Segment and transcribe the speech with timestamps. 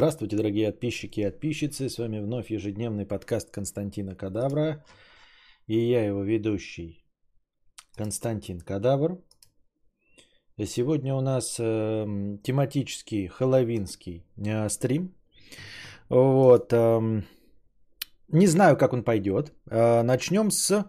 [0.00, 1.90] Здравствуйте, дорогие подписчики и подписчицы.
[1.90, 4.82] С вами вновь ежедневный подкаст Константина Кадавра.
[5.66, 7.04] И я его ведущий
[7.98, 9.18] Константин Кадавр.
[10.64, 12.06] Сегодня у нас э,
[12.42, 15.14] тематический хэллоуинский э, стрим.
[16.08, 16.72] Вот.
[16.72, 17.22] Э,
[18.28, 19.52] не знаю, как он пойдет.
[19.70, 20.82] Э, начнем с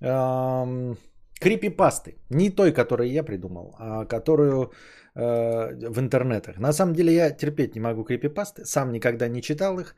[0.00, 0.94] э,
[1.40, 2.16] крипипасты.
[2.30, 4.70] Не той, которую я придумал, а которую
[5.14, 6.58] Э, в интернетах.
[6.58, 9.94] На самом деле я терпеть не могу крипипасты, сам никогда не читал их.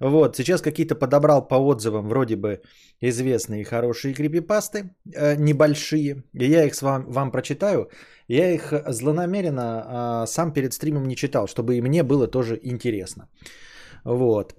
[0.00, 2.62] Вот, сейчас какие-то подобрал по отзывам вроде бы
[3.02, 4.78] известные и хорошие крипипасты,
[5.14, 6.24] э, небольшие.
[6.32, 7.90] И я их с вам, вам прочитаю.
[8.26, 13.28] Я их злонамеренно э, сам перед стримом не читал, чтобы и мне было тоже интересно.
[14.04, 14.54] Вот.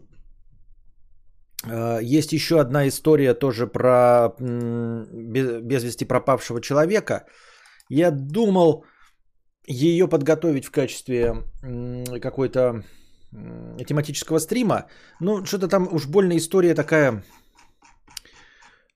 [1.67, 7.25] Э, есть еще одна история тоже про без, без вести пропавшего человека.
[7.89, 8.85] Я думал,
[9.67, 11.43] ее подготовить в качестве
[12.21, 12.83] какой-то
[13.85, 14.85] тематического стрима.
[15.19, 17.23] Ну, что-то там уж больно история такая,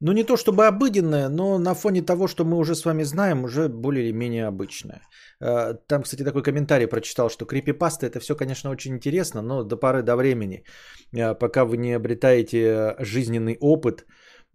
[0.01, 3.43] ну не то чтобы обыденная, но на фоне того, что мы уже с вами знаем,
[3.43, 5.01] уже более или менее обычная.
[5.41, 9.77] Э, там, кстати, такой комментарий прочитал, что крипипаста это все, конечно, очень интересно, но до
[9.77, 10.63] поры до времени,
[11.11, 14.05] э, пока вы не обретаете жизненный опыт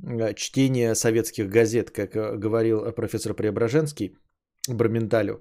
[0.03, 4.17] э, чтения советских газет, как говорил профессор Преображенский,
[4.69, 5.39] Барменталю, э,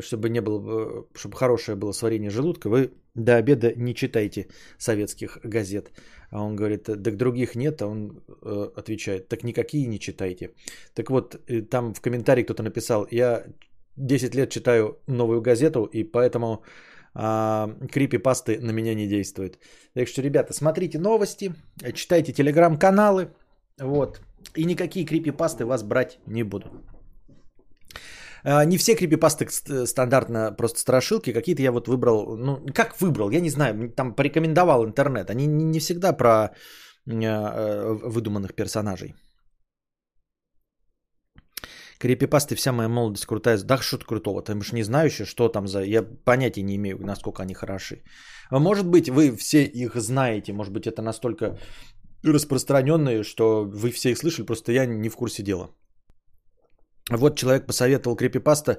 [0.00, 4.46] чтобы не было, чтобы хорошее было сварение желудка, вы до обеда не читайте
[4.78, 5.90] советских газет.
[6.30, 10.50] А он говорит, так других нет, а он э, отвечает, так никакие не читайте.
[10.94, 13.44] Так вот, э, там в комментарии кто-то написал, я
[13.96, 16.62] 10 лет читаю новую газету, и поэтому
[17.14, 19.58] а, крипи-пасты на меня не действуют.
[19.94, 21.54] Так что, ребята, смотрите новости,
[21.94, 23.30] читайте телеграм-каналы,
[23.78, 24.20] вот,
[24.54, 26.72] и никакие крипи-пасты вас брать не будут.
[28.44, 29.46] А, не все крипипасты
[29.86, 31.32] стандартно просто страшилки.
[31.32, 32.36] Какие-то я вот выбрал.
[32.36, 33.30] Ну, как выбрал?
[33.30, 33.92] Я не знаю.
[33.96, 35.30] Там порекомендовал интернет.
[35.30, 36.50] Они не всегда про а,
[37.06, 39.14] э, выдуманных персонажей.
[41.98, 43.58] Крипипасты вся моя молодость крутая.
[43.58, 44.42] Да что-то крутого.
[44.42, 45.82] Ты уж не знающий, что там за...
[45.82, 48.02] Я понятия не имею, насколько они хороши.
[48.50, 50.52] Может быть, вы все их знаете.
[50.52, 51.58] Может быть, это настолько
[52.22, 55.70] распространенные, что вы все их слышали, просто я не в курсе дела.
[57.10, 58.78] Вот человек посоветовал крипипаста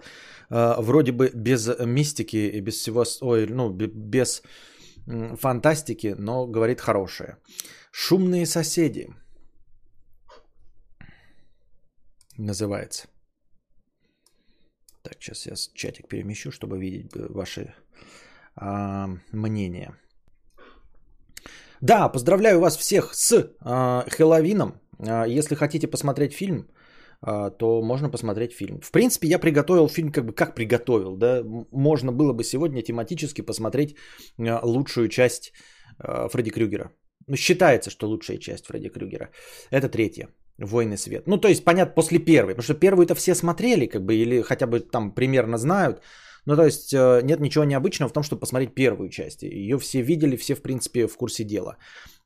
[0.49, 4.41] э, вроде бы без мистики и без всего, ой, ну, без
[5.05, 7.37] фантастики, но говорит хорошее.
[7.91, 9.13] Шумные соседи
[12.37, 13.07] называется.
[15.03, 17.73] Так, сейчас я чатик перемещу, чтобы видеть ваши
[18.55, 19.97] а, мнения.
[21.81, 24.79] Да, поздравляю вас всех с а, Хэллоуином.
[24.99, 26.69] А, если хотите посмотреть фильм,
[27.23, 28.79] то можно посмотреть фильм.
[28.81, 33.41] В принципе, я приготовил фильм, как бы как приготовил, да, можно было бы сегодня тематически
[33.41, 33.95] посмотреть
[34.39, 35.53] а, лучшую часть
[35.99, 36.91] а, Фредди Крюгера.
[37.27, 39.29] Ну, считается, что лучшая часть Фредди Крюгера.
[39.69, 40.29] Это третья.
[40.57, 41.27] Войны свет.
[41.27, 42.55] Ну, то есть, понятно, после первой.
[42.55, 46.01] Потому что первую-то все смотрели, как бы, или хотя бы там примерно знают.
[46.45, 46.93] Ну, то есть,
[47.23, 49.43] нет ничего необычного в том, чтобы посмотреть первую часть.
[49.43, 51.77] Ее все видели, все, в принципе, в курсе дела.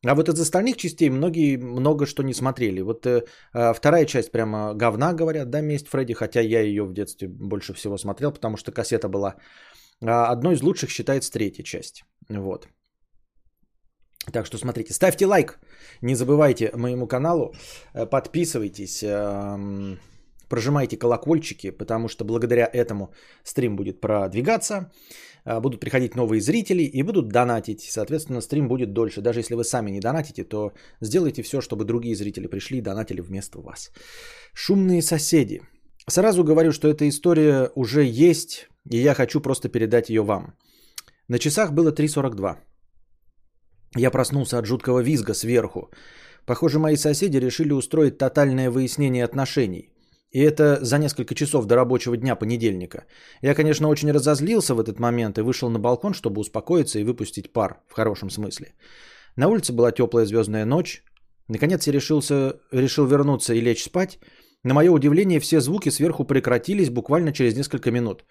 [0.03, 2.81] А вот из остальных частей многие много что не смотрели.
[2.81, 3.23] Вот э,
[3.53, 7.73] а, вторая часть прямо говна, говорят, да, «Месть Фредди», хотя я ее в детстве больше
[7.73, 9.35] всего смотрел, потому что кассета была.
[10.03, 12.03] А одной из лучших считается третья часть.
[12.29, 12.67] Вот.
[14.31, 15.59] Так что смотрите, ставьте лайк,
[16.01, 17.53] не забывайте моему каналу,
[17.93, 19.99] э, подписывайтесь, эм,
[20.49, 23.13] прожимайте колокольчики, потому что благодаря этому
[23.43, 24.91] стрим будет продвигаться.
[25.45, 27.81] А, будут приходить новые зрители и будут донатить.
[27.81, 29.21] Соответственно, стрим будет дольше.
[29.21, 33.21] Даже если вы сами не донатите, то сделайте все, чтобы другие зрители пришли и донатили
[33.21, 33.91] вместо вас.
[34.53, 35.61] Шумные соседи.
[36.09, 40.55] Сразу говорю, что эта история уже есть, и я хочу просто передать ее вам.
[41.27, 42.57] На часах было 3.42.
[43.97, 45.89] Я проснулся от жуткого визга сверху.
[46.45, 49.94] Похоже, мои соседи решили устроить тотальное выяснение отношений.
[50.35, 53.05] И это за несколько часов до рабочего дня понедельника.
[53.41, 57.53] Я, конечно, очень разозлился в этот момент и вышел на балкон, чтобы успокоиться и выпустить
[57.53, 58.73] пар, в хорошем смысле.
[59.37, 61.03] На улице была теплая звездная ночь.
[61.47, 64.19] Наконец я решился, решил вернуться и лечь спать.
[64.63, 68.25] На мое удивление, все звуки сверху прекратились буквально через несколько минут.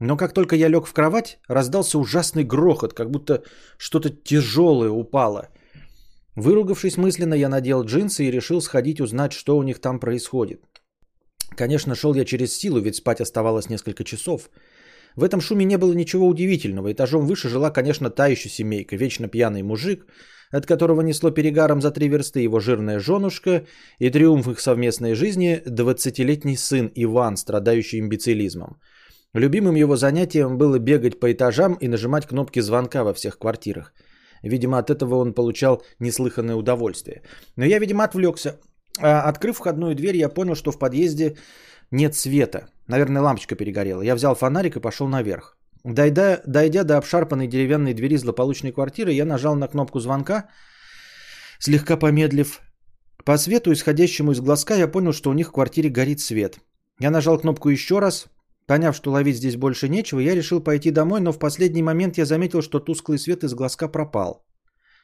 [0.00, 3.42] Но как только я лег в кровать, раздался ужасный грохот, как будто
[3.78, 5.48] что-то тяжелое упало.
[6.36, 10.60] Выругавшись мысленно, я надел джинсы и решил сходить узнать, что у них там происходит.
[11.56, 14.50] Конечно, шел я через силу, ведь спать оставалось несколько часов.
[15.16, 16.92] В этом шуме не было ничего удивительного.
[16.92, 18.96] Этажом выше жила, конечно, та еще семейка.
[18.96, 20.06] Вечно пьяный мужик,
[20.52, 23.66] от которого несло перегаром за три версты его жирная женушка
[23.98, 28.78] и триумф их совместной жизни– 20-летний сын Иван, страдающий имбецилизмом.
[29.34, 33.92] Любимым его занятием было бегать по этажам и нажимать кнопки звонка во всех квартирах.
[34.42, 37.22] Видимо, от этого он получал неслыханное удовольствие.
[37.56, 38.58] Но я, видимо, отвлекся.
[39.00, 41.36] А, открыв входную дверь, я понял, что в подъезде
[41.90, 42.68] нет света.
[42.86, 44.02] Наверное, лампочка перегорела.
[44.02, 45.56] Я взял фонарик и пошел наверх.
[45.84, 50.48] Дойдя, дойдя до обшарпанной деревянной двери злополучной квартиры, я нажал на кнопку звонка,
[51.58, 52.60] слегка помедлив.
[53.24, 56.58] По свету, исходящему из глазка, я понял, что у них в квартире горит свет.
[57.00, 58.26] Я нажал кнопку еще раз.
[58.66, 62.26] Поняв, что ловить здесь больше нечего, я решил пойти домой, но в последний момент я
[62.26, 64.44] заметил, что тусклый свет из глазка пропал.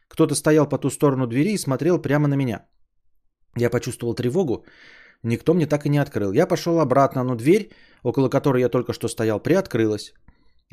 [0.09, 2.67] Кто-то стоял по ту сторону двери и смотрел прямо на меня.
[3.57, 4.65] Я почувствовал тревогу.
[5.23, 6.33] Никто мне так и не открыл.
[6.33, 7.71] Я пошел обратно, но дверь,
[8.03, 10.13] около которой я только что стоял, приоткрылась.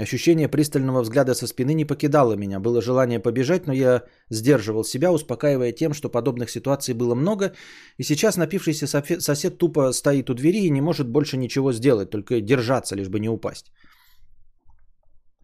[0.01, 2.59] Ощущение пристального взгляда со спины не покидало меня.
[2.59, 7.53] Было желание побежать, но я сдерживал себя, успокаивая тем, что подобных ситуаций было много,
[7.97, 12.41] и сейчас напившийся сосед тупо стоит у двери и не может больше ничего сделать, только
[12.41, 13.71] держаться, лишь бы не упасть.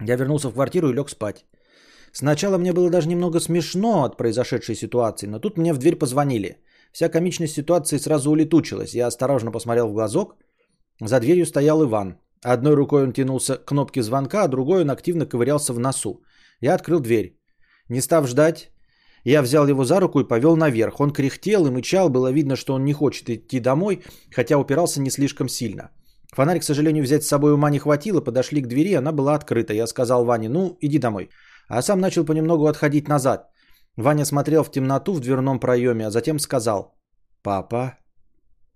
[0.01, 1.45] Я вернулся в квартиру и лег спать.
[2.11, 6.57] Сначала мне было даже немного смешно от произошедшей ситуации, но тут мне в дверь позвонили.
[6.97, 8.95] Вся комичность ситуации сразу улетучилась.
[8.95, 10.35] Я осторожно посмотрел в глазок.
[10.99, 12.17] За дверью стоял Иван.
[12.43, 16.23] Одной рукой он тянулся к кнопке звонка, а другой он активно ковырялся в носу.
[16.59, 17.37] Я открыл дверь.
[17.89, 18.71] Не став ждать,
[19.23, 20.99] я взял его за руку и повел наверх.
[20.99, 24.01] Он кряхтел и мычал, было видно, что он не хочет идти домой,
[24.35, 25.91] хотя упирался не слишком сильно.
[26.35, 29.73] Фонарь, к сожалению, взять с собой ума не хватило, подошли к двери, она была открыта.
[29.73, 31.29] Я сказал Ване, ну, иди домой.
[31.67, 33.51] А сам начал понемногу отходить назад.
[33.97, 36.95] Ваня смотрел в темноту в дверном проеме, а затем сказал
[37.41, 37.97] «Папа».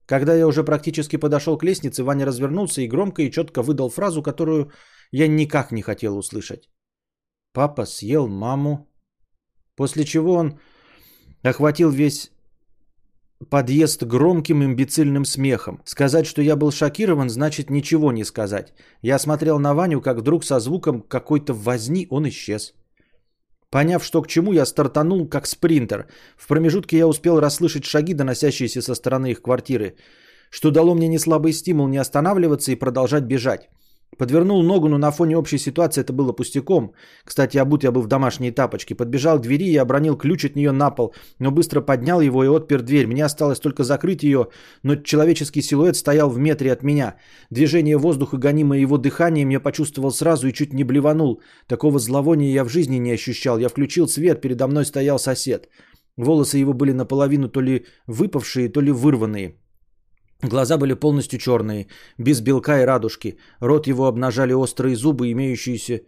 [0.07, 4.23] Когда я уже практически подошел к лестнице, Ваня развернулся и громко и четко выдал фразу,
[4.23, 4.71] которую
[5.11, 6.69] я никак не хотел услышать.
[7.53, 8.87] Папа съел маму.
[9.75, 10.59] После чего он
[11.43, 12.31] охватил весь
[13.49, 15.81] подъезд громким имбецильным смехом.
[15.85, 18.73] Сказать, что я был шокирован, значит ничего не сказать.
[19.01, 22.73] Я смотрел на Ваню, как вдруг со звуком какой-то возни он исчез.
[23.71, 26.05] Поняв, что к чему, я стартанул как спринтер.
[26.37, 29.95] В промежутке я успел расслышать шаги, доносящиеся со стороны их квартиры,
[30.49, 33.69] что дало мне неслабый стимул не останавливаться и продолжать бежать.
[34.17, 36.93] Подвернул ногу, но на фоне общей ситуации это было пустяком.
[37.23, 38.93] Кстати, обут я был в домашние тапочки.
[38.93, 42.47] Подбежал к двери и обронил ключ от нее на пол, но быстро поднял его и
[42.47, 43.07] отпер дверь.
[43.07, 44.47] Мне осталось только закрыть ее,
[44.83, 47.15] но человеческий силуэт стоял в метре от меня.
[47.49, 51.41] Движение воздуха, гонимое его дыханием, я почувствовал сразу и чуть не блеванул.
[51.67, 53.59] Такого зловония я в жизни не ощущал.
[53.59, 55.69] Я включил свет, передо мной стоял сосед.
[56.17, 59.60] Волосы его были наполовину то ли выпавшие, то ли вырванные.
[60.43, 63.37] Глаза были полностью черные, без белка и радужки.
[63.59, 66.01] Рот его обнажали острые зубы, имеющиеся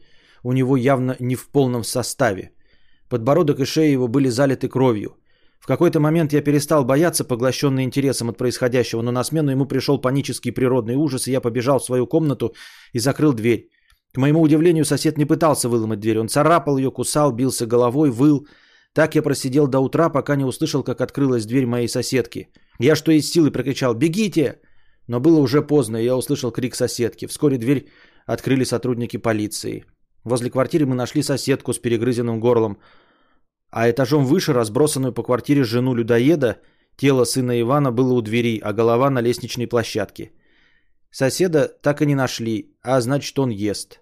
[0.44, 2.52] у него явно не в полном составе.
[3.10, 5.18] Подбородок и шея его были залиты кровью.
[5.60, 10.02] В какой-то момент я перестал бояться, поглощенный интересом от происходящего, но на смену ему пришел
[10.02, 12.54] панический природный ужас, и я побежал в свою комнату
[12.92, 13.70] и закрыл дверь.
[14.14, 16.20] К моему удивлению, сосед не пытался выломать дверь.
[16.20, 18.46] Он царапал ее, кусал, бился головой, выл.
[18.94, 22.50] Так я просидел до утра, пока не услышал, как открылась дверь моей соседки–
[22.80, 24.60] я что из силы прокричал «Бегите!»
[25.07, 27.28] Но было уже поздно, и я услышал крик соседки.
[27.28, 27.90] Вскоре дверь
[28.25, 29.86] открыли сотрудники полиции.
[30.24, 32.78] Возле квартиры мы нашли соседку с перегрызенным горлом,
[33.69, 36.62] а этажом выше разбросанную по квартире жену людоеда,
[36.96, 40.31] тело сына Ивана было у двери, а голова на лестничной площадке.
[41.12, 44.00] Соседа так и не нашли, а значит он ест.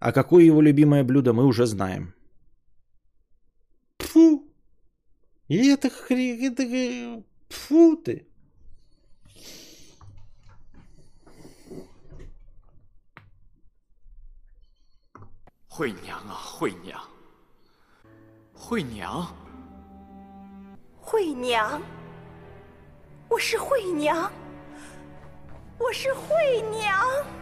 [0.00, 2.14] А какое его любимое блюдо мы уже знаем.
[3.99, 4.47] Фу!
[5.47, 8.27] И это, это Фу ты.
[15.67, 17.01] Хуй 娘啊，惠娘，
[18.53, 19.35] 惠娘，
[21.01, 21.81] 惠娘，
[23.27, 24.31] 我是惠娘，
[25.77, 27.38] 我是惠娘。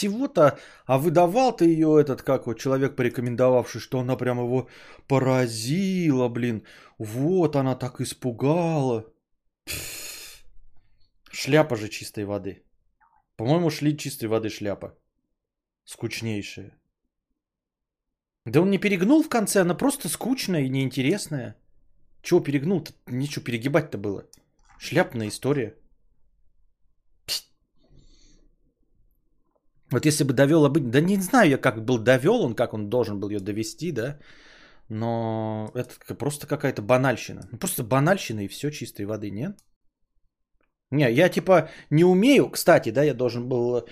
[0.00, 4.66] Всего-то, а выдавал ты ее этот, как вот человек, порекомендовавший, что она прям его
[5.06, 6.62] поразила, блин.
[6.98, 9.04] Вот она так испугала.
[11.30, 12.62] Шляпа же чистой воды.
[13.36, 14.94] По-моему, шли чистой воды шляпа.
[15.84, 16.70] Скучнейшая.
[18.46, 21.56] Да он не перегнул в конце, она просто скучная и неинтересная.
[22.22, 22.92] Чего перегнул-то?
[23.06, 24.24] Ничего перегибать-то было.
[24.78, 25.74] Шляпная история.
[29.92, 30.90] Вот если бы довел обычно...
[30.90, 34.18] Да не знаю я, как был довел он, как он должен был ее довести, да.
[34.88, 37.48] Но это просто какая-то банальщина.
[37.52, 39.58] Ну, просто банальщина и все чистой воды, нет?
[40.90, 42.50] Не, я типа не умею.
[42.50, 43.88] Кстати, да, я должен был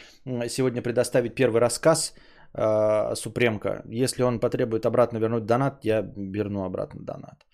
[0.48, 2.14] сегодня предоставить первый рассказ
[2.54, 3.82] э, Супремка.
[3.88, 7.46] Если он потребует обратно вернуть донат, я верну обратно донат.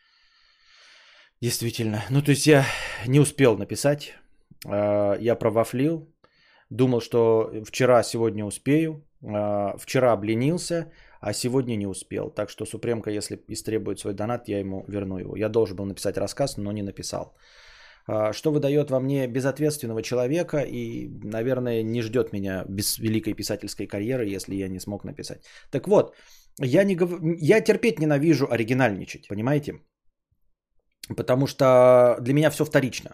[1.43, 2.03] Действительно.
[2.11, 2.65] Ну, то есть я
[3.07, 4.15] не успел написать.
[4.67, 6.14] Э, я провафлил.
[6.75, 9.05] Думал, что вчера, сегодня успею.
[9.23, 10.91] А, вчера обленился,
[11.21, 12.31] а сегодня не успел.
[12.31, 15.37] Так что Супремка, если истребует свой донат, я ему верну его.
[15.37, 17.37] Я должен был написать рассказ, но не написал.
[18.09, 23.87] А, что выдает во мне безответственного человека и, наверное, не ждет меня без великой писательской
[23.87, 25.45] карьеры, если я не смог написать.
[25.71, 26.15] Так вот,
[26.59, 27.11] я, не, гов...
[27.41, 29.75] я терпеть ненавижу оригинальничать, понимаете?
[31.17, 33.11] Потому что для меня все вторично.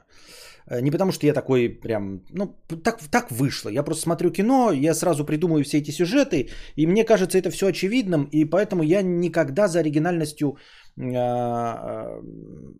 [0.70, 2.46] Э, не потому что я такой прям, ну,
[2.84, 3.70] так, так вышло.
[3.70, 7.66] Я просто смотрю кино, я сразу придумываю все эти сюжеты, и мне кажется это все
[7.66, 10.56] очевидным, и поэтому я никогда за оригинальностью
[10.96, 12.20] э,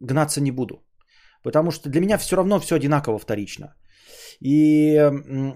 [0.01, 0.75] гнаться не буду.
[1.43, 3.75] Потому что для меня все равно все одинаково вторично.
[4.41, 5.11] И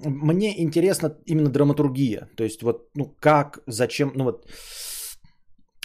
[0.04, 2.28] мне интересна именно драматургия.
[2.36, 4.46] То есть вот, ну, как, зачем, ну вот,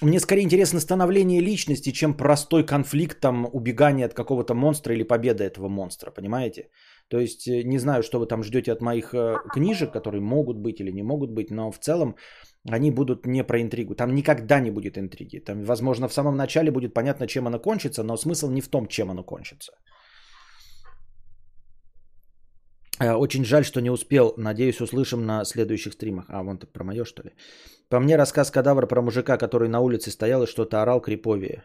[0.01, 5.43] мне скорее интересно становление личности, чем простой конфликт, там, убегание от какого-то монстра или победа
[5.43, 6.69] этого монстра, понимаете?
[7.09, 10.57] То есть э, не знаю, что вы там ждете от моих э, книжек, которые могут
[10.57, 12.15] быть или не могут быть, но в целом
[12.69, 13.95] они будут не про интригу.
[13.95, 15.39] Там никогда не будет интриги.
[15.39, 18.87] Там, возможно, в самом начале будет понятно, чем она кончится, но смысл не в том,
[18.87, 19.73] чем оно кончится.
[19.73, 19.77] Э,
[22.99, 24.33] очень жаль, что не успел.
[24.37, 26.25] Надеюсь, услышим на следующих стримах.
[26.29, 27.31] А, вон ты про мое, что ли?
[27.89, 31.63] По мне рассказ кадавра про мужика, который на улице стоял и что-то орал криповее.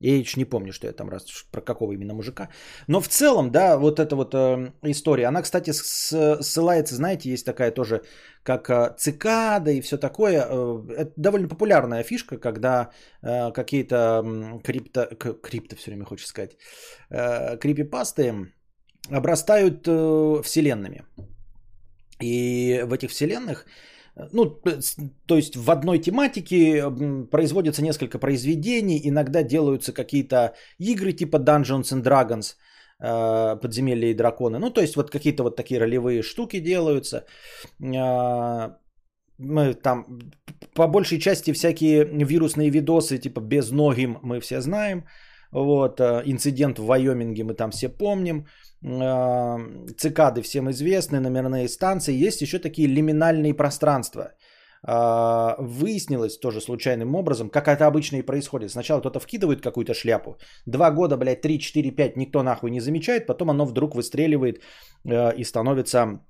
[0.00, 2.48] Я еще не помню, что я там раз про какого именно мужика.
[2.88, 5.26] Но в целом, да, вот эта вот э, история.
[5.26, 8.02] Она, кстати, ссылается, знаете, есть такая тоже,
[8.42, 10.46] как э, цикада и все такое.
[10.48, 12.90] Э, это довольно популярная фишка, когда
[13.22, 15.06] э, какие-то э, крипто...
[15.42, 16.56] Крипто все время хочется сказать.
[17.10, 18.54] Э, крипипасты
[19.08, 21.04] обрастают э, вселенными.
[22.20, 23.66] И в этих вселенных,
[24.16, 24.60] э, ну,
[25.26, 26.84] то есть в одной тематике
[27.30, 32.56] производятся несколько произведений, иногда делаются какие-то игры типа Dungeons and Dragons,
[33.02, 34.58] э, подземелья и драконы.
[34.58, 37.24] Ну, то есть вот какие-то вот такие ролевые штуки делаются.
[37.82, 38.76] Э,
[39.38, 40.18] мы там
[40.74, 45.06] по большей части всякие вирусные видосы, типа без ногим мы все знаем.
[45.52, 48.46] Вот, инцидент в Вайоминге мы там все помним.
[48.82, 54.32] Цикады всем известны, номерные станции, есть еще такие лиминальные пространства.
[54.82, 58.70] А, выяснилось тоже случайным образом, как это обычно и происходит.
[58.70, 63.26] Сначала кто-то вкидывает какую-то шляпу, два года, блядь, три, четыре, пять никто нахуй не замечает,
[63.26, 64.62] потом оно вдруг выстреливает
[65.06, 66.20] а, и становится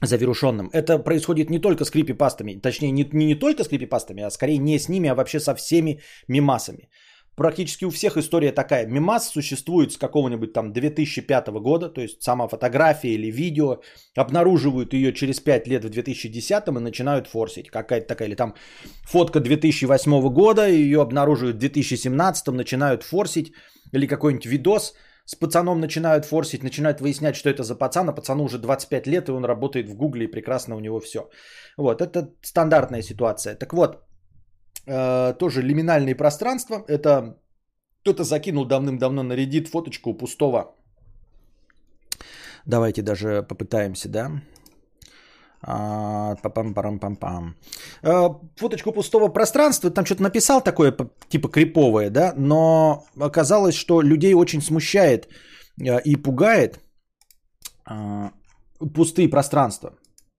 [0.00, 0.70] завершенным.
[0.72, 4.58] Это происходит не только с крипипастами, точнее не, не, не только с крипипастами, а скорее
[4.58, 6.88] не с ними, а вообще со всеми мимасами
[7.36, 8.86] практически у всех история такая.
[8.86, 13.80] Мимас существует с какого-нибудь там 2005 года, то есть сама фотография или видео,
[14.16, 17.70] обнаруживают ее через 5 лет в 2010 и начинают форсить.
[17.70, 18.54] Какая-то такая, или там
[19.04, 23.52] фотка 2008 года, ее обнаруживают в 2017, начинают форсить,
[23.92, 28.44] или какой-нибудь видос с пацаном начинают форсить, начинают выяснять, что это за пацан, а пацану
[28.44, 31.30] уже 25 лет, и он работает в Гугле, и прекрасно у него все.
[31.76, 33.54] Вот, это стандартная ситуация.
[33.54, 34.02] Так вот,
[34.86, 36.84] э, тоже лиминальные пространства.
[36.88, 37.36] Это
[38.02, 40.74] кто-то закинул давным-давно на Reddit фоточку пустого.
[42.66, 44.30] Давайте даже попытаемся, да?
[45.64, 47.54] А, пам парам пам пам
[48.56, 50.96] Фоточку пустого пространства, там что-то написал такое,
[51.28, 55.28] типа криповое, да, но оказалось, что людей очень смущает
[55.80, 56.80] а, и пугает
[58.94, 59.94] пустые пространства,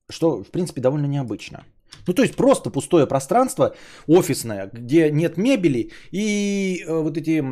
[0.09, 1.63] что, в принципе, довольно необычно.
[2.07, 3.75] Ну, то есть просто пустое пространство
[4.07, 7.43] офисное, где нет мебели и э, вот эти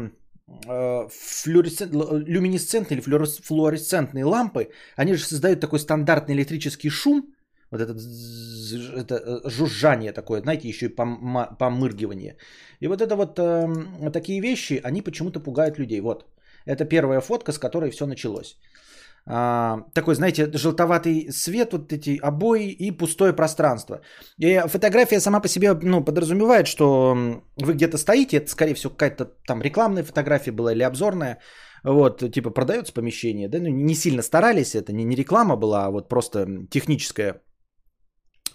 [0.68, 1.94] э, флуоресцент,
[2.28, 7.34] люминесцентные или флуоресцентные лампы, они же создают такой стандартный электрический шум,
[7.72, 10.96] вот это, это э, жужжание такое, знаете, еще и
[11.60, 12.36] помыргивание.
[12.82, 16.02] И вот это вот э, такие вещи, они почему-то пугают людей.
[16.02, 16.26] Вот,
[16.66, 18.58] это первая фотка, с которой все началось
[19.26, 24.02] а, такой, знаете, желтоватый свет, вот эти обои и пустое пространство.
[24.40, 27.16] И фотография сама по себе ну, подразумевает, что
[27.58, 31.40] вы где-то стоите, это, скорее всего, какая-то там рекламная фотография была или обзорная,
[31.84, 35.92] вот, типа продается помещение, да, ну, не сильно старались, это не, не реклама была, а
[35.92, 37.42] вот просто техническое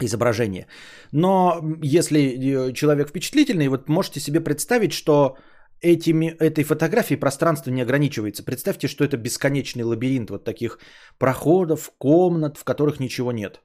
[0.00, 0.66] изображение.
[1.12, 5.36] Но если э, человек впечатлительный, вот можете себе представить, что
[5.80, 8.44] этими, этой фотографией пространство не ограничивается.
[8.44, 10.78] Представьте, что это бесконечный лабиринт вот таких
[11.18, 13.62] проходов, комнат, в которых ничего нет.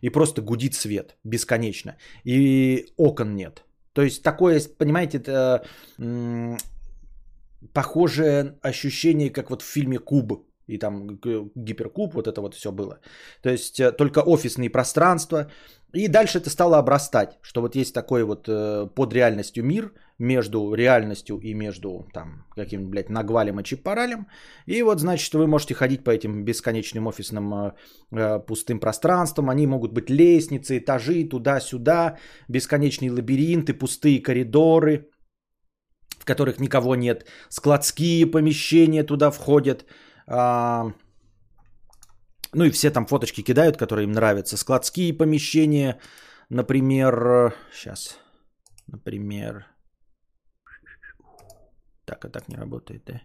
[0.00, 1.96] И просто гудит свет бесконечно.
[2.24, 3.64] И окон нет.
[3.92, 5.64] То есть такое, понимаете, это
[5.98, 6.56] м-
[7.72, 10.44] похожее ощущение, как вот в фильме «Куб».
[10.68, 11.18] И там
[11.56, 13.00] гиперкуб, вот это вот все было.
[13.42, 15.50] То есть э, только офисные пространства.
[15.94, 20.74] И дальше это стало обрастать, что вот есть такой вот э, под реальностью мир, между
[20.74, 24.26] реальностью и между там каким-нибудь, блядь, нагвалем и чипаралем.
[24.66, 27.72] И вот, значит, вы можете ходить по этим бесконечным офисным э,
[28.12, 29.48] э, пустым пространствам.
[29.48, 35.08] Они могут быть лестницы, этажи, туда-сюда, бесконечные лабиринты, пустые коридоры,
[36.18, 37.26] в которых никого нет.
[37.48, 39.84] Складские помещения туда входят.
[40.26, 40.92] Э,
[42.52, 44.56] ну и все там фоточки кидают, которые им нравятся.
[44.56, 46.00] Складские помещения,
[46.48, 48.18] например, сейчас,
[48.88, 49.66] например,
[52.08, 53.20] так, а так не работает, да?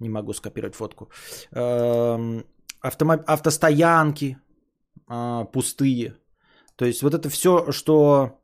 [0.00, 1.10] Не могу скопировать фотку.
[1.52, 2.44] Эм,
[2.80, 3.12] автомо...
[3.26, 4.36] Автостоянки
[5.06, 6.14] а, пустые.
[6.76, 8.40] То есть вот это все, что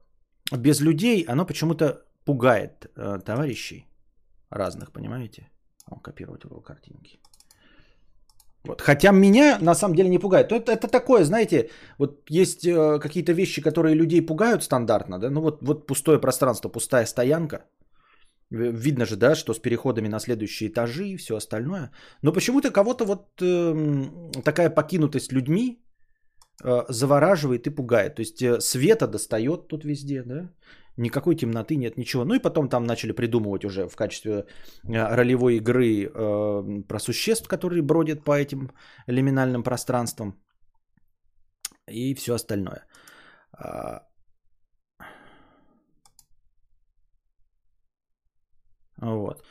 [0.52, 3.86] без людей, оно почему-то пугает э, товарищей
[4.50, 5.48] разных, понимаете?
[5.86, 7.18] О, копировать его картинки.
[8.64, 8.80] Вот.
[8.80, 10.52] Хотя меня на самом деле не пугает.
[10.52, 15.40] Это, это такое, знаете, вот есть э, какие-то вещи, которые людей пугают стандартно, да, ну
[15.40, 17.64] вот, вот пустое пространство, пустая стоянка.
[18.50, 21.90] Видно же, да, что с переходами на следующие этажи и все остальное.
[22.22, 25.82] Но почему-то кого-то вот э, такая покинутость людьми
[26.64, 28.14] э, завораживает и пугает.
[28.14, 30.50] То есть э, света достает тут везде, да,
[30.96, 32.24] никакой темноты нет, ничего.
[32.24, 37.48] Ну и потом там начали придумывать уже в качестве э, ролевой игры э, про существ,
[37.48, 38.70] которые бродят по этим
[39.08, 40.40] лиминальным пространствам
[41.88, 42.86] и все остальное.
[49.00, 49.42] Вот.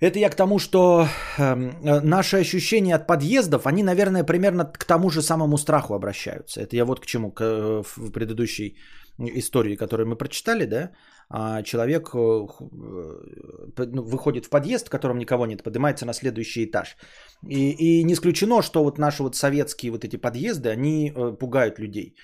[0.00, 1.06] Это я к тому, что
[1.38, 6.60] э, наши ощущения от подъездов, они, наверное, примерно к тому же самому страху обращаются.
[6.60, 8.76] Это я вот к чему, к, э, в предыдущей
[9.18, 10.90] истории, которую мы прочитали, да,
[11.28, 16.64] а человек э, э, ну, выходит в подъезд, в котором никого нет, поднимается на следующий
[16.64, 16.96] этаж.
[17.46, 22.16] И, и не исключено, что вот наши вот советские вот эти подъезды, они пугают людей.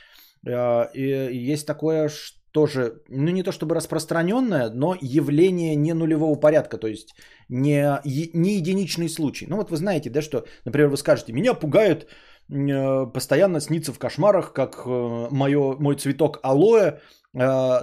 [0.95, 6.79] И есть такое, что тоже, ну не то чтобы распространенное, но явление не нулевого порядка,
[6.79, 7.15] то есть
[7.51, 8.01] не,
[8.35, 9.47] не единичный случай.
[9.49, 12.07] Ну вот вы знаете, да, что, например, вы скажете, меня пугают
[12.49, 16.99] э, постоянно снится в кошмарах, как э, моё, мой цветок алоэ э,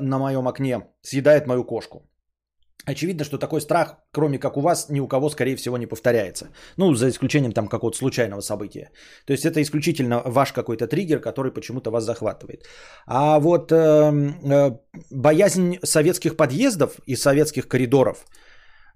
[0.02, 2.10] на моем окне съедает мою кошку.
[2.86, 6.50] Очевидно, что такой страх, кроме как у вас, ни у кого, скорее всего, не повторяется.
[6.78, 8.92] Ну, за исключением там какого-то случайного события.
[9.26, 12.66] То есть это исключительно ваш какой-то триггер, который почему-то вас захватывает.
[13.08, 14.72] А вот э, э,
[15.12, 18.26] боязнь советских подъездов и советских коридоров,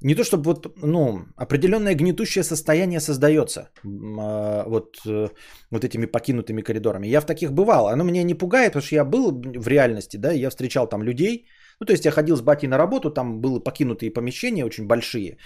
[0.02, 5.30] не то чтобы вот, ну, определенное гнетущее состояние создается э, вот, э,
[5.72, 7.08] вот этими покинутыми коридорами.
[7.08, 7.88] Я в таких бывал.
[7.88, 11.48] Оно меня не пугает, потому что я был в реальности, да, я встречал там людей,
[11.80, 15.38] ну, то есть я ходил с батей на работу, там были покинутые помещения очень большие.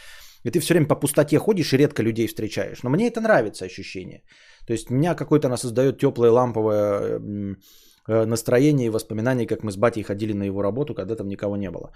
[0.43, 2.83] И ты все время по пустоте ходишь и редко людей встречаешь.
[2.83, 4.23] Но мне это нравится ощущение.
[4.65, 7.19] То есть меня какое-то оно создает теплое ламповое
[8.07, 11.57] э, настроение и воспоминания, как мы с батей ходили на его работу, когда там никого
[11.57, 11.91] не было.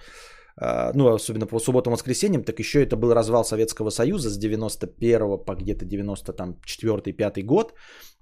[0.57, 4.37] А, ну, особенно по субботам и воскресеньям, так еще это был развал Советского Союза с
[4.37, 7.73] 91 по где-то 94-5 год,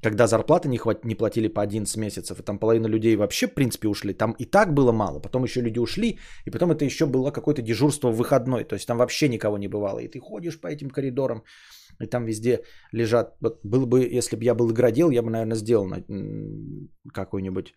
[0.01, 1.05] когда зарплаты не, хват...
[1.05, 4.13] не платили по 11 месяцев, и там половина людей вообще, в принципе, ушли.
[4.13, 7.61] Там и так было мало, потом еще люди ушли, и потом это еще было какое-то
[7.61, 11.43] дежурство выходной, то есть там вообще никого не бывало, и ты ходишь по этим коридорам,
[12.01, 15.57] и там везде лежат, вот было бы, если бы я был игродел, я бы, наверное,
[15.57, 15.87] сделал
[17.13, 17.75] какой-нибудь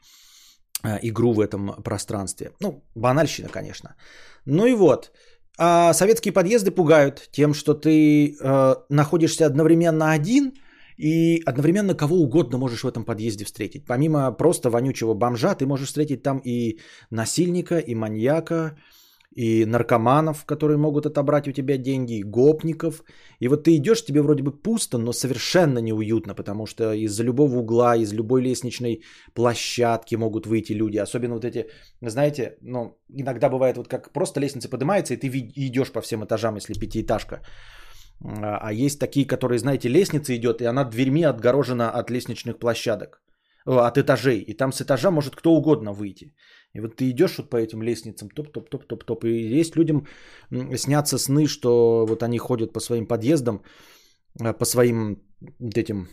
[1.02, 2.52] игру в этом пространстве.
[2.60, 3.96] Ну, банальщина, конечно.
[4.44, 5.12] Ну и вот.
[5.58, 10.52] А советские подъезды пугают тем, что ты э, находишься одновременно один
[10.98, 13.86] и одновременно кого угодно можешь в этом подъезде встретить.
[13.86, 16.78] Помимо просто вонючего бомжа, ты можешь встретить там и
[17.10, 18.76] насильника, и маньяка,
[19.36, 23.04] и наркоманов, которые могут отобрать у тебя деньги, и гопников.
[23.42, 27.58] И вот ты идешь, тебе вроде бы пусто, но совершенно неуютно, потому что из-за любого
[27.58, 29.02] угла, из любой лестничной
[29.34, 30.96] площадки могут выйти люди.
[30.96, 31.66] Особенно вот эти,
[32.00, 36.56] знаете, ну, иногда бывает вот как просто лестница поднимается, и ты идешь по всем этажам,
[36.56, 37.42] если пятиэтажка.
[38.24, 43.20] А, а есть такие, которые, знаете, лестница идет, и она дверьми отгорожена от лестничных площадок,
[43.66, 44.38] от этажей.
[44.38, 46.32] И там с этажа может кто угодно выйти.
[46.76, 49.24] И вот ты идешь вот по этим лестницам, топ-топ-топ-топ-топ.
[49.24, 50.06] И есть людям
[50.76, 53.62] снятся сны, что вот они ходят по своим подъездам,
[54.40, 55.22] э, по своим
[55.58, 56.08] вот этим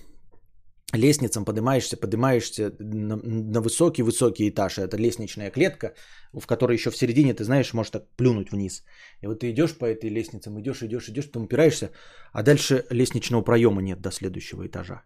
[0.93, 4.77] лестницам, поднимаешься, поднимаешься на, на высокий-высокий этаж.
[4.77, 5.93] Это лестничная клетка,
[6.33, 8.83] в которой еще в середине, ты знаешь, можешь так плюнуть вниз.
[9.21, 11.89] И вот ты идешь по этой лестнице, идешь, идешь, идешь, потом упираешься,
[12.31, 15.03] а дальше лестничного проема нет до следующего этажа.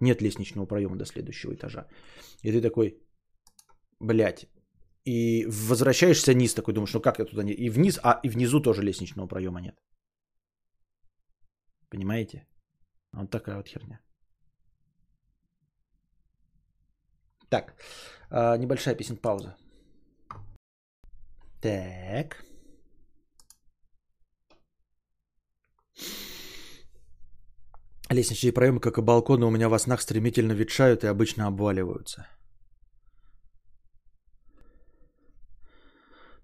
[0.00, 1.86] Нет лестничного проема до следующего этажа.
[2.42, 2.98] И ты такой,
[4.00, 4.46] блядь,
[5.04, 7.52] и возвращаешься низ такой, думаешь, ну как я туда не...
[7.52, 9.76] И вниз, а и внизу тоже лестничного проема нет.
[11.88, 12.46] Понимаете?
[13.12, 14.00] Вот такая вот херня.
[17.48, 17.74] Так,
[18.30, 19.56] а, небольшая песен пауза.
[21.60, 22.44] Так.
[28.08, 32.26] Лестничные проемы, как и балконы, у меня во снах стремительно ветшают и обычно обваливаются.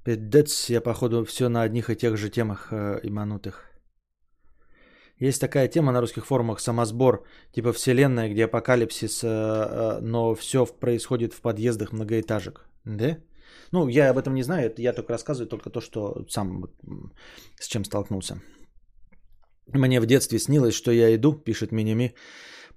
[0.06, 3.64] Пиздец, я походу все на одних и тех же темах э, иманутых.
[5.18, 10.64] Есть такая тема на русских форумах самосбор, типа вселенная, где апокалипсис, э, э, но все
[10.66, 12.68] происходит в подъездах многоэтажек.
[12.84, 13.18] Да?
[13.72, 16.68] Ну, я об этом не знаю, я только рассказываю только то, что сам
[17.60, 18.40] с чем столкнулся.
[19.66, 22.14] Мне в детстве снилось, что я иду, пишет Миними,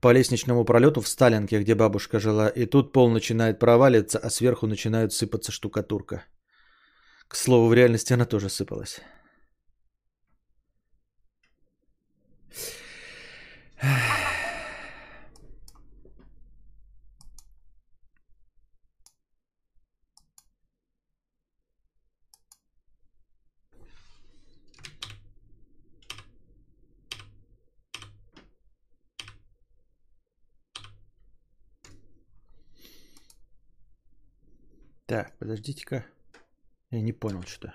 [0.02, 4.66] по лестничному пролету в Сталинке, где бабушка жила, и тут пол начинает проваливаться, а сверху
[4.66, 6.24] начинает сыпаться штукатурка.
[7.30, 9.02] К слову, в реальности она тоже сыпалась.
[35.06, 36.06] Так, подождите-ка.
[36.92, 37.74] Я не понял что.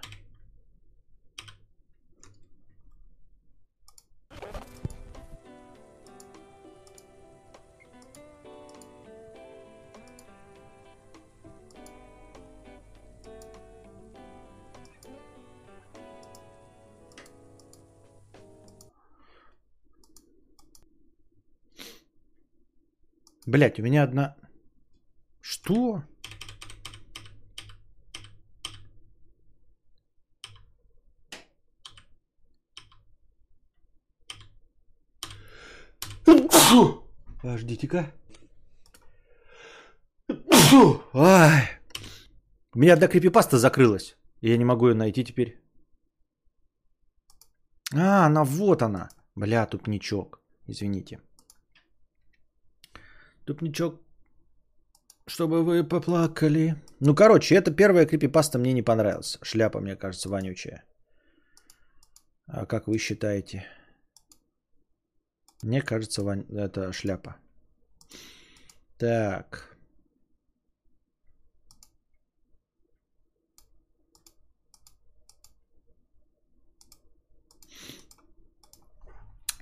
[23.47, 24.35] Блять, у меня одна...
[25.41, 26.03] Что?
[37.43, 38.13] Подождите-ка.
[41.13, 41.63] Ай.
[42.75, 44.17] У меня одна крипипаста закрылась.
[44.41, 45.61] И я не могу ее найти теперь.
[47.95, 49.09] А, она вот она.
[49.37, 50.41] Бля, тупничок.
[50.67, 51.21] Извините.
[53.45, 54.01] Тупничок.
[55.27, 56.75] Чтобы вы поплакали.
[57.01, 59.39] Ну, короче, это первая крипипаста мне не понравилась.
[59.43, 60.85] Шляпа, мне кажется, вонючая.
[62.47, 63.65] А как вы считаете?
[65.65, 67.37] Мне кажется, это шляпа.
[68.99, 69.77] Так.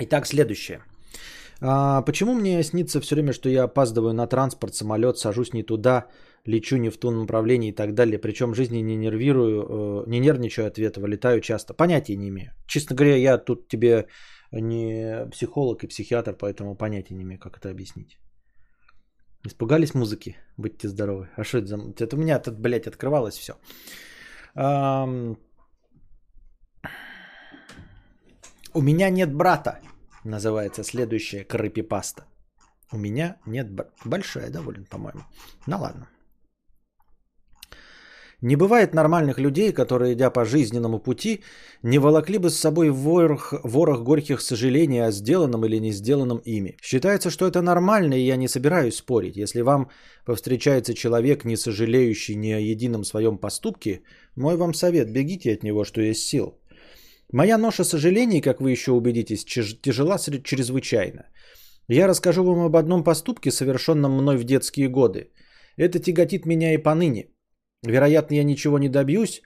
[0.01, 0.81] Итак, следующее.
[1.61, 6.09] А, почему мне снится все время, что я опаздываю на транспорт, самолет, сажусь не туда,
[6.45, 8.19] лечу не в том направлении и так далее.
[8.19, 11.75] Причем жизни не нервирую, э, не нервничаю от летаю часто.
[11.75, 12.51] Понятия не имею.
[12.67, 14.09] Честно говоря, я тут тебе
[14.53, 18.19] не психолог и психиатр, поэтому понятия не имею, как это объяснить.
[19.45, 20.37] Испугались музыки?
[20.57, 21.29] Будьте здоровы.
[21.37, 21.77] А что это за...
[21.77, 23.55] Это у меня тут, блядь, открывалось все.
[24.55, 25.37] Um...
[28.75, 29.81] У меня нет брата,
[30.25, 32.25] называется следующая крыпипаста.
[32.93, 33.91] У меня нет брата.
[34.05, 35.23] Большая довольно, по-моему.
[35.67, 36.09] Ну ладно.
[38.43, 41.43] Не бывает нормальных людей, которые, идя по жизненному пути,
[41.83, 46.77] не волокли бы с собой ворох, ворох горьких сожалений о сделанном или не сделанном ими.
[46.83, 49.37] Считается, что это нормально, и я не собираюсь спорить.
[49.37, 49.91] Если вам
[50.27, 54.03] повстречается человек, не сожалеющий ни о едином своем поступке,
[54.35, 56.59] мой вам совет– бегите от него, что есть сил.
[57.33, 61.27] Моя ноша сожалений, как вы еще убедитесь, тяжела чрезвычайно.
[61.87, 65.31] Я расскажу вам об одном поступке, совершенном мной в детские годы.
[65.77, 67.29] Это тяготит меня и поныне.
[67.83, 69.43] Вероятно, я ничего не добьюсь,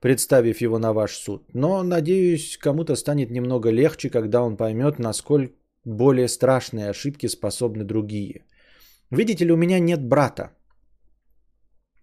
[0.00, 5.52] представив его на ваш суд, но, надеюсь, кому-то станет немного легче, когда он поймет, насколько
[5.84, 8.44] более страшные ошибки способны другие.
[9.10, 10.50] Видите ли, у меня нет брата.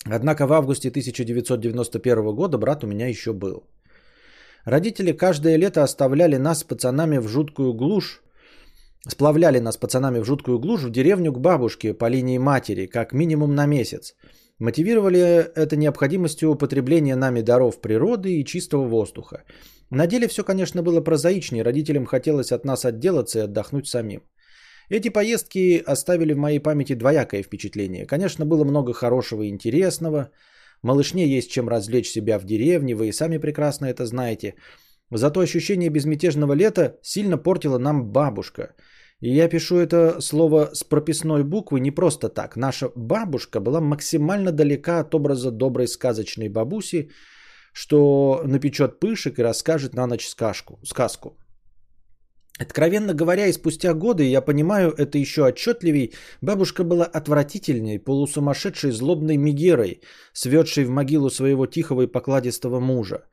[0.05, 3.63] Однако в августе 1991 года брат у меня еще был.
[4.65, 8.21] Родители каждое лето оставляли нас с пацанами в жуткую глушь,
[9.07, 13.55] сплавляли нас пацанами в жуткую глушь в деревню к бабушке по линии матери, как минимум
[13.55, 14.15] на месяц–
[14.59, 15.19] Мотивировали
[15.55, 19.43] это необходимостью употребления нами даров природы и чистого воздуха.
[19.89, 21.63] На деле все, конечно, было прозаичнее.
[21.63, 24.21] Родителям хотелось от нас отделаться и отдохнуть самим.
[24.89, 28.05] Эти поездки оставили в моей памяти двоякое впечатление.
[28.05, 30.29] Конечно, было много хорошего и интересного.
[30.83, 34.55] Малышне есть чем развлечь себя в деревне, вы и сами прекрасно это знаете.
[35.11, 38.75] Зато ощущение безмятежного лета сильно портила нам бабушка–
[39.23, 42.57] и я пишу это слово с прописной буквы не просто так.
[42.57, 47.09] Наша бабушка была максимально далека от образа доброй сказочной бабуси,
[47.73, 50.77] что напечет пышек и расскажет на ночь сказку.
[50.83, 51.38] сказку.
[52.59, 59.38] Откровенно говоря, и спустя годы, я понимаю это еще отчетливей, бабушка была отвратительной, полусумасшедшей злобной
[59.38, 60.01] мигерой,
[60.33, 63.23] светшей в могилу своего тихого и покладистого мужа.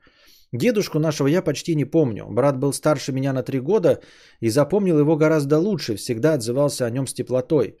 [0.53, 2.25] Дедушку нашего я почти не помню.
[2.29, 4.01] Брат был старше меня на три года
[4.41, 7.77] и запомнил его гораздо лучше, всегда отзывался о нем с теплотой.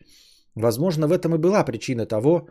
[0.55, 2.47] Возможно, в этом и была причина того,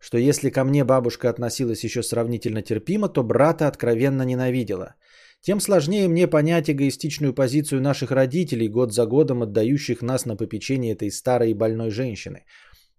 [0.00, 4.94] что если ко мне бабушка относилась еще сравнительно терпимо, то брата откровенно ненавидела.
[5.40, 10.92] Тем сложнее мне понять эгоистичную позицию наших родителей, год за годом отдающих нас на попечение
[10.92, 12.44] этой старой и больной женщины.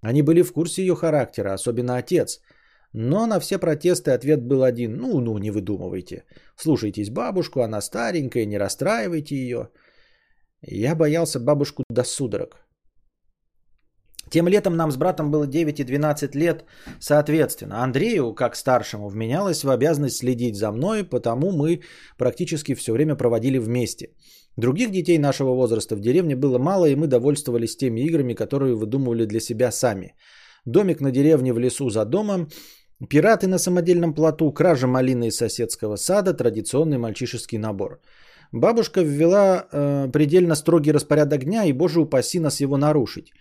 [0.01, 2.41] Они были в курсе ее характера, особенно отец.
[2.93, 4.97] Но на все протесты ответ был один.
[4.97, 6.25] Ну, ну, не выдумывайте.
[6.55, 9.69] Слушайтесь бабушку, она старенькая, не расстраивайте ее.
[10.61, 12.63] Я боялся бабушку до судорог.
[14.29, 16.65] Тем летом нам с братом было 9 и 12 лет
[16.99, 17.83] соответственно.
[17.83, 21.81] Андрею, как старшему, вменялось в обязанность следить за мной, потому мы
[22.17, 24.07] практически все время проводили вместе.
[24.57, 29.25] Других детей нашего возраста в деревне было мало, и мы довольствовались теми играми, которые выдумывали
[29.25, 30.15] для себя сами.
[30.65, 32.47] Домик на деревне в лесу за домом,
[33.09, 37.99] пираты на самодельном плоту, кража малины из соседского сада, традиционный мальчишеский набор.
[38.51, 43.33] Бабушка ввела э, предельно строгий распорядок дня, и, боже упаси нас его нарушить.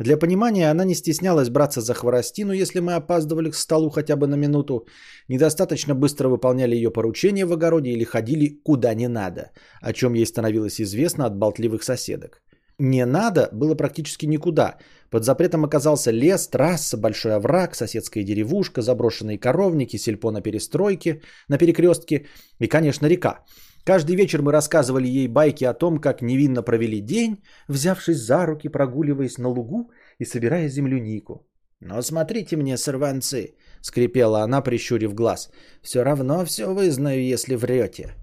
[0.00, 4.26] Для понимания, она не стеснялась браться за хворостину, если мы опаздывали к столу хотя бы
[4.26, 4.86] на минуту,
[5.28, 9.50] недостаточно быстро выполняли ее поручения в огороде или ходили куда не надо,
[9.82, 12.40] о чем ей становилось известно от болтливых соседок.
[12.80, 14.78] Не надо было практически никуда.
[15.10, 21.58] Под запретом оказался лес, трасса, большой овраг, соседская деревушка, заброшенные коровники, сельпо на перестройке, на
[21.58, 22.26] перекрестке
[22.58, 23.44] и, конечно, река.
[23.84, 28.68] Каждый вечер мы рассказывали ей байки о том, как невинно провели день, взявшись за руки,
[28.68, 31.46] прогуливаясь на лугу и собирая землянику.
[31.80, 35.50] «Но смотрите мне, сорванцы!»— скрипела она, прищурив глаз.
[35.82, 38.14] «Все равно все вызнаю, если врете».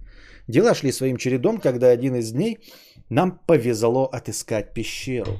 [0.48, 2.58] Дела шли своим чередом, когда один из дней
[3.10, 5.40] нам повезло отыскать пещеру.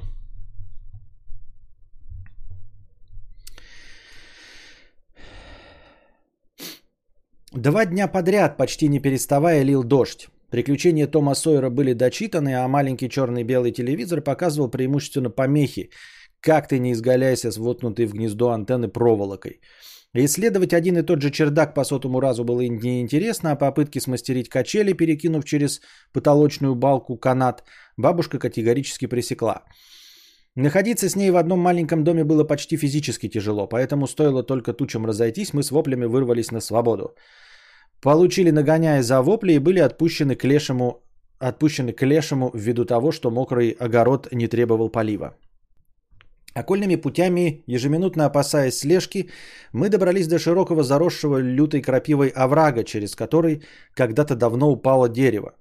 [7.52, 10.28] Два дня подряд, почти не переставая, лил дождь.
[10.50, 15.90] Приключения Тома Сойера были дочитаны, а маленький черный белый телевизор показывал преимущественно помехи,
[16.40, 19.60] как ты не изгаляйся с воткнутой в гнездо антенны проволокой.
[20.14, 24.94] Исследовать один и тот же чердак по сотому разу было неинтересно, а попытки смастерить качели,
[24.94, 25.80] перекинув через
[26.12, 27.62] потолочную балку канат,
[27.96, 29.64] бабушка категорически пресекла.
[30.54, 35.06] Находиться с ней в одном маленьком доме было почти физически тяжело, поэтому стоило только тучам
[35.06, 37.14] разойтись, мы с воплями вырвались на свободу.
[38.00, 41.02] Получили нагоняя за вопли и были отпущены к лешему,
[41.38, 45.36] отпущены к лешему ввиду того, что мокрый огород не требовал полива.
[46.54, 49.30] Окольными путями, ежеминутно опасаясь слежки,
[49.72, 53.62] мы добрались до широкого заросшего лютой крапивой оврага, через который
[53.94, 55.54] когда-то давно упало дерево.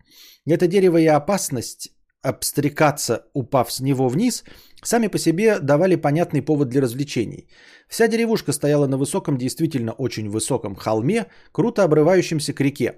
[0.45, 4.43] Это дерево и опасность обстрекаться, упав с него вниз,
[4.83, 7.47] сами по себе давали понятный повод для развлечений.
[7.87, 12.95] Вся деревушка стояла на высоком, действительно очень высоком холме, круто обрывающемся к реке.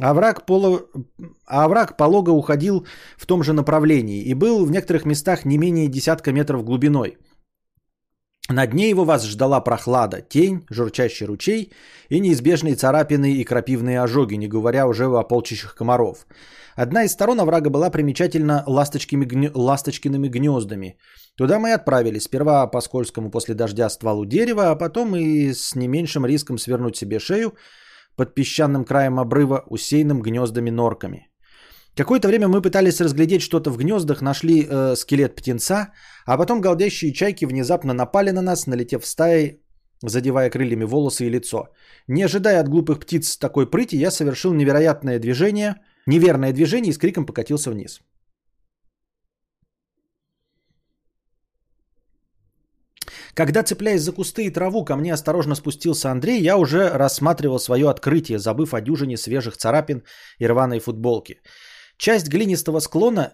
[0.00, 0.86] А овраг, поло...
[1.46, 2.86] а овраг полого уходил
[3.18, 7.18] в том же направлении и был в некоторых местах не менее десятка метров глубиной.
[8.48, 11.72] На дне его вас ждала прохлада, тень, журчащий ручей
[12.08, 16.26] и неизбежные царапины и крапивные ожоги, не говоря уже о полчищах комаров.
[16.74, 20.98] Одна из сторон оврага была примечательна ласточкими, ласточкиными гнездами.
[21.36, 22.24] Туда мы и отправились.
[22.24, 26.96] Сперва по скользкому после дождя стволу дерева, а потом и с не меньшим риском свернуть
[26.96, 27.54] себе шею
[28.16, 31.28] под песчаным краем обрыва, усеянным гнездами-норками.
[31.96, 35.92] Какое-то время мы пытались разглядеть что-то в гнездах, нашли э, скелет птенца,
[36.26, 39.62] а потом голдящие чайки внезапно напали на нас, налетев стаей,
[40.02, 41.68] задевая крыльями волосы и лицо.
[42.08, 46.98] Не ожидая от глупых птиц такой прыти, я совершил невероятное движение– неверное движение и с
[46.98, 48.00] криком покатился вниз.
[53.40, 57.88] Когда, цепляясь за кусты и траву, ко мне осторожно спустился Андрей, я уже рассматривал свое
[57.88, 60.02] открытие, забыв о дюжине свежих царапин
[60.38, 61.40] и рваной футболки.
[61.96, 63.32] Часть глинистого склона,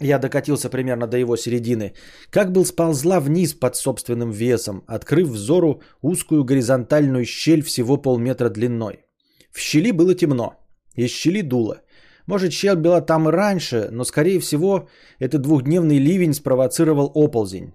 [0.00, 1.92] я докатился примерно до его середины,
[2.30, 9.04] как был сползла вниз под собственным весом, открыв взору узкую горизонтальную щель всего полметра длиной.
[9.50, 10.54] В щели было темно.
[10.96, 11.82] Из щели дуло.
[12.26, 17.74] Может, щель была там и раньше, но, скорее всего, этот двухдневный ливень спровоцировал оползень.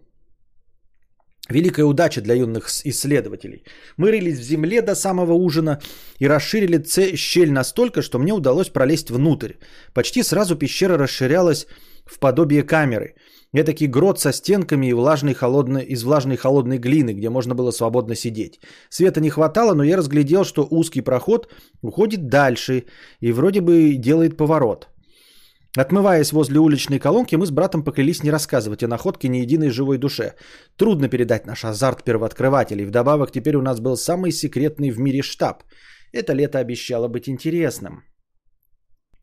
[1.50, 3.64] Великая удача для юных исследователей.
[3.98, 5.80] Мы рылись в земле до самого ужина
[6.20, 6.84] и расширили
[7.16, 9.54] щель настолько, что мне удалось пролезть внутрь.
[9.94, 11.68] Почти сразу пещера расширялась
[12.06, 13.16] в подобие камеры–
[13.54, 18.14] Этакий грот со стенками и влажной холодной, из влажной холодной глины, где можно было свободно
[18.14, 18.60] сидеть.
[18.90, 22.84] Света не хватало, но я разглядел, что узкий проход уходит дальше
[23.22, 24.90] и вроде бы делает поворот.
[25.78, 30.00] Отмываясь возле уличной колонки, мы с братом поклялись не рассказывать о находке ни единой живой
[30.00, 30.34] душе.
[30.76, 32.86] Трудно передать наш азарт первооткрывателей.
[32.86, 35.64] Вдобавок, теперь у нас был самый секретный в мире штаб.
[36.14, 38.04] Это лето обещало быть интересным.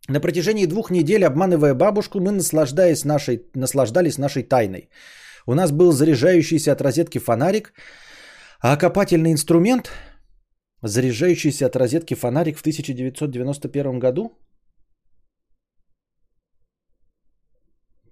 [0.09, 4.90] На протяжении двух недель, обманывая бабушку, мы наслаждаясь нашей, наслаждались нашей тайной.
[5.47, 7.73] У нас был заряжающийся от розетки фонарик,
[8.61, 9.90] а окопательный инструмент,
[10.83, 14.31] заряжающийся от розетки фонарик в 1991 году,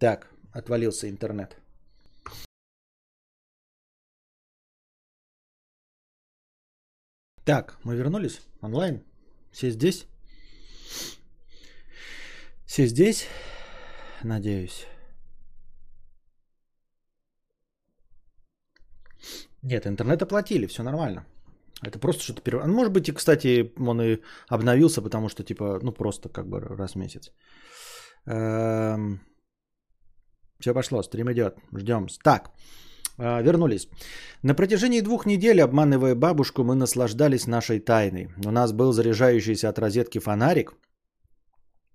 [0.03, 1.57] Так, отвалился интернет.
[7.45, 9.05] Так, мы вернулись онлайн.
[9.53, 10.07] Все здесь?
[12.67, 13.29] Все здесь?
[14.25, 14.87] Надеюсь.
[19.63, 21.25] Нет, интернет оплатили, все нормально.
[21.81, 22.67] Это просто что-то перв...
[22.67, 26.95] Может быть, и, кстати, он и обновился, потому что, типа, ну, просто как бы раз
[26.95, 27.33] в месяц.
[28.27, 29.21] Эм...
[30.63, 31.57] Все пошло, стрим идет.
[31.77, 32.07] Ждем.
[32.23, 32.51] Так,
[33.19, 33.89] а, вернулись.
[34.43, 38.29] На протяжении двух недель, обманывая бабушку, мы наслаждались нашей тайной.
[38.47, 40.73] У нас был заряжающийся от розетки фонарик,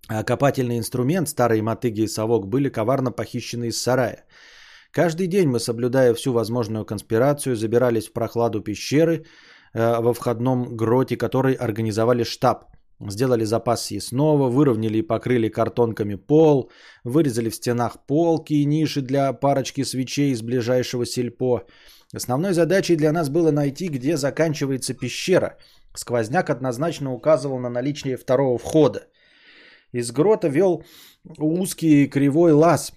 [0.09, 4.25] а копательный инструмент, старые мотыги и совок были коварно похищены из сарая.
[4.91, 9.23] Каждый день мы, соблюдая всю возможную конспирацию, забирались в прохладу пещеры
[9.73, 12.65] э, во входном гроте, который организовали штаб–
[12.99, 16.71] Сделали запас съестного, выровняли и покрыли картонками пол,
[17.03, 21.61] вырезали в стенах полки и ниши для парочки свечей из ближайшего сельпо.
[22.13, 25.57] Основной задачей для нас было найти, где заканчивается пещера.
[25.93, 29.07] Сквозняк однозначно указывал на наличие второго входа.
[29.91, 30.83] Из грота вел
[31.37, 32.93] узкий кривой лаз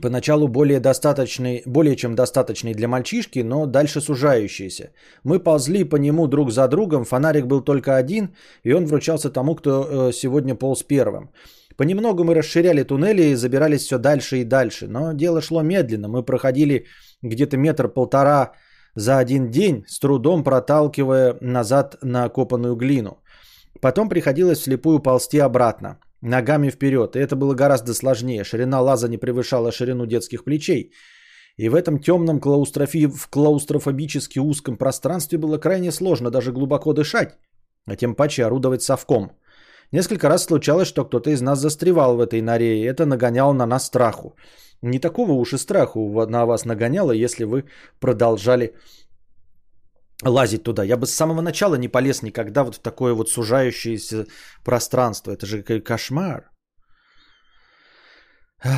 [0.00, 4.90] поначалу более достаточный, более чем достаточный для мальчишки, но дальше сужающийся.
[5.24, 9.56] Мы ползли по нему друг за другом, фонарик был только один, и он вручался тому,
[9.56, 11.30] кто э, сегодня полз первым.
[11.76, 16.08] Понемногу мы расширяли туннели и забирались все дальше и дальше, но дело шло медленно.
[16.08, 16.86] Мы проходили
[17.22, 18.52] где-то метр-полтора
[18.94, 23.18] за один день, с трудом проталкивая назад на копанную глину.
[23.80, 27.16] Потом приходилось вслепую ползти обратно ногами вперед.
[27.16, 28.44] И это было гораздо сложнее.
[28.44, 30.92] Ширина лаза не превышала ширину детских плечей.
[31.56, 33.06] И в этом темном клаустрофи...
[33.06, 37.38] в клаустрофобически узком пространстве было крайне сложно даже глубоко дышать,
[37.86, 39.30] а тем паче орудовать совком.
[39.92, 43.66] Несколько раз случалось, что кто-то из нас застревал в этой норе, и это нагоняло на
[43.66, 44.36] нас страху.
[44.82, 47.64] Не такого уж и страху на вас нагоняло, если вы
[48.00, 48.74] продолжали
[50.22, 50.84] лазить туда.
[50.84, 54.26] Я бы с самого начала не полез никогда вот в такое вот сужающееся
[54.64, 55.32] пространство.
[55.32, 56.50] Это же кошмар.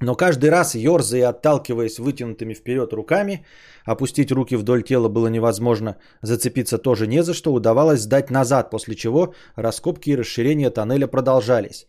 [0.00, 3.44] Но каждый раз, ерзая и отталкиваясь вытянутыми вперед руками,
[3.84, 8.94] опустить руки вдоль тела было невозможно, зацепиться тоже не за что, удавалось сдать назад, после
[8.94, 11.86] чего раскопки и расширение тоннеля продолжались.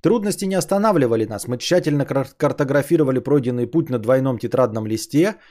[0.00, 5.36] Трудности не останавливали нас, мы тщательно картографировали пройденный путь на двойном тетрадном листе–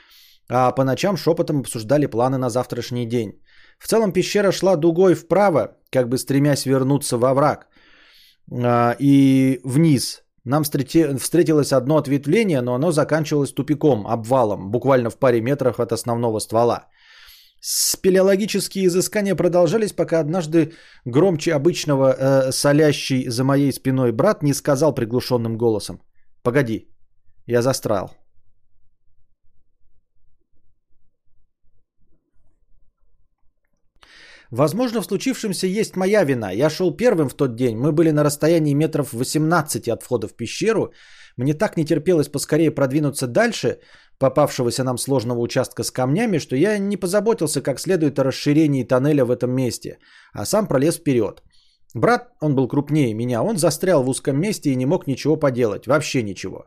[0.48, 3.40] а по ночам шепотом обсуждали планы на завтрашний день.
[3.78, 7.68] В целом пещера шла дугой вправо, как бы стремясь вернуться во враг,
[8.50, 10.22] а, и вниз.
[10.44, 16.38] Нам встретилось одно ответвление, но оно заканчивалось тупиком, обвалом, буквально в паре метров от основного
[16.38, 16.88] ствола.
[17.60, 20.74] Спелеологические изыскания продолжались, пока однажды
[21.06, 26.02] громче обычного э, солящий за моей спиной брат не сказал приглушенным голосом
[26.42, 26.90] «Погоди,
[27.46, 28.10] я застрял».
[34.50, 36.50] Возможно, в случившемся есть моя вина.
[36.52, 37.76] Я шел первым в тот день.
[37.76, 40.92] Мы были на расстоянии метров 18 от входа в пещеру.
[41.36, 43.78] Мне так не терпелось поскорее продвинуться дальше
[44.18, 49.24] попавшегося нам сложного участка с камнями, что я не позаботился как следует о расширении тоннеля
[49.24, 49.98] в этом месте,
[50.32, 51.42] а сам пролез вперед.
[51.94, 55.86] Брат, он был крупнее меня, он застрял в узком месте и не мог ничего поделать,
[55.86, 56.66] вообще ничего.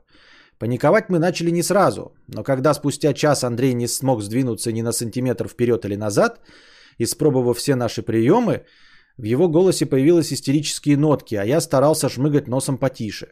[0.60, 4.92] Паниковать мы начали не сразу, но когда спустя час Андрей не смог сдвинуться ни на
[4.92, 6.40] сантиметр вперед или назад,
[7.00, 8.64] Испробовав все наши приемы,
[9.18, 13.28] в его голосе появились истерические нотки, а я старался шмыгать носом потише.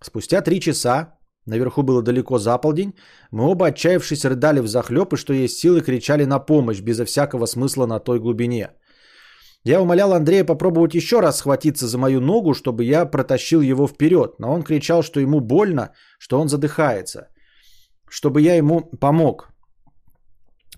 [0.00, 2.94] Спустя три часа, наверху было далеко за полдень,
[3.30, 7.46] мы оба отчаявшись рыдали в захлеб и что есть силы кричали на помощь, безо всякого
[7.46, 8.70] смысла на той глубине.
[9.64, 14.34] Я умолял Андрея попробовать еще раз схватиться за мою ногу, чтобы я протащил его вперед,
[14.38, 17.28] но он кричал, что ему больно, что он задыхается.
[18.08, 19.51] Чтобы я ему помог.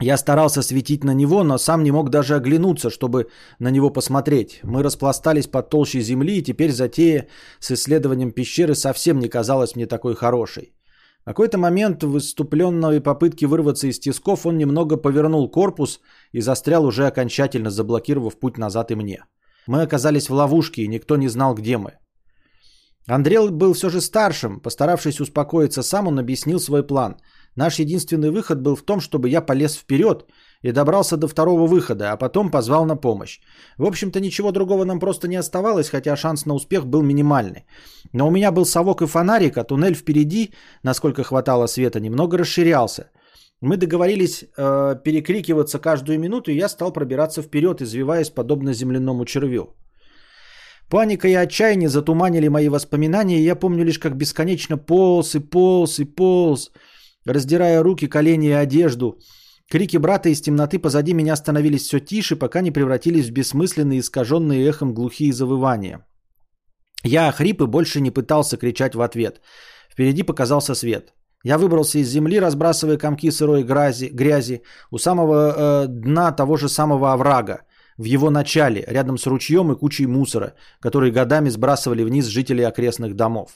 [0.00, 3.28] Я старался светить на него, но сам не мог даже оглянуться, чтобы
[3.60, 4.60] на него посмотреть.
[4.64, 7.28] Мы распластались под толщей земли, и теперь затея
[7.60, 10.74] с исследованием пещеры совсем не казалась мне такой хорошей.
[11.22, 16.00] В какой-то момент в выступленной попытке вырваться из тисков он немного повернул корпус
[16.32, 19.24] и застрял уже окончательно, заблокировав путь назад и мне.
[19.66, 21.92] Мы оказались в ловушке, и никто не знал, где мы.
[23.06, 24.60] Андрей был все же старшим.
[24.60, 27.16] Постаравшись успокоиться сам, он объяснил свой план.
[27.56, 30.26] Наш единственный выход был в том, чтобы я полез вперед
[30.62, 33.40] и добрался до второго выхода, а потом позвал на помощь.
[33.78, 37.66] В общем-то, ничего другого нам просто не оставалось, хотя шанс на успех был минимальный.
[38.12, 40.52] Но у меня был совок и фонарик, а туннель впереди,
[40.82, 43.10] насколько хватало света, немного расширялся.
[43.60, 49.74] Мы договорились э, перекрикиваться каждую минуту, и я стал пробираться вперед, извиваясь подобно земляному червю.
[50.90, 55.98] Паника и отчаяние затуманили мои воспоминания, и я помню лишь, как бесконечно полз и полз
[55.98, 56.72] и полз,
[57.24, 59.18] раздирая руки, колени и одежду.
[59.70, 64.66] Крики брата из темноты позади меня становились все тише, пока не превратились в бессмысленные, искаженные
[64.66, 66.06] эхом глухие завывания.
[67.02, 69.40] Я охрип и больше не пытался кричать в ответ.
[69.90, 71.14] Впереди показался свет.
[71.44, 76.68] Я выбрался из земли, разбрасывая комки сырой грязи, грязи у самого э, дна того же
[76.68, 77.60] самого оврага,
[77.98, 83.14] в его начале, рядом с ручьем и кучей мусора, который годами сбрасывали вниз жители окрестных
[83.14, 83.50] домов.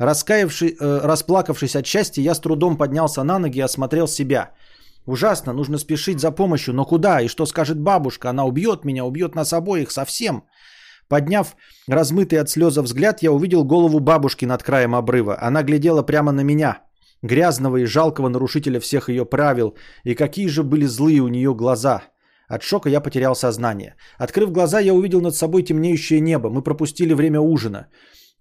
[0.00, 4.50] Раскаявший, э, расплакавшись от счастья, я с трудом поднялся на ноги и осмотрел себя.
[5.04, 8.30] Ужасно, нужно спешить за помощью, но куда и что скажет бабушка?
[8.30, 10.44] Она убьет меня, убьет нас обоих совсем.
[11.08, 11.54] Подняв
[11.86, 15.36] размытый от слеза взгляд, я увидел голову бабушки над краем обрыва.
[15.48, 16.78] Она глядела прямо на меня,
[17.22, 19.74] грязного и жалкого нарушителя всех ее правил,
[20.04, 22.04] и какие же были злые у нее глаза.
[22.48, 23.96] От шока я потерял сознание.
[24.16, 26.48] Открыв глаза, я увидел над собой темнеющее небо.
[26.48, 27.88] Мы пропустили время ужина.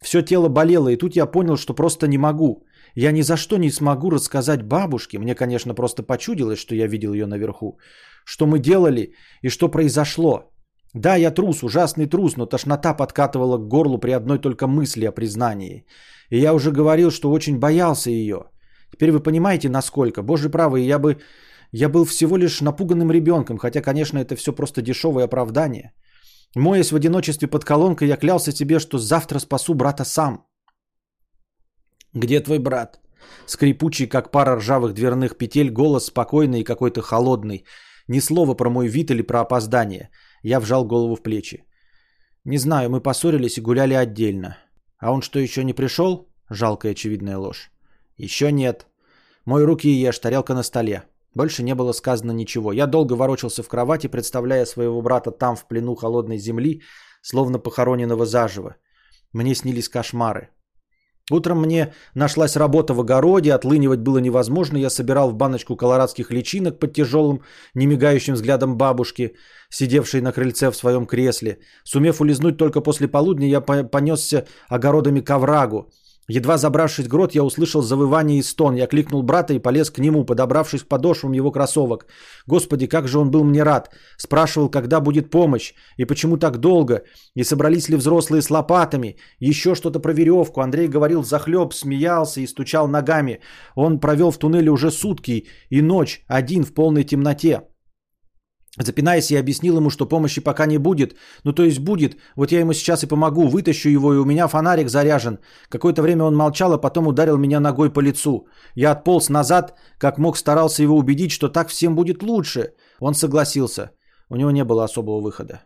[0.01, 2.65] Все тело болело, и тут я понял, что просто не могу.
[2.95, 7.13] Я ни за что не смогу рассказать бабушке, мне, конечно, просто почудилось, что я видел
[7.13, 7.77] ее наверху,
[8.25, 10.51] что мы делали и что произошло.
[10.93, 15.11] Да, я трус, ужасный трус, но тошнота подкатывала к горлу при одной только мысли о
[15.11, 15.85] признании.
[16.29, 18.45] И я уже говорил, что очень боялся ее.
[18.91, 20.23] Теперь вы понимаете, насколько.
[20.23, 21.17] Боже правый, я бы...
[21.71, 25.93] Я был всего лишь напуганным ребенком, хотя, конечно, это все просто дешевое оправдание.
[26.55, 30.45] Моясь в одиночестве под колонкой, я клялся себе, что завтра спасу брата сам.
[32.13, 32.99] «Где твой брат?»
[33.45, 37.65] Скрипучий, как пара ржавых дверных петель, голос спокойный и какой-то холодный.
[38.07, 40.09] Ни слова про мой вид или про опоздание.
[40.41, 41.65] Я вжал голову в плечи.
[42.45, 44.57] «Не знаю, мы поссорились и гуляли отдельно.
[44.97, 47.71] А он что, еще не пришел?» Жалкая очевидная ложь.
[48.17, 48.87] «Еще нет.
[49.45, 51.03] Мой руки ешь, тарелка на столе.
[51.35, 52.71] Больше не было сказано ничего.
[52.71, 56.81] Я долго ворочался в кровати, представляя своего брата там, в плену холодной земли,
[57.21, 58.75] словно похороненного заживо.
[59.33, 60.49] Мне снились кошмары.
[61.31, 64.77] Утром мне нашлась работа в огороде, отлынивать было невозможно.
[64.77, 67.43] Я собирал в баночку колорадских личинок под тяжелым,
[67.75, 69.35] немигающим взглядом бабушки,
[69.69, 71.59] сидевшей на крыльце в своем кресле.
[71.83, 75.91] Сумев улизнуть только после полудня, я понесся огородами к оврагу.
[76.29, 78.75] Едва забравшись в грот, я услышал завывание и стон.
[78.75, 82.05] Я кликнул брата и полез к нему, подобравшись к подошвам его кроссовок.
[82.45, 83.89] Господи, как же он был мне рад.
[84.17, 87.03] Спрашивал, когда будет помощь и почему так долго,
[87.33, 89.17] и собрались ли взрослые с лопатами.
[89.39, 90.61] Еще что-то про веревку.
[90.61, 93.39] Андрей говорил захлеб, смеялся и стучал ногами.
[93.75, 97.68] Он провел в туннеле уже сутки и ночь, один в полной темноте.
[98.77, 101.15] Запинаясь, я объяснил ему, что помощи пока не будет.
[101.43, 102.17] Ну, то есть будет.
[102.35, 103.47] Вот я ему сейчас и помогу.
[103.47, 105.39] Вытащу его, и у меня фонарик заряжен.
[105.69, 108.47] Какое-то время он молчал, а потом ударил меня ногой по лицу.
[108.75, 112.73] Я отполз назад, как мог старался его убедить, что так всем будет лучше.
[112.99, 113.91] Он согласился.
[114.29, 115.61] У него не было особого выхода.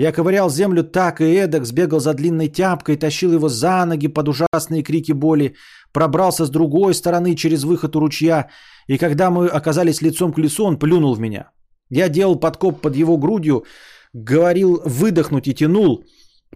[0.00, 4.28] Я ковырял землю так и эдак, сбегал за длинной тяпкой, тащил его за ноги под
[4.28, 5.54] ужасные крики боли,
[5.92, 8.48] пробрался с другой стороны через выход у ручья
[8.88, 11.50] и когда мы оказались лицом к лесу, он плюнул в меня.
[11.90, 13.64] Я делал подкоп под его грудью,
[14.14, 16.04] говорил выдохнуть и тянул.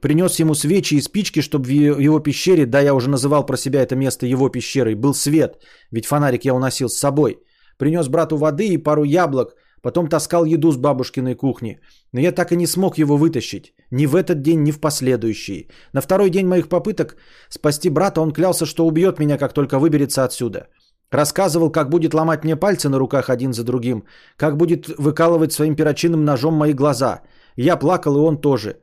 [0.00, 3.82] Принес ему свечи и спички, чтобы в его пещере, да, я уже называл про себя
[3.82, 7.36] это место его пещерой, был свет, ведь фонарик я уносил с собой.
[7.76, 9.54] Принес брату воды и пару яблок,
[9.84, 11.78] потом таскал еду с бабушкиной кухни.
[12.12, 13.74] Но я так и не смог его вытащить.
[13.90, 15.68] Ни в этот день, ни в последующие.
[15.92, 17.16] На второй день моих попыток
[17.50, 20.68] спасти брата он клялся, что убьет меня, как только выберется отсюда.
[21.10, 24.04] Рассказывал, как будет ломать мне пальцы на руках один за другим,
[24.36, 27.20] как будет выкалывать своим перочинным ножом мои глаза.
[27.56, 28.80] Я плакал, и он тоже.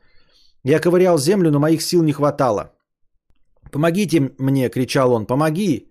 [0.63, 2.71] Я ковырял землю, но моих сил не хватало.
[3.71, 5.25] «Помогите мне!»– кричал он.
[5.25, 5.90] «Помоги!»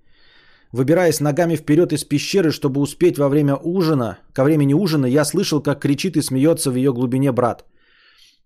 [0.72, 5.60] Выбираясь ногами вперед из пещеры, чтобы успеть во время ужина, ко времени ужина, я слышал,
[5.62, 7.64] как кричит и смеется в ее глубине брат.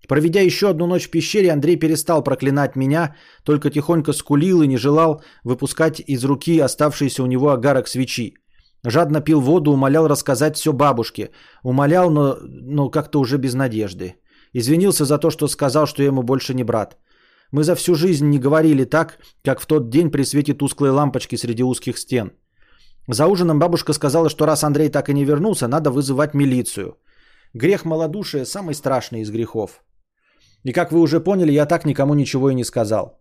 [0.08, 3.14] Проведя еще одну ночь в пещере, Андрей перестал проклинать меня,
[3.44, 8.34] только тихонько скулил и не желал выпускать из руки оставшийся у него огарок свечи.
[8.86, 11.30] Жадно пил воду, умолял рассказать все бабушке.
[11.62, 14.16] Умолял, но, но как-то уже без надежды.
[14.52, 16.98] Извинился за то, что сказал, что я ему больше не брат.
[17.52, 21.36] Мы за всю жизнь не говорили так, как в тот день при свете тусклой лампочки
[21.36, 22.32] среди узких стен.
[23.08, 26.96] За ужином бабушка сказала, что раз Андрей так и не вернулся, надо вызывать милицию.
[27.54, 29.84] Грех малодушия– самый страшный из грехов.
[30.64, 33.20] И как вы уже поняли, я так никому ничего и не сказал.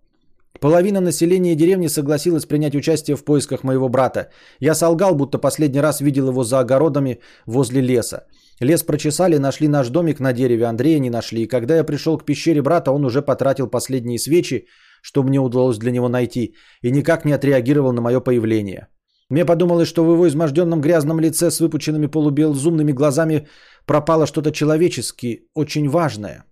[0.60, 4.30] Половина населения деревни согласилась принять участие в поисках моего брата.
[4.60, 8.26] Я солгал, будто последний раз видел его за огородами возле леса.
[8.60, 11.44] Лес прочесали, нашли наш домик на дереве, Андрея не нашли.
[11.44, 14.68] И когда я пришел к пещере брата, он уже потратил последние свечи,
[15.02, 18.88] что мне удалось для него найти, и никак не отреагировал на мое появление.
[19.30, 23.48] Мне подумалось, что в его изможденном грязном лице с выпученными полубелзумными глазами
[23.86, 26.46] пропало что-то человечески очень важное.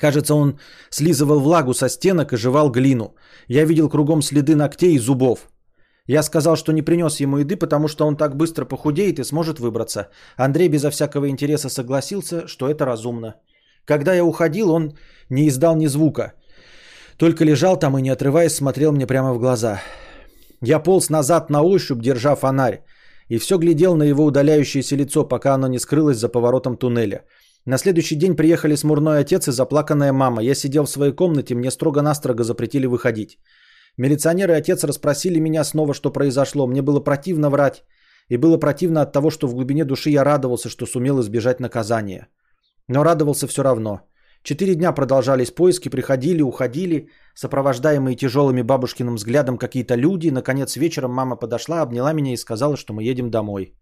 [0.00, 0.58] Кажется, он
[0.90, 3.14] слизывал влагу со стенок и жевал глину.
[3.48, 5.48] Я видел кругом следы ногтей и зубов.
[6.08, 9.60] Я сказал, что не принес ему еды, потому что он так быстро похудеет и сможет
[9.60, 10.08] выбраться.
[10.36, 13.34] Андрей безо всякого интереса согласился, что это разумно.
[13.84, 14.92] Когда я уходил, он
[15.28, 16.32] не издал ни звука.
[17.18, 19.82] Только лежал там и, не отрываясь, смотрел мне прямо в глаза.
[20.62, 22.84] Я полз назад на ощупь, держа фонарь,
[23.28, 27.24] и все глядел на его удаляющееся лицо, пока оно не скрылось за поворотом туннеля.
[27.66, 30.42] На следующий день приехали смурной отец и заплаканная мама.
[30.42, 33.38] Я сидел в своей комнате, мне строго-настрого запретили выходить.
[33.98, 36.66] Милиционеры и отец расспросили меня снова, что произошло.
[36.66, 37.84] Мне было противно врать.
[38.28, 42.28] И было противно от того, что в глубине души я радовался, что сумел избежать наказания.
[42.86, 44.00] Но радовался все равно.
[44.44, 50.30] Четыре дня продолжались поиски, приходили, уходили, сопровождаемые тяжелыми бабушкиным взглядом какие-то люди.
[50.30, 53.74] Наконец вечером мама подошла, обняла меня и сказала, что мы едем домой.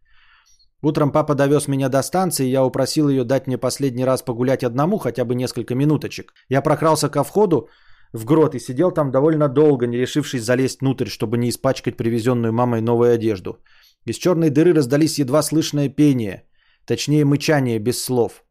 [0.82, 4.98] Утром папа довез меня до станции, я упросил ее дать мне последний раз погулять одному,
[4.98, 6.32] хотя бы несколько минуточек.
[6.48, 7.68] Я прокрался ко входу
[8.12, 12.52] в грот и сидел там довольно долго, не решившись залезть внутрь, чтобы не испачкать привезенную
[12.52, 13.58] мамой новую одежду.
[14.04, 16.44] Из черной дыры раздались едва слышное пение,
[16.86, 18.44] точнее мычание без слов.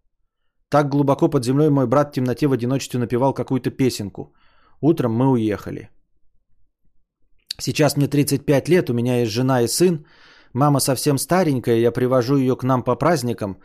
[0.69, 4.33] Так глубоко под землей мой брат в темноте в одиночестве напевал какую-то песенку.
[4.81, 5.89] Утром мы уехали.
[7.59, 10.05] Сейчас мне 35 лет, у меня есть жена и сын.
[10.53, 13.59] Мама совсем старенькая, я привожу ее к нам по праздникам.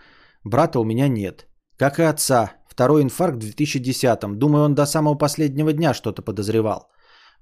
[0.44, 1.46] Брата у меня нет.
[1.76, 2.59] Как и отца.
[2.80, 4.38] Второй инфаркт в 2010-м.
[4.38, 6.88] Думаю, он до самого последнего дня что-то подозревал.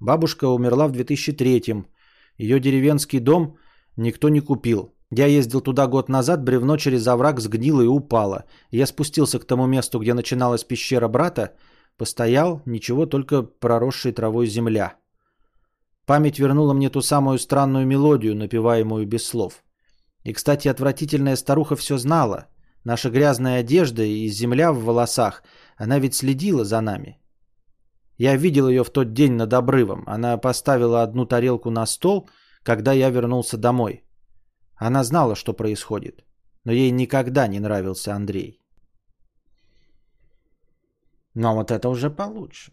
[0.01, 1.87] Бабушка умерла в 2003-м.
[2.39, 3.57] Ее деревенский дом
[3.97, 4.97] никто не купил.
[5.11, 8.47] Я ездил туда год назад, бревно через овраг сгнило и упало.
[8.73, 11.53] Я спустился к тому месту, где начиналась пещера брата,
[11.97, 14.97] постоял, ничего, только проросшей травой земля.
[16.05, 19.63] Память вернула мне ту самую странную мелодию, напеваемую без слов.
[20.25, 22.49] И, кстати, отвратительная старуха все знала.
[22.89, 25.43] Наша грязная одежда и земля в волосах,
[25.77, 27.19] она ведь следила за нами.
[28.17, 30.05] Я видел ее в тот день над обрывом.
[30.07, 32.31] Она поставила одну тарелку на стол,
[32.63, 34.05] когда я вернулся домой.
[34.75, 36.25] Она знала, что происходит,
[36.65, 38.59] но ей никогда не нравился Андрей.
[41.35, 42.73] Но вот это уже получше.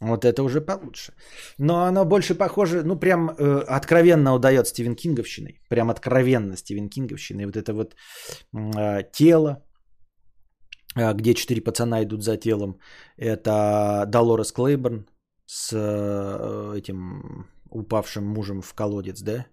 [0.00, 1.12] Вот это уже получше.
[1.58, 5.60] Но оно больше похоже, ну прям э, откровенно удает Стивен Кинговщиной.
[5.68, 7.46] Прям откровенно Стивен Кинговщиной.
[7.46, 7.94] Вот это вот
[8.54, 9.62] э, тело,
[10.96, 12.78] э, где четыре пацана идут за телом.
[13.18, 15.06] Это Долорес Клейборн
[15.44, 19.46] с э, этим упавшим мужем в колодец, да?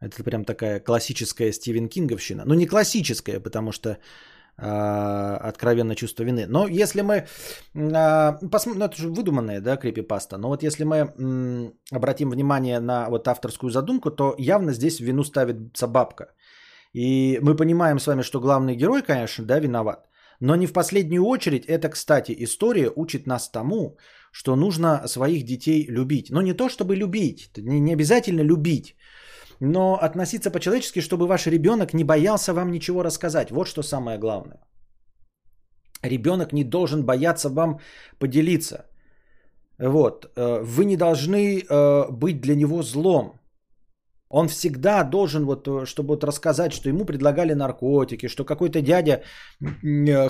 [0.00, 2.44] Это прям такая классическая Стивен Кинговщина.
[2.46, 3.98] Ну не классическая, потому что
[4.60, 6.46] откровенно чувство вины.
[6.48, 7.26] Но если мы
[7.74, 13.08] а, посмотрим, ну это же выдуманная, да, крипипаста, но вот если мы обратим внимание на
[13.08, 15.56] вот авторскую задумку, то явно здесь вину ставит
[15.88, 16.26] бабка.
[16.92, 20.08] И мы понимаем с вами, что главный герой, конечно, да, виноват.
[20.40, 23.96] Но не в последнюю очередь, это, кстати, история учит нас тому,
[24.32, 26.30] что нужно своих детей любить.
[26.30, 28.96] Но не то, чтобы любить, не обязательно любить,
[29.60, 33.50] но относиться по-человечески, чтобы ваш ребенок не боялся вам ничего рассказать.
[33.50, 34.60] Вот что самое главное.
[36.02, 37.80] Ребенок не должен бояться вам
[38.18, 38.86] поделиться.
[39.78, 40.26] Вот.
[40.36, 43.32] Э, вы не должны э, быть для него злом.
[44.30, 49.22] Он всегда должен, вот, э, чтобы вот рассказать, что ему предлагали наркотики, что какой-то дядя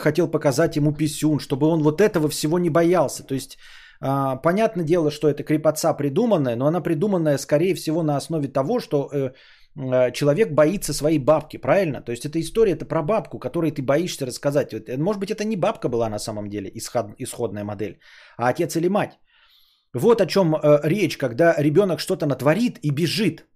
[0.01, 3.27] хотел показать ему писюн, чтобы он вот этого всего не боялся.
[3.27, 3.59] То есть
[4.01, 8.81] а, понятное дело, что это крепотца придуманная, но она придуманная, скорее всего, на основе того,
[8.81, 9.31] что э,
[9.77, 12.01] э, человек боится своей бабки, правильно?
[12.01, 14.73] То есть эта история это про бабку, которой ты боишься рассказать.
[14.99, 17.99] Может быть, это не бабка была на самом деле, исход, исходная модель,
[18.37, 19.19] а отец или мать.
[19.95, 23.47] Вот о чем э, речь, когда ребенок что-то натворит и бежит.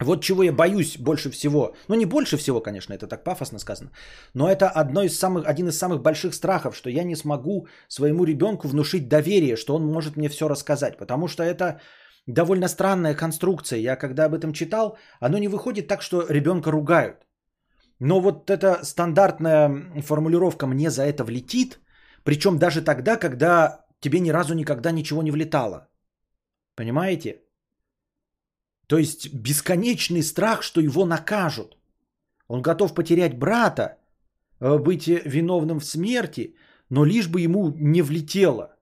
[0.00, 1.74] Вот чего я боюсь больше всего.
[1.88, 3.90] Ну, не больше всего, конечно, это так пафосно сказано.
[4.34, 8.24] Но это одно из самых, один из самых больших страхов, что я не смогу своему
[8.24, 10.98] ребенку внушить доверие, что он может мне все рассказать.
[10.98, 11.80] Потому что это
[12.26, 13.78] довольно странная конструкция.
[13.78, 17.26] Я когда об этом читал, оно не выходит так, что ребенка ругают.
[17.98, 21.80] Но вот эта стандартная формулировка «мне за это влетит»,
[22.24, 25.88] причем даже тогда, когда тебе ни разу никогда ничего не влетало.
[26.74, 27.45] Понимаете?
[28.86, 31.76] То есть бесконечный страх, что его накажут.
[32.48, 33.98] Он готов потерять брата,
[34.60, 36.54] э, быть виновным в смерти,
[36.88, 38.76] но лишь бы ему не влетело.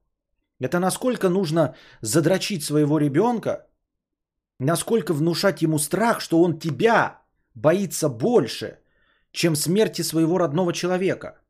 [0.60, 3.66] Это насколько нужно задрочить своего ребенка,
[4.58, 7.22] насколько внушать ему страх, что он тебя
[7.54, 8.78] боится больше,
[9.32, 11.40] чем смерти своего родного человека.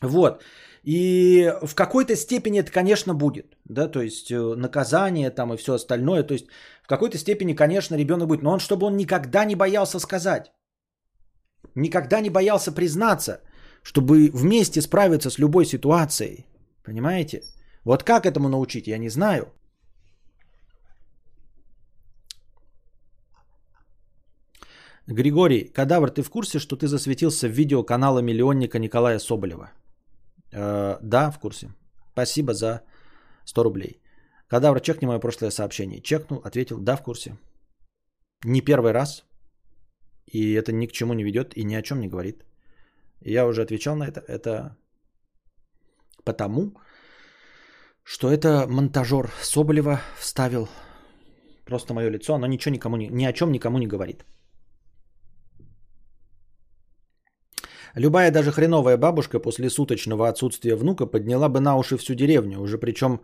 [0.00, 0.42] Вот.
[0.82, 5.74] И в какой-то степени это, конечно, будет, да, то есть э, наказание там и все
[5.74, 6.46] остальное, то есть
[6.82, 10.52] в какой-то степени, конечно, ребенок будет, но он, чтобы он никогда не боялся сказать,
[11.74, 13.40] никогда не боялся признаться,
[13.82, 16.46] чтобы вместе справиться с любой ситуацией,
[16.82, 17.42] понимаете?
[17.84, 19.52] Вот как этому научить, я не знаю.
[25.06, 29.70] Григорий, Кадавр, ты в курсе, что ты засветился в видео канала миллионника Николая Соболева?
[30.52, 31.68] Э, да, в курсе.
[32.12, 32.82] Спасибо за
[33.44, 34.00] 100 рублей.
[34.48, 36.00] Кадавр, чекни мое прошлое сообщение.
[36.02, 37.36] Чекнул, ответил, да, в курсе.
[38.44, 39.24] Не первый раз.
[40.26, 42.44] И это ни к чему не ведет и ни о чем не говорит.
[43.20, 44.20] Я уже отвечал на это.
[44.28, 44.76] Это
[46.24, 46.72] потому,
[48.02, 50.68] что это монтажер Соболева вставил
[51.64, 52.34] просто мое лицо.
[52.34, 54.24] Оно ничего никому не, ни о чем никому не говорит.
[57.94, 62.78] Любая даже хреновая бабушка после суточного отсутствия внука подняла бы на уши всю деревню, уже
[62.78, 63.20] причем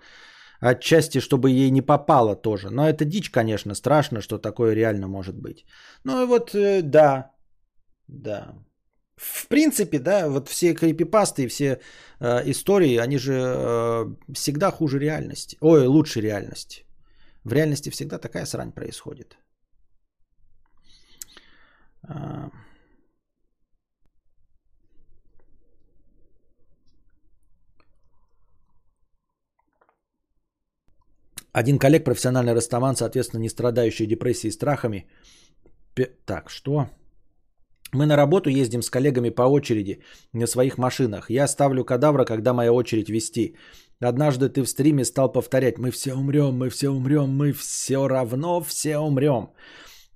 [0.61, 2.71] отчасти, чтобы ей не попало тоже.
[2.71, 5.65] Но это дичь, конечно, страшно, что такое реально может быть.
[6.05, 7.33] Ну и вот, э, да,
[8.09, 8.55] да.
[9.17, 11.81] В принципе, да, вот все крипипасты и все
[12.21, 14.05] э, истории, они же э,
[14.35, 15.57] всегда хуже реальности.
[15.61, 16.85] Ой, лучше реальности.
[17.45, 19.39] В реальности всегда такая срань происходит.
[22.03, 22.51] А...
[31.57, 35.07] Один коллег, профессиональный растаман, соответственно, не страдающий депрессией и страхами.
[36.27, 36.87] Так, что?
[37.95, 40.03] Мы на работу ездим с коллегами по очереди
[40.35, 41.31] на своих машинах.
[41.31, 43.57] Я ставлю кадавра, когда моя очередь вести.
[44.01, 48.61] Однажды ты в стриме стал повторять «Мы все умрем, мы все умрем, мы все равно
[48.61, 49.49] все умрем».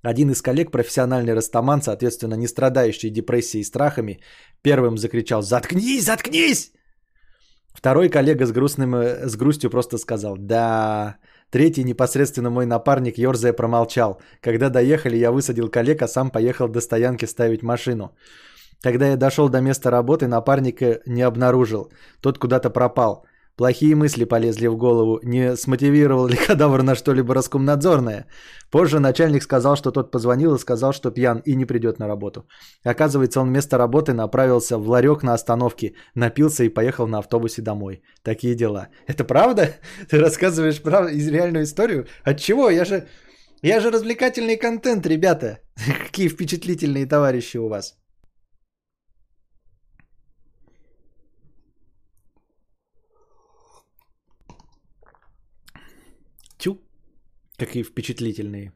[0.03, 4.19] Один из коллег, профессиональный растаман, соответственно, не страдающий депрессией и страхами,
[4.61, 6.71] первым закричал «Заткнись, заткнись!»
[7.73, 11.17] Второй коллега с, грустным, э, с грустью просто сказал «Да,
[11.51, 14.21] Третий, непосредственно мой напарник, ерзая промолчал.
[14.41, 18.15] Когда доехали, я высадил коллег, а сам поехал до стоянки ставить машину.
[18.81, 21.91] Когда я дошел до места работы, напарника не обнаружил.
[22.21, 23.25] Тот куда-то пропал.
[23.57, 25.19] Плохие мысли полезли в голову.
[25.23, 28.25] Не смотивировал ли кадавр на что-либо раскомнадзорное?
[28.71, 32.47] Позже начальник сказал, что тот позвонил и сказал, что пьян и не придет на работу.
[32.83, 38.01] Оказывается, он вместо работы направился в ларек на остановке, напился и поехал на автобусе домой.
[38.23, 38.87] Такие дела.
[39.07, 39.75] Это правда?
[40.09, 42.07] Ты рассказываешь правду, из реальную историю?
[42.23, 42.69] От чего?
[42.69, 43.07] Я же,
[43.61, 45.59] я же развлекательный контент, ребята.
[46.05, 48.00] Какие впечатлительные товарищи у вас.
[57.65, 58.71] Какие впечатлительные.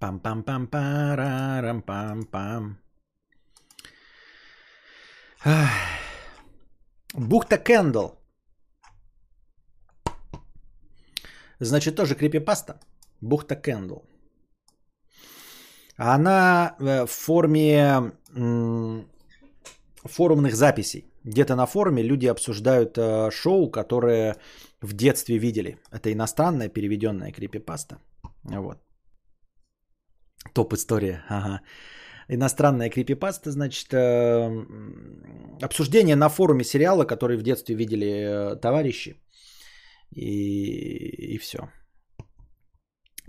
[0.00, 2.76] Пам-пам-пам-парам-пам-пам.
[7.14, 8.08] Бухта Кендл.
[11.60, 12.80] Значит, тоже крипипаста.
[13.20, 13.98] Бухта Кендл.
[15.96, 18.12] Она э, в форме
[20.04, 21.04] форумных записей.
[21.24, 24.36] Где-то на форуме люди обсуждают э, шоу, которое
[24.82, 25.78] в детстве видели.
[25.90, 27.96] Это иностранная переведенная крипипаста.
[28.44, 28.78] Вот.
[30.54, 31.22] Топ история.
[31.28, 31.60] Ага.
[32.28, 34.64] Иностранная крипипаста, значит, э,
[35.62, 39.14] обсуждение на форуме сериала, который в детстве видели э, товарищи.
[40.14, 41.58] И, и все.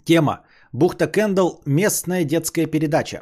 [0.05, 0.45] Тема.
[0.73, 1.61] Бухта Кендалл.
[1.65, 3.21] Местная детская передача.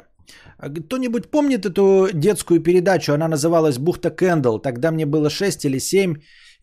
[0.58, 3.12] Кто-нибудь помнит эту детскую передачу?
[3.12, 4.62] Она называлась Бухта Кендалл.
[4.62, 6.14] Тогда мне было 6 или 7.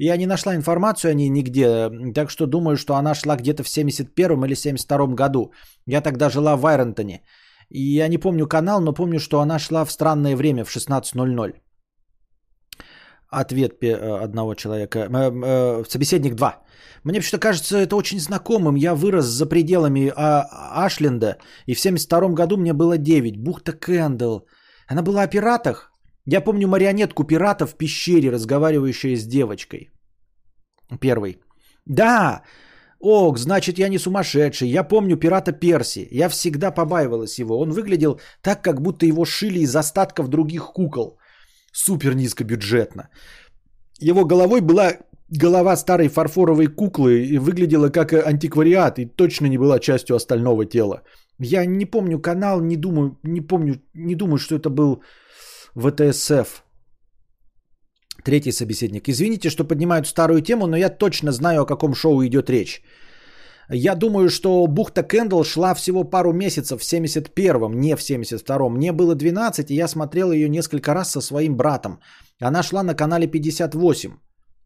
[0.02, 3.70] Я не нашла информацию о ней нигде, так что думаю, что она шла где-то в
[3.70, 5.52] 71 или 72 году.
[5.86, 7.22] Я тогда жила в Айронтоне.
[7.70, 11.54] И я не помню канал, но помню, что она шла в странное время, в 16.00.
[13.30, 15.00] Ответ э, одного человека.
[15.00, 16.64] Э, э, собеседник 2.
[17.04, 18.76] Мне почему-то кажется это очень знакомым.
[18.76, 21.38] Я вырос за пределами а, Ашленда,
[21.68, 23.38] и в 72 году мне было 9.
[23.38, 24.40] Бухта Кэндл.
[24.88, 25.92] Она была о пиратах?
[26.26, 29.90] Я помню марионетку пирата в пещере, разговаривающая с девочкой.
[31.00, 31.42] Первый.
[31.86, 32.44] Да,
[33.02, 34.68] Ох, значит, я не сумасшедший.
[34.70, 36.08] Я помню пирата Перси.
[36.12, 37.60] Я всегда побаивалась его.
[37.60, 41.18] Он выглядел так, как будто его шили из остатков других кукол.
[41.72, 43.10] Супер низкобюджетно.
[44.02, 44.98] Его головой была
[45.30, 51.04] голова старой фарфоровой куклы и выглядела как антиквариат и точно не была частью остального тела.
[51.40, 55.04] Я не помню канал, не думаю, не помню, не думаю, что это был
[55.76, 56.64] ВТСФ.
[58.24, 59.10] Третий собеседник.
[59.10, 62.82] Извините, что поднимают старую тему, но я точно знаю, о каком шоу идет речь.
[63.72, 68.74] Я думаю, что бухта Кендалл шла всего пару месяцев в 71-м, не в 72-м.
[68.74, 72.00] Мне было 12, и я смотрел ее несколько раз со своим братом.
[72.42, 74.12] Она шла на канале 58.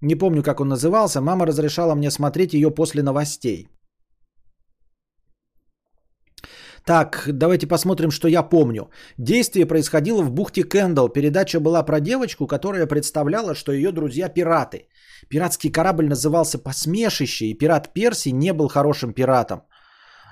[0.01, 1.21] Не помню, как он назывался.
[1.21, 3.67] Мама разрешала мне смотреть ее после новостей.
[6.85, 8.89] Так, давайте посмотрим, что я помню.
[9.17, 11.09] Действие происходило в бухте Кендалл.
[11.09, 14.87] Передача была про девочку, которая представляла, что ее друзья пираты.
[15.29, 19.61] Пиратский корабль назывался «Посмешище», и пират Перси не был хорошим пиратом,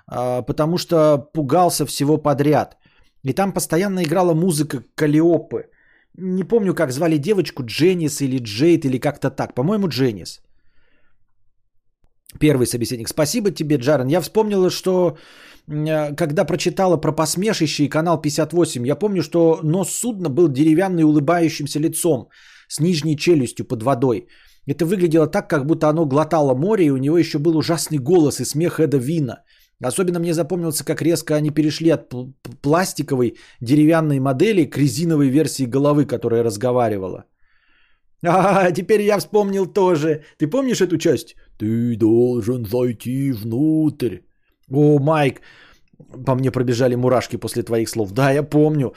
[0.08, 2.78] а, потому что пугался всего подряд.
[3.24, 5.70] И там постоянно играла музыка Калиопы.
[6.18, 9.56] Не помню, как звали девочку, Дженнис или Джейд, или как-то так.
[9.56, 10.42] По-моему, Дженнис.
[12.40, 13.10] Первый собеседник.
[13.10, 14.08] Спасибо тебе, Джарен.
[14.08, 15.18] Я вспомнила, что
[16.16, 21.80] когда прочитала про посмешище и канал 58, я помню, что нос судна был деревянный улыбающимся
[21.80, 22.30] лицом
[22.68, 24.28] с нижней челюстью под водой.
[24.68, 28.40] Это выглядело так, как будто оно глотало море, и у него еще был ужасный голос
[28.40, 29.44] и смех Эда Вина.
[29.84, 32.14] Особенно мне запомнился, как резко они перешли от
[32.62, 37.26] пластиковой деревянной модели к резиновой версии головы, которая разговаривала.
[38.24, 40.24] А, теперь я вспомнил тоже.
[40.38, 41.36] Ты помнишь эту часть?
[41.58, 44.18] Ты должен зайти внутрь.
[44.74, 45.42] О, Майк,
[46.26, 48.12] по мне пробежали мурашки после твоих слов.
[48.12, 48.94] Да, я помню.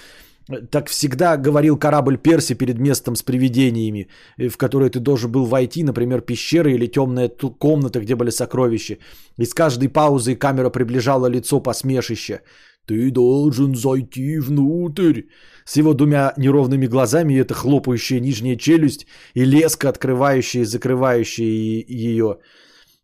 [0.71, 5.47] Так всегда говорил корабль Перси перед местом с привидениями, э, в который ты должен был
[5.47, 8.99] войти, например, пещера или темная комната, где были сокровища.
[9.39, 12.41] И с каждой паузой камера приближала лицо посмешища.
[12.87, 15.23] «Ты должен зайти внутрь!»
[15.65, 21.83] С его двумя неровными глазами и эта хлопающая нижняя челюсть и леска, открывающая и закрывающая
[21.89, 22.37] ее.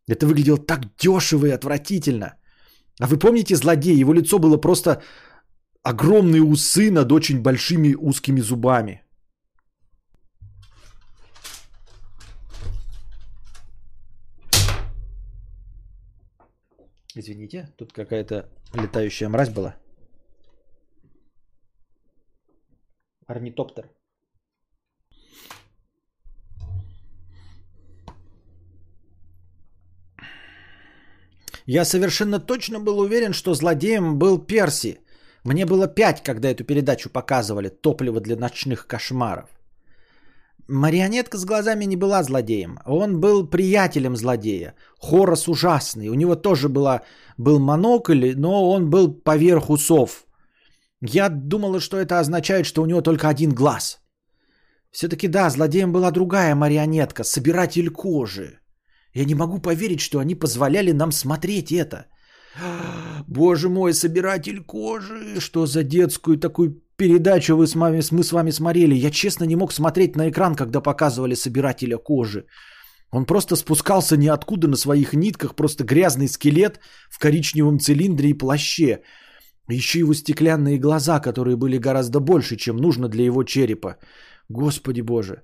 [0.06, 2.34] Это выглядело так дешево и отвратительно.
[3.00, 3.96] А вы помните злодея?
[3.96, 5.02] Его лицо было просто
[5.82, 9.02] огромные усы над очень большими узкими зубами.
[17.16, 19.74] Извините, тут какая-то летающая мразь была.
[23.26, 23.88] Орнитоптер.
[31.72, 34.98] Я совершенно точно был уверен, что злодеем был Перси.
[35.44, 37.68] Мне было пять, когда эту передачу показывали.
[37.68, 39.48] Топливо для ночных кошмаров.
[40.68, 42.78] Марионетка с глазами не была злодеем.
[42.86, 44.74] Он был приятелем злодея.
[44.98, 46.08] Хорос ужасный.
[46.08, 47.02] У него тоже была,
[47.38, 50.26] был монокль, но он был поверх усов.
[51.00, 54.00] Я думала, что это означает, что у него только один глаз.
[54.90, 58.59] Все-таки да, злодеем была другая марионетка, собиратель кожи.
[59.14, 62.06] Я не могу поверить, что они позволяли нам смотреть это.
[63.26, 68.50] Боже мой, собиратель кожи, что за детскую такую передачу вы с вами, мы с вами
[68.52, 68.94] смотрели.
[68.94, 72.44] Я честно не мог смотреть на экран, когда показывали собирателя кожи.
[73.12, 76.80] Он просто спускался ниоткуда на своих нитках, просто грязный скелет
[77.10, 79.02] в коричневом цилиндре и плаще.
[79.68, 83.96] Еще его стеклянные глаза, которые были гораздо больше, чем нужно для его черепа.
[84.48, 85.42] Господи боже.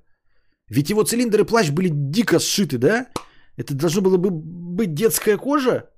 [0.69, 3.07] Ведь его цилиндр и плащ были дико сшиты, да?
[3.57, 5.91] Это должно было бы быть детская кожа?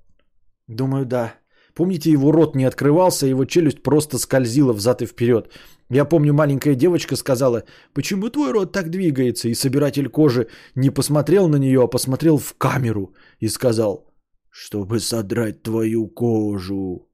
[0.67, 1.33] Думаю, да.
[1.73, 5.53] Помните, его рот не открывался, его челюсть просто скользила взад и вперед.
[5.89, 9.47] Я помню, маленькая девочка сказала, почему твой рот так двигается?
[9.47, 14.11] И собиратель кожи не посмотрел на нее, а посмотрел в камеру и сказал,
[14.49, 17.09] чтобы содрать твою кожу.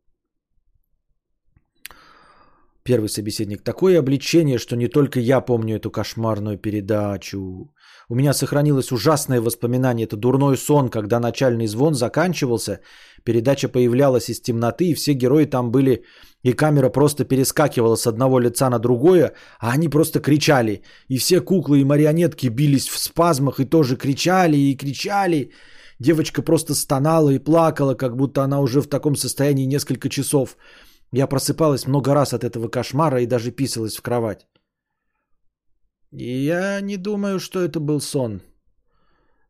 [2.84, 3.64] Первый собеседник.
[3.64, 7.74] Такое обличение, что не только я помню эту кошмарную передачу.
[8.10, 10.06] У меня сохранилось ужасное воспоминание.
[10.06, 12.80] Это дурной сон, когда начальный звон заканчивался,
[13.24, 16.04] передача появлялась из темноты, и все герои там были,
[16.44, 20.84] и камера просто перескакивала с одного лица на другое, а они просто кричали.
[21.08, 25.52] И все куклы и марионетки бились в спазмах и тоже кричали и кричали.
[26.00, 30.58] Девочка просто стонала и плакала, как будто она уже в таком состоянии несколько часов.
[31.12, 34.46] Я просыпалась много раз от этого кошмара и даже писалась в кровать.
[36.18, 38.42] Я не думаю, что это был сон.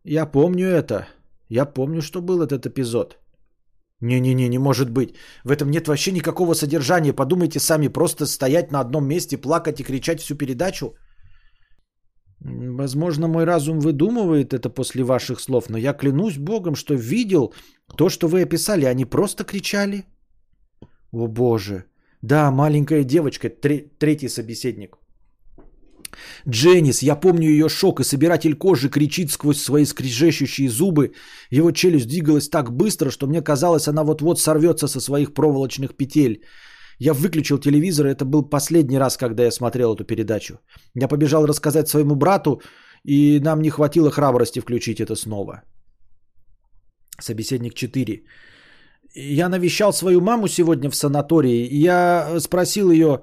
[0.04, 1.08] Я помню это.
[1.48, 3.20] Я помню, что был этот эпизод.
[4.02, 5.14] Не-не-не, не может быть.
[5.44, 7.14] В этом нет вообще никакого содержания.
[7.14, 10.96] Подумайте сами, просто стоять на одном месте, плакать и кричать всю передачу.
[12.40, 17.54] Возможно, мой разум выдумывает это после ваших слов, но я клянусь Богом, что видел
[17.96, 18.86] то, что вы описали.
[18.86, 20.06] Они просто кричали.
[21.12, 21.86] О боже.
[22.24, 24.98] Да, маленькая девочка, третий собеседник.
[26.50, 31.14] Дженнис, я помню ее шок, и собиратель кожи кричит сквозь свои скрежещущие зубы.
[31.50, 36.44] Его челюсть двигалась так быстро, что мне казалось, она вот-вот сорвется со своих проволочных петель.
[37.00, 40.60] Я выключил телевизор, и это был последний раз, когда я смотрел эту передачу.
[40.96, 42.62] Я побежал рассказать своему брату,
[43.04, 45.64] и нам не хватило храбрости включить это снова.
[47.20, 48.24] Собеседник 4.
[49.16, 53.22] Я навещал свою маму сегодня в санатории, я спросил ее,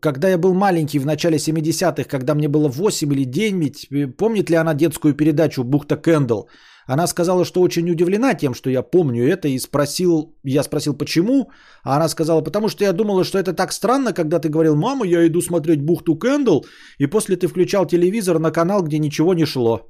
[0.00, 4.50] когда я был маленький в начале 70-х, когда мне было 8 или 9, э, помнит
[4.50, 6.42] ли она детскую передачу «Бухта Candle»?
[6.86, 11.50] Она сказала, что очень удивлена тем, что я помню это, и спросил, я спросил, почему,
[11.82, 15.06] а она сказала, потому что я думала, что это так странно, когда ты говорил, мама,
[15.06, 16.60] я иду смотреть «Бухту Candle»,
[16.98, 19.80] и после ты включал телевизор на канал, где ничего не шло,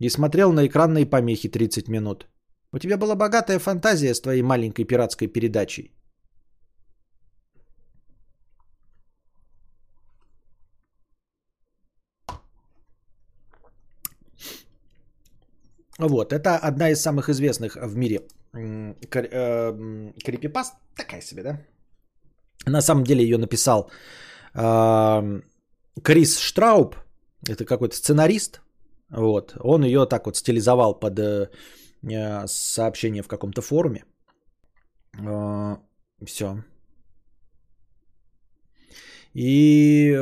[0.00, 2.26] и смотрел на экранные помехи 30 минут.
[2.72, 5.92] У тебя была богатая фантазия с твоей маленькой пиратской передачей.
[15.98, 18.20] Вот, это одна из самых известных в мире
[18.54, 18.94] э,
[20.24, 20.74] крипипаст.
[20.96, 21.60] Такая себе, да?
[22.66, 23.90] На самом деле ее написал
[26.02, 26.96] Крис Штрауб,
[27.48, 28.60] это какой-то сценарист.
[29.10, 31.50] Вот, он ее так вот стилизовал под э,
[32.02, 34.04] э, сообщение в каком-то форуме.
[36.24, 36.64] Все.
[39.34, 40.16] И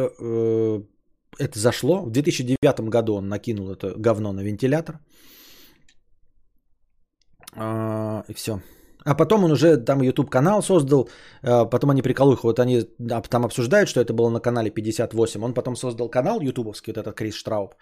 [1.39, 2.03] это зашло.
[2.03, 4.99] В 2009 году он накинул это говно на вентилятор.
[7.57, 8.61] А, и все.
[9.05, 11.09] А потом он уже там YouTube канал создал,
[11.43, 12.83] а, потом они приколуют, вот они
[13.29, 15.43] там обсуждают, что это было на канале 58.
[15.43, 17.75] Он потом создал канал ютубовский, вот этот Крис Штрауб,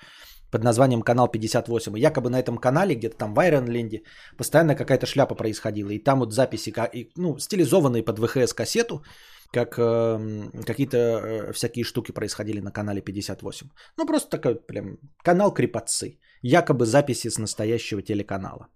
[0.51, 1.97] под названием канал 58.
[1.97, 4.03] И якобы на этом канале, где-то там в Айронленде,
[4.37, 5.91] постоянно какая-то шляпа происходила.
[5.91, 6.73] И там вот записи,
[7.17, 9.03] ну, стилизованные под ВХС-кассету,
[9.53, 13.69] как э, какие-то э, всякие штуки происходили на канале 58.
[13.97, 16.19] Ну, просто такой прям канал крепотцы.
[16.43, 18.69] Якобы записи с настоящего телеканала.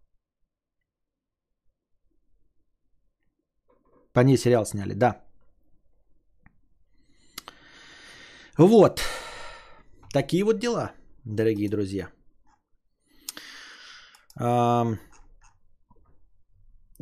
[4.13, 5.23] По ней сериал сняли, да.
[8.59, 9.01] Вот.
[10.13, 10.93] Такие вот дела,
[11.25, 12.09] дорогие друзья.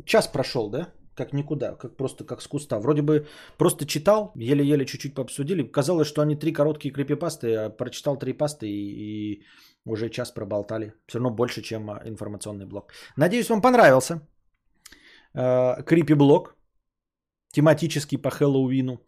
[0.05, 0.87] Час прошел, да?
[1.15, 2.79] Как никуда, как просто как с куста.
[2.79, 5.63] Вроде бы просто читал, еле-еле чуть-чуть пообсудили.
[5.63, 9.45] Казалось, что они три короткие крипипасты, а прочитал три пасты и, и
[9.85, 10.93] уже час проболтали.
[11.07, 12.93] Все равно больше, чем а, информационный блок.
[13.17, 14.21] Надеюсь, вам понравился
[15.33, 16.55] а, крипи-блок
[17.51, 18.99] тематический по Хэллоуину.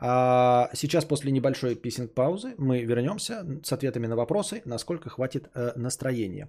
[0.00, 6.48] А сейчас после небольшой писинг-паузы мы вернемся с ответами на вопросы, насколько хватит э, настроения.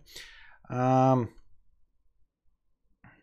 [0.69, 1.17] А,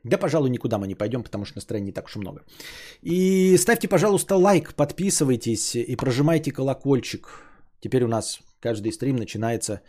[0.03, 2.45] да, пожалуй, никуда мы не пойдем, потому что настроения не так уж и много.
[3.03, 7.29] И ставьте, пожалуйста, лайк, подписывайтесь и прожимайте колокольчик.
[7.81, 9.81] Теперь у нас каждый стрим начинается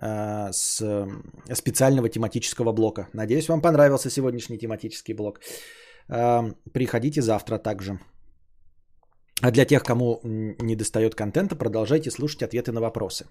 [0.00, 1.08] э, с
[1.52, 3.08] специального тематического блока.
[3.12, 5.40] Надеюсь, вам понравился сегодняшний тематический блок.
[6.10, 8.00] Приходите завтра также.
[9.42, 13.26] А для тех, кому не достает контента, продолжайте слушать ответы на вопросы.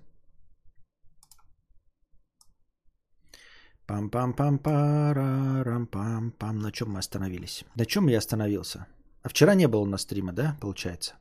[3.85, 6.53] Пам-пам-пам-парам-пам-пам.
[6.53, 7.65] На чем мы остановились?
[7.75, 8.87] На чем я остановился?
[9.23, 11.15] А вчера не было на стриме, да, получается?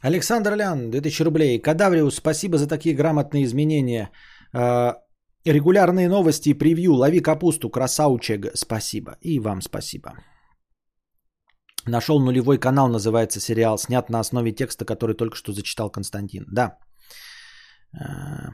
[0.00, 1.58] Александр Лян, 2000 рублей.
[1.58, 4.10] Кадавриус, спасибо за такие грамотные изменения.
[4.52, 4.96] А,
[5.44, 6.94] регулярные новости и превью.
[6.94, 8.46] Лови капусту, красаучек.
[8.54, 9.16] Спасибо.
[9.22, 10.12] И вам спасибо.
[11.86, 16.44] Нашел нулевой канал, называется сериал, снят на основе текста, который только что зачитал Константин.
[16.52, 16.78] Да.
[17.92, 18.52] А,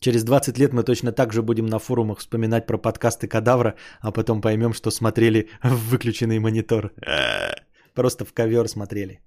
[0.00, 4.10] через 20 лет мы точно так же будем на форумах вспоминать про подкасты Кадавра, а
[4.10, 6.92] потом поймем, что смотрели в выключенный монитор.
[7.94, 9.20] Просто в ковер смотрели.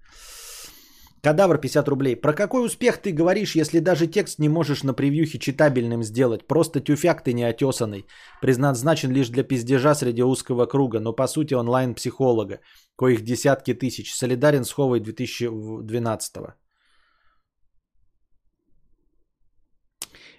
[1.21, 2.15] Кадавр 50 рублей.
[2.15, 6.47] Про какой успех ты говоришь, если даже текст не можешь на превьюхе читабельным сделать?
[6.47, 8.05] Просто тюфяк ты неотесанный.
[8.41, 12.59] Предназначен лишь для пиздежа среди узкого круга, но по сути онлайн-психолога,
[12.95, 14.15] коих десятки тысяч.
[14.15, 16.53] Солидарен с Ховой 2012 -го.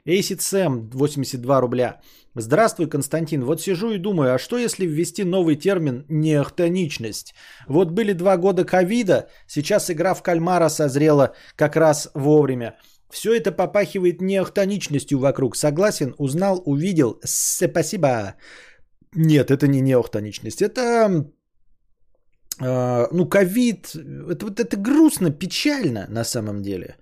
[0.06, 2.00] Acid Sam 82 рубля.
[2.36, 3.44] Здравствуй, Константин.
[3.44, 7.34] Вот сижу и думаю, а что если ввести новый термин «неохтоничность»?
[7.66, 12.76] Вот были два года ковида, сейчас игра в кальмара созрела как раз вовремя.
[13.10, 15.56] Все это попахивает неохтоничностью вокруг.
[15.56, 16.14] Согласен?
[16.18, 17.20] Узнал, увидел.
[17.24, 18.34] Спасибо.
[19.12, 20.62] Нет, это не неохтоничность.
[20.62, 21.24] Это
[22.62, 26.96] Uh, ну, ковид, это, вот это грустно, печально на самом деле.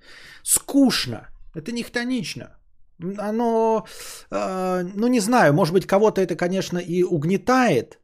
[0.45, 1.31] Скучно.
[1.53, 2.58] Это не хтонично.
[3.01, 3.87] Оно,
[4.31, 8.01] э, ну не знаю, может быть кого-то это, конечно, и угнетает,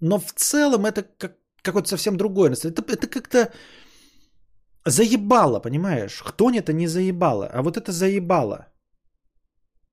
[0.00, 3.52] но в целом это как, какое-то совсем другое Это, это как-то
[4.84, 6.22] заебало, понимаешь?
[6.22, 8.66] Кто это не заебало, а вот это заебало.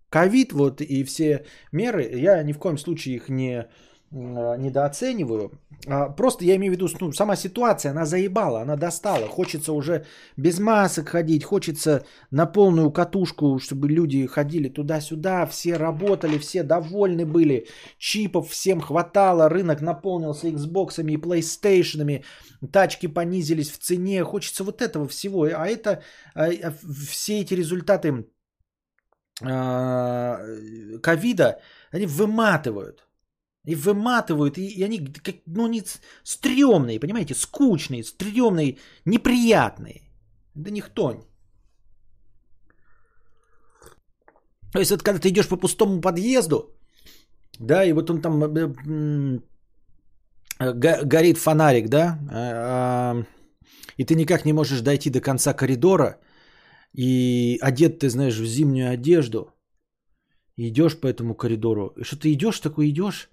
[0.10, 3.68] Ковид вот и все меры, я ни в коем случае их не
[4.16, 5.52] недооцениваю.
[5.88, 9.28] А просто я имею в виду, ну, сама ситуация, она заебала, она достала.
[9.28, 10.06] Хочется уже
[10.38, 17.26] без масок ходить, хочется на полную катушку, чтобы люди ходили туда-сюда, все работали, все довольны
[17.26, 22.24] были, чипов всем хватало, рынок наполнился Xbox и PlayStation,
[22.72, 25.44] тачки понизились в цене, хочется вот этого всего.
[25.44, 26.02] А это,
[26.34, 26.74] а, а,
[27.10, 28.26] все эти результаты
[31.02, 31.60] ковида,
[31.92, 33.06] они выматывают.
[33.68, 35.84] И выматывают, и, и они как, ну, не
[36.24, 40.02] стрёмные, понимаете, скучные, стрёмные, неприятные.
[40.56, 41.26] Да никто.
[44.72, 46.76] То есть, это когда ты идешь по пустому подъезду,
[47.60, 49.38] да, и вот он там э,
[51.04, 53.24] горит фонарик, да, а,
[53.98, 56.20] и ты никак не можешь дойти до конца коридора,
[56.94, 59.54] и одет ты, знаешь, в зимнюю одежду,
[60.58, 63.30] идешь по этому коридору, и что ты идешь такой идешь,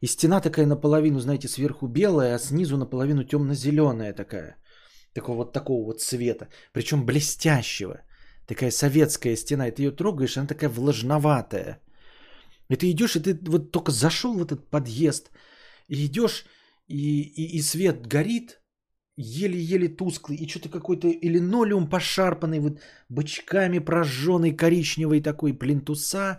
[0.00, 4.56] и стена такая наполовину, знаете, сверху белая, а снизу наполовину темно-зеленая такая.
[5.12, 6.48] Такого вот такого вот цвета.
[6.72, 8.00] Причем блестящего.
[8.46, 9.68] Такая советская стена.
[9.68, 11.80] И ты ее трогаешь, она такая влажноватая.
[12.70, 15.30] И ты идешь, и ты вот только зашел в этот подъезд.
[15.88, 16.46] И идешь,
[16.86, 18.60] и, и, и свет горит,
[19.16, 26.38] еле-еле тусклый, и что-то какой-то и линолеум пошарпанный, вот бычками прожженный коричневый такой, плинтуса,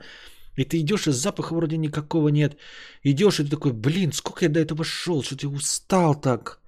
[0.62, 2.58] и ты идешь, и запаха вроде никакого нет.
[3.04, 6.62] Идешь, и ты такой, блин, сколько я до этого шел, что ты устал так.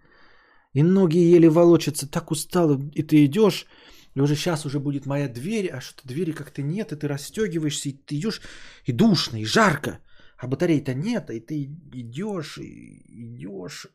[0.73, 2.79] И ноги еле волочатся, так устал.
[2.95, 3.67] И ты идешь,
[4.15, 7.89] и уже сейчас уже будет моя дверь, а что-то двери как-то нет, и ты расстегиваешься,
[7.89, 8.41] и ты идешь,
[8.87, 9.99] и душно, и жарко.
[10.37, 11.63] А батарей-то нет, и ты
[11.93, 13.87] идешь, и идешь.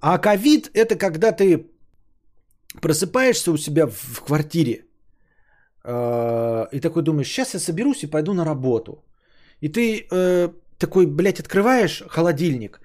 [0.00, 1.66] А ковид это когда ты
[2.80, 4.87] просыпаешься у себя в квартире,
[5.88, 9.04] и такой думаешь, сейчас я соберусь и пойду на работу.
[9.60, 12.80] И ты э, такой, блядь, открываешь холодильник,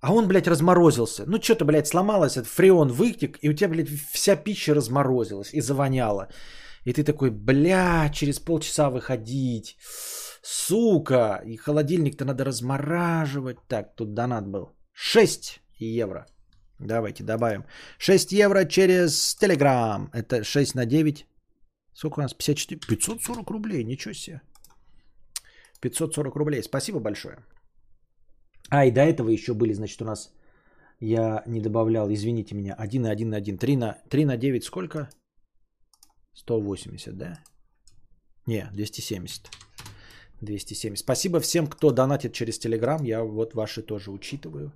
[0.00, 1.24] а он, блядь, разморозился.
[1.26, 5.60] Ну, что-то, блядь, сломалось, этот фреон вытек, и у тебя, блядь, вся пища разморозилась и
[5.60, 6.28] завоняла.
[6.84, 9.76] И ты такой, бля, через полчаса выходить.
[10.42, 13.58] Сука, и холодильник-то надо размораживать.
[13.68, 14.70] Так, тут донат был.
[14.92, 16.26] 6 евро.
[16.78, 17.64] Давайте добавим.
[17.98, 20.08] 6 евро через Telegram.
[20.12, 21.26] Это 6 на 9.
[21.96, 22.34] Сколько у нас?
[22.34, 22.80] 54?
[22.88, 24.40] 540 рублей, ничего себе.
[25.80, 27.38] 540 рублей, спасибо большое.
[28.70, 30.30] А, и до этого еще были, значит, у нас,
[31.00, 34.64] я не добавлял, извините меня, 1 на 1 на 1, 3 на, 3 на 9
[34.64, 35.08] сколько?
[36.34, 37.40] 180, да?
[38.46, 39.50] Не, 270.
[40.42, 40.98] 270.
[40.98, 43.04] Спасибо всем, кто донатит через Телеграм.
[43.04, 44.72] Я вот ваши тоже учитываю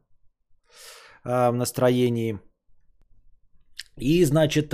[1.22, 2.38] а, в настроении.
[3.98, 4.72] И, значит,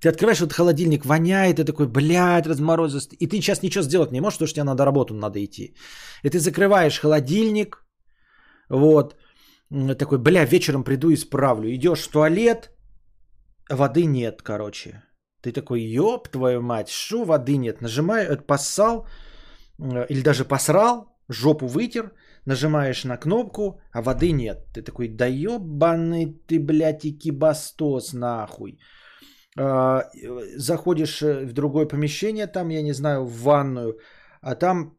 [0.00, 3.16] ты открываешь этот холодильник, воняет, и такой, блядь, разморозился.
[3.18, 5.74] И ты сейчас ничего сделать не можешь, потому что тебе надо работу надо идти.
[6.22, 7.84] И ты закрываешь холодильник,
[8.70, 9.16] вот,
[9.98, 11.74] такой, бля, вечером приду и исправлю.
[11.74, 12.70] Идешь в туалет,
[13.70, 15.02] воды нет, короче.
[15.42, 17.80] Ты такой, ёб твою мать, что воды нет?
[17.80, 19.06] Нажимаю, это поссал,
[19.78, 22.12] э, или даже посрал, жопу вытер,
[22.44, 24.66] нажимаешь на кнопку, а воды нет.
[24.74, 28.78] Ты такой, да ёбаный ты, блядь, и кибастос, нахуй.
[29.60, 30.10] А,
[30.56, 33.98] заходишь э, в другое помещение, там, я не знаю, в ванную,
[34.40, 34.98] а там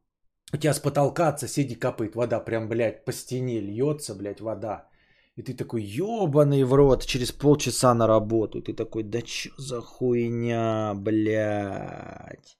[0.53, 4.89] у тебя с потолка от соседей капает вода, прям, блядь, по стене льется, блядь, вода.
[5.36, 8.60] И ты такой, ебаный в рот, через полчаса на работу.
[8.60, 12.57] И ты такой, да чё за хуйня, блядь.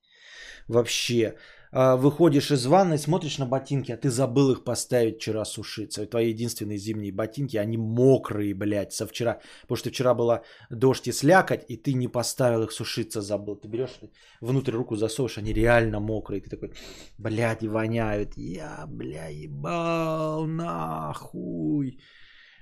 [0.70, 1.36] Вообще.
[1.72, 6.06] А, выходишь из ванны, смотришь на ботинки, а ты забыл их поставить вчера сушиться.
[6.06, 9.40] Твои единственные зимние ботинки, они мокрые, блядь, со вчера.
[9.62, 10.42] Потому что вчера была
[10.72, 13.56] дождь и слякоть, и ты не поставил их сушиться, забыл.
[13.56, 14.00] Ты берешь
[14.42, 16.42] внутрь руку засовываешь, они реально мокрые.
[16.42, 16.74] Ты такой,
[17.18, 18.36] блядь, и воняют.
[18.36, 22.00] Я, бля, ебал, нахуй.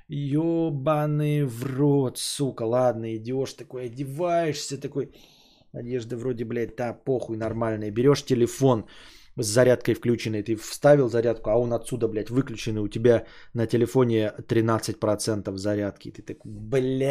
[0.10, 2.64] Ёбаный в рот, сука.
[2.64, 5.12] Ладно, идешь такой, одеваешься такой
[5.78, 7.91] Одежда вроде, блядь, да, похуй, нормальная.
[7.91, 8.86] Берешь телефон
[9.36, 12.82] с зарядкой включенной, ты вставил зарядку, а он отсюда, блядь, выключенный.
[12.82, 16.11] У тебя на телефоне 13% зарядки.
[16.11, 17.07] Ты такой, блядь.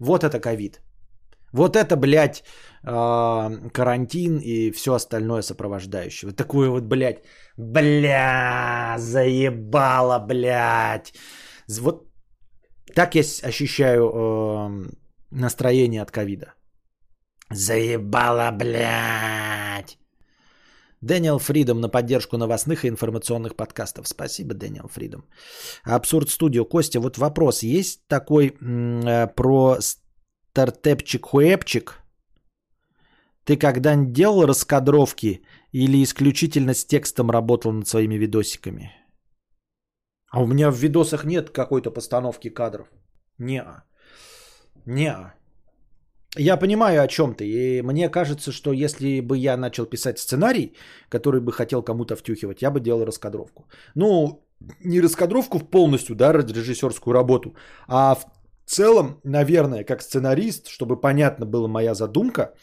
[0.00, 0.80] Вот это ковид.
[1.52, 2.42] Вот это, блядь,
[2.84, 6.28] а, карантин и все остальное сопровождающее.
[6.28, 7.22] Вот такое вот, блядь,
[7.56, 11.14] бля, заебало, блядь.
[11.80, 12.08] Вот
[12.94, 14.98] так я ощущаю
[15.30, 16.54] настроение от ковида.
[17.50, 19.98] Заебало, блядь.
[21.00, 24.08] Дэниел Фридом на поддержку новостных и информационных подкастов.
[24.08, 25.24] Спасибо, Дэниел Фридом.
[25.84, 26.64] Абсурд Студио.
[26.64, 27.62] Костя, вот вопрос.
[27.62, 32.02] Есть такой м- э, про стартепчик-хуэпчик?
[33.44, 38.92] Ты когда-нибудь делал раскадровки или исключительно с текстом работал над своими видосиками?
[40.30, 42.88] А у меня в видосах нет какой-то постановки кадров.
[43.38, 43.84] Не-а.
[44.88, 45.34] Не-а.
[46.36, 47.44] Я понимаю, о чем ты.
[47.44, 50.74] И мне кажется, что если бы я начал писать сценарий,
[51.10, 53.66] который бы хотел кому-то втюхивать, я бы делал раскадровку.
[53.94, 54.42] Ну,
[54.84, 57.54] не раскадровку полностью, да, режиссерскую работу,
[57.86, 58.24] а в
[58.64, 62.54] целом, наверное, как сценарист, чтобы понятно была моя задумка,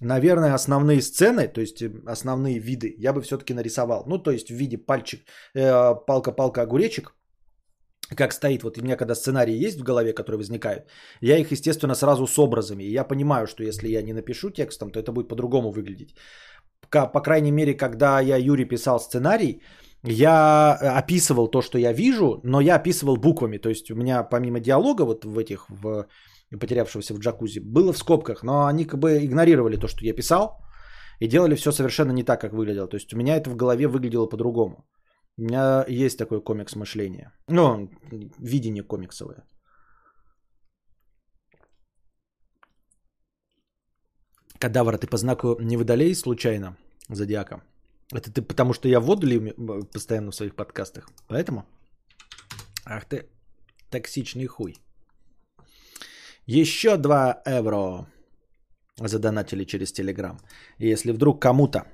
[0.00, 4.04] наверное, основные сцены, то есть э, основные виды, я бы все-таки нарисовал.
[4.06, 5.20] Ну, то есть в виде пальчик,
[5.54, 7.14] э, палка-палка, огуречек,
[8.20, 10.82] как стоит, вот у меня когда сценарии есть в голове, которые возникают,
[11.22, 12.84] я их, естественно, сразу с образами.
[12.84, 16.14] И я понимаю, что если я не напишу текстом, то это будет по-другому выглядеть.
[16.90, 19.62] По крайней мере, когда я Юре писал сценарий,
[20.04, 23.58] я описывал то, что я вижу, но я описывал буквами.
[23.58, 26.06] То есть у меня помимо диалога вот в этих, в
[26.60, 30.58] потерявшегося в джакузи, было в скобках, но они как бы игнорировали то, что я писал,
[31.20, 32.88] и делали все совершенно не так, как выглядело.
[32.88, 34.84] То есть у меня это в голове выглядело по-другому.
[35.40, 37.32] У меня есть такой комикс мышления.
[37.48, 37.88] Ну,
[38.38, 39.42] видение комиксовое.
[44.58, 46.76] Кадавр, ты по знаку не водолей случайно,
[47.08, 47.62] зодиака?
[48.12, 49.54] Это ты потому, что я воду ли
[49.92, 51.08] постоянно в своих подкастах?
[51.28, 51.64] Поэтому?
[52.84, 53.30] Ах ты,
[53.90, 54.76] токсичный хуй.
[56.44, 58.06] Еще 2 евро
[58.98, 60.38] задонатили через Телеграм.
[60.78, 61.86] Если вдруг кому-то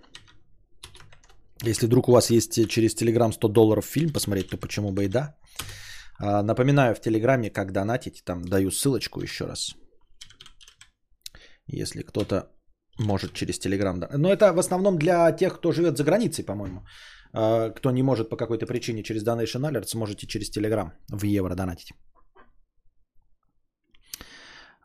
[1.62, 5.08] если вдруг у вас есть через Телеграм 100 долларов фильм посмотреть, то почему бы и
[5.08, 5.36] да.
[6.18, 9.74] А, напоминаю, в Телеграме, как донатить, там даю ссылочку еще раз.
[11.66, 12.50] Если кто-то
[12.98, 14.00] может через Телеграм.
[14.16, 16.80] Но это в основном для тех, кто живет за границей, по-моему.
[17.32, 21.54] А, кто не может по какой-то причине через Donation Alerts, можете через Телеграм в евро
[21.54, 21.92] донатить.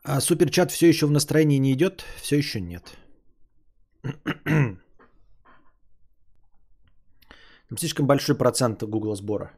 [0.04, 2.04] А суперчат все еще в настроении не идет?
[2.20, 2.96] Все еще нет.
[7.78, 9.52] Слишком большой процент Google сбора.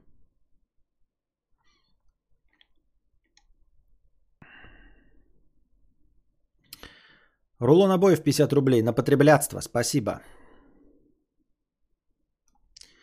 [7.59, 9.61] Рулон обоев 50 рублей на потреблятство.
[9.61, 10.21] Спасибо.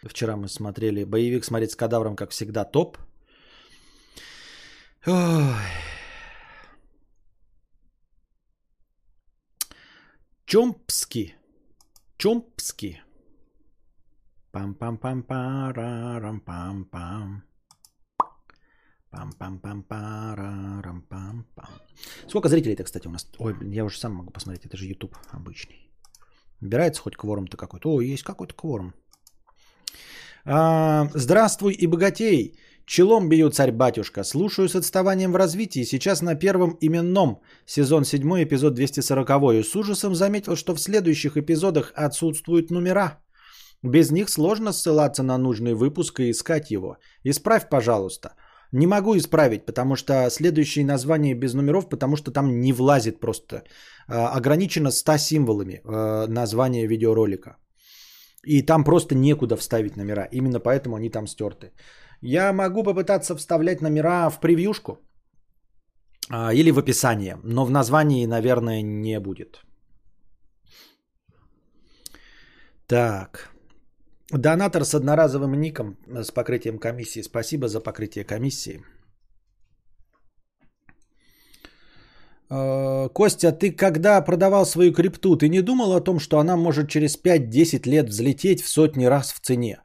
[0.03, 2.97] Вчера мы смотрели боевик смотреть с кадавром, как всегда, топ.
[5.05, 5.55] Ой.
[10.45, 11.35] Чомпски.
[12.17, 13.01] Чомпски.
[14.53, 17.41] Пам-пам-пам-парам-пам-пам.
[19.11, 21.69] Пам-пам-пам-парам-пам-пам.
[22.27, 23.27] Сколько зрителей-то, кстати, у нас?
[23.39, 25.91] Ой, я уже сам могу посмотреть, это же YouTube обычный.
[26.61, 27.89] Набирается хоть кворум-то какой-то?
[27.89, 28.93] О, есть какой-то кворум.
[30.45, 32.59] А, здравствуй и богатей!
[32.85, 34.23] Челом бью, царь-батюшка.
[34.23, 35.85] Слушаю с отставанием в развитии.
[35.85, 37.41] Сейчас на первом именном.
[37.65, 39.29] Сезон 7, эпизод 240.
[39.53, 43.21] И с ужасом заметил, что в следующих эпизодах отсутствуют номера.
[43.83, 46.97] Без них сложно ссылаться на нужный выпуск и искать его.
[47.23, 48.35] Исправь, пожалуйста.
[48.71, 53.63] Не могу исправить, потому что следующее название без номеров, потому что там не влазит просто.
[54.07, 57.57] А, ограничено 100 символами а, название видеоролика.
[58.45, 60.27] И там просто некуда вставить номера.
[60.31, 61.71] Именно поэтому они там стерты.
[62.21, 64.99] Я могу попытаться вставлять номера в превьюшку
[66.29, 69.61] а, или в описание, но в названии, наверное, не будет.
[72.87, 73.50] Так.
[74.33, 77.21] Донатор с одноразовым ником э, с покрытием комиссии.
[77.21, 78.81] Спасибо за покрытие комиссии.
[82.49, 86.89] Э, Костя, ты когда продавал свою крипту, ты не думал о том, что она может
[86.89, 89.83] через 5-10 лет взлететь в сотни раз в цене?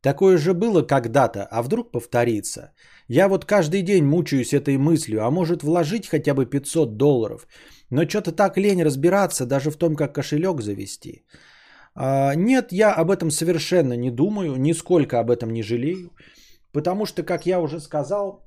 [0.00, 2.72] Такое же было когда-то, а вдруг повторится?
[3.08, 7.48] Я вот каждый день мучаюсь этой мыслью, а может вложить хотя бы 500 долларов.
[7.90, 11.24] Но что-то так лень разбираться даже в том, как кошелек завести.
[12.00, 16.12] А, нет, я об этом совершенно не думаю, нисколько об этом не жалею,
[16.72, 18.46] потому что, как я уже сказал,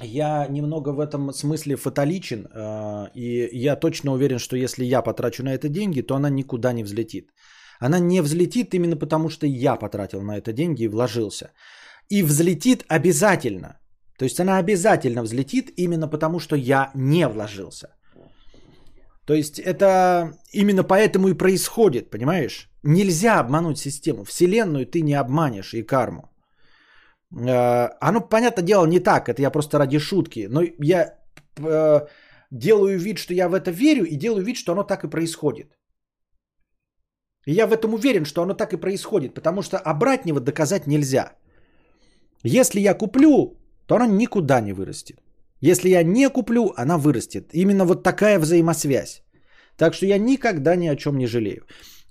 [0.00, 5.44] я немного в этом смысле фаталичен, а, и я точно уверен, что если я потрачу
[5.44, 7.28] на это деньги, то она никуда не взлетит.
[7.78, 11.52] Она не взлетит именно потому, что я потратил на это деньги и вложился.
[12.08, 13.78] И взлетит обязательно.
[14.18, 17.88] То есть она обязательно взлетит именно потому, что я не вложился.
[19.26, 22.68] То есть это именно поэтому и происходит, понимаешь?
[22.82, 24.24] Нельзя обмануть систему.
[24.24, 26.30] Вселенную ты не обманешь и карму.
[27.32, 29.28] Э, оно, понятное дело, не так.
[29.28, 30.46] Это я просто ради шутки.
[30.50, 31.14] Но я
[31.56, 32.06] э,
[32.50, 35.66] делаю вид, что я в это верю и делаю вид, что оно так и происходит.
[37.46, 41.32] И я в этом уверен, что оно так и происходит, потому что обратного доказать нельзя.
[42.42, 43.56] Если я куплю,
[43.86, 45.23] то она никуда не вырастет.
[45.70, 47.54] Если я не куплю, она вырастет.
[47.54, 49.22] Именно вот такая взаимосвязь.
[49.78, 51.62] Так что я никогда ни о чем не жалею.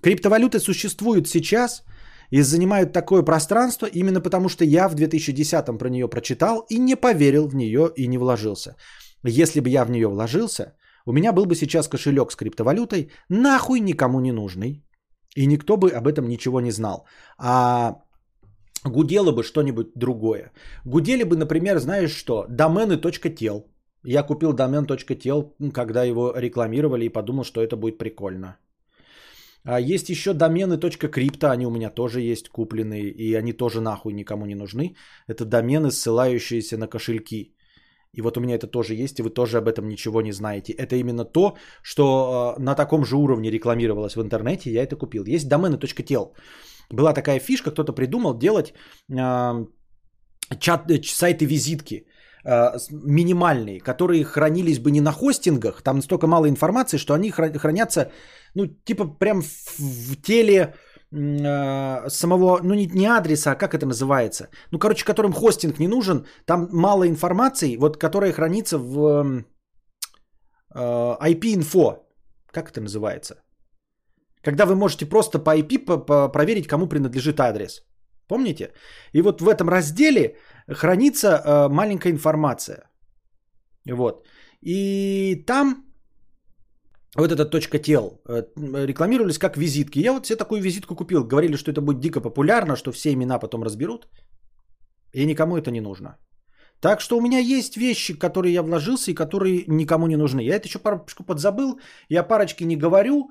[0.02, 1.84] Криптовалюты существуют сейчас
[2.30, 6.96] и занимают такое пространство именно потому, что я в 2010 про нее прочитал и не
[6.96, 8.74] поверил в нее и не вложился.
[9.22, 10.72] Если бы я в нее вложился,
[11.06, 14.84] у меня был бы сейчас кошелек с криптовалютой, нахуй никому не нужный.
[15.36, 17.06] И никто бы об этом ничего не знал.
[17.38, 18.03] А
[18.84, 20.52] гудело бы что-нибудь другое.
[20.84, 23.66] Гудели бы, например, знаешь что, домены.тел.
[24.04, 28.58] Я купил домен.тел, когда его рекламировали и подумал, что это будет прикольно.
[29.66, 34.12] А есть еще домены .крипто, они у меня тоже есть купленные, и они тоже нахуй
[34.12, 34.94] никому не нужны.
[35.26, 37.54] Это домены, ссылающиеся на кошельки.
[38.12, 40.72] И вот у меня это тоже есть, и вы тоже об этом ничего не знаете.
[40.72, 42.04] Это именно то, что
[42.56, 45.24] э, на таком же уровне рекламировалось в интернете, я это купил.
[45.24, 46.34] Есть домены.тел.
[46.90, 48.74] Была такая фишка, кто-то придумал делать
[49.10, 49.66] э,
[50.58, 52.06] чат, сайты-визитки
[52.44, 58.10] э, минимальные, которые хранились бы не на хостингах, там столько мало информации, что они хранятся,
[58.54, 60.74] ну, типа прям в, в теле
[61.12, 64.48] э, самого, ну не, не адреса, а как это называется?
[64.70, 69.44] Ну, короче, которым хостинг не нужен, там мало информации, вот которая хранится в
[70.74, 70.80] э,
[71.20, 71.98] IP-info,
[72.50, 73.43] как это называется?
[74.44, 77.82] Когда вы можете просто по IP проверить, кому принадлежит адрес.
[78.28, 78.72] Помните?
[79.12, 80.36] И вот в этом разделе
[80.68, 82.90] хранится э, маленькая информация.
[83.90, 84.26] Вот.
[84.62, 85.84] И там
[87.16, 88.42] вот эта точка тел э,
[88.86, 89.98] рекламировались как визитки.
[89.98, 91.24] Я вот себе такую визитку купил.
[91.24, 94.06] Говорили, что это будет дико популярно, что все имена потом разберут.
[95.12, 96.16] И никому это не нужно.
[96.80, 100.42] Так что у меня есть вещи, которые я вложился и которые никому не нужны.
[100.42, 101.78] Я это еще парочку подзабыл.
[102.08, 103.30] Я парочки не говорю.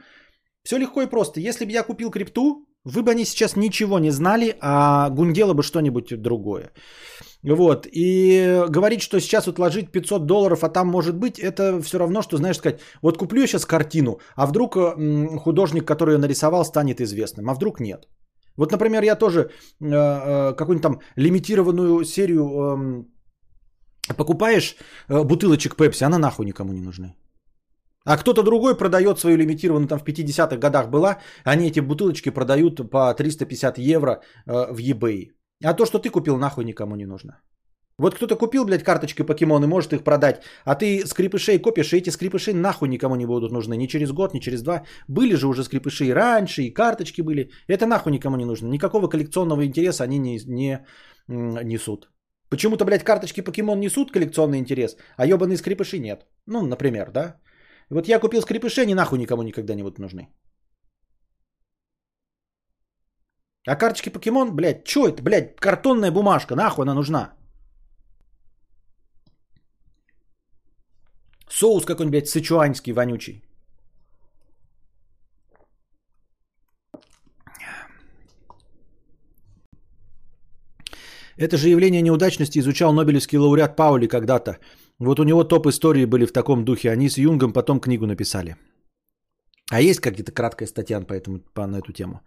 [0.63, 1.39] Все легко и просто.
[1.39, 5.63] Если бы я купил крипту, вы бы они сейчас ничего не знали, а гундело бы
[5.63, 6.71] что-нибудь другое.
[7.43, 7.87] Вот.
[7.91, 12.37] И говорить, что сейчас отложить 500 долларов, а там может быть, это все равно, что,
[12.37, 14.77] знаешь, сказать, вот куплю я сейчас картину, а вдруг
[15.43, 18.07] художник, который ее нарисовал, станет известным, а вдруг нет.
[18.57, 22.43] Вот, например, я тоже э, э, какую-нибудь там лимитированную серию
[24.09, 24.75] э, покупаешь
[25.09, 27.15] э, бутылочек Пепси, она нахуй никому не нужны.
[28.05, 32.89] А кто-то другой продает свою лимитированную, там в 50-х годах была, они эти бутылочки продают
[32.89, 35.31] по 350 евро э, в eBay.
[35.63, 37.41] А то, что ты купил, нахуй никому не нужно.
[37.99, 42.09] Вот кто-то купил, блядь, карточки покемоны, может их продать, а ты скрипышей копишь, и эти
[42.09, 43.77] скрипыши нахуй никому не будут нужны.
[43.77, 44.83] Ни через год, ни через два.
[45.07, 47.51] Были же уже скрипыши и раньше, и карточки были.
[47.67, 48.67] Это нахуй никому не нужно.
[48.67, 50.85] Никакого коллекционного интереса они не, не
[51.27, 52.09] несут.
[52.49, 56.25] Почему-то, блядь, карточки покемон несут коллекционный интерес, а ебаные скрипыши нет.
[56.47, 57.35] Ну, например, да?
[57.93, 60.27] Вот я купил скрипыши, они нахуй никому никогда не будут нужны.
[63.67, 67.33] А карточки покемон, блядь, что это, блядь, картонная бумажка, нахуй она нужна?
[71.49, 73.43] Соус какой-нибудь, блядь, сычуанский, вонючий.
[81.37, 84.59] Это же явление неудачности изучал Нобелевский лауреат Паули когда-то.
[84.99, 86.91] Вот у него топ истории были в таком духе.
[86.91, 88.55] Они с Юнгом потом книгу написали.
[89.71, 92.21] А есть как-то краткая статья по, этому, по, на эту тему.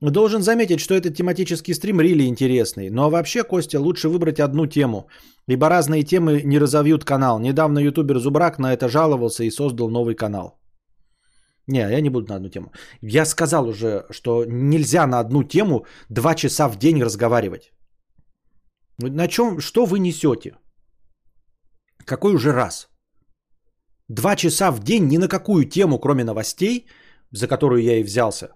[0.00, 2.90] Должен заметить, что этот тематический стрим рили интересный.
[2.90, 5.08] Но вообще, Костя, лучше выбрать одну тему,
[5.48, 7.38] ибо разные темы не разовьют канал.
[7.38, 10.58] Недавно ютубер Зубрак на это жаловался и создал новый канал.
[11.66, 12.72] Не, я не буду на одну тему.
[13.00, 17.72] Я сказал уже, что нельзя на одну тему два часа в день разговаривать.
[18.98, 20.56] На чем, что вы несете?
[22.06, 22.88] Какой уже раз?
[24.08, 26.86] Два часа в день ни на какую тему, кроме новостей,
[27.30, 28.48] за которую я и взялся.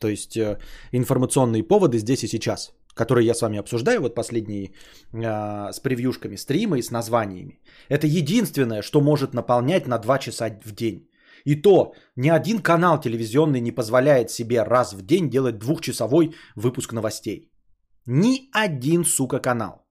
[0.00, 0.58] То есть э,
[0.92, 4.72] информационные поводы здесь и сейчас, которые я с вами обсуждаю, вот последние
[5.12, 7.60] э, с превьюшками стрима и с названиями.
[7.88, 11.08] Это единственное, что может наполнять на два часа в день.
[11.44, 16.92] И то ни один канал телевизионный не позволяет себе раз в день делать двухчасовой выпуск
[16.92, 17.50] новостей.
[18.06, 19.86] Ни один, сука, канал.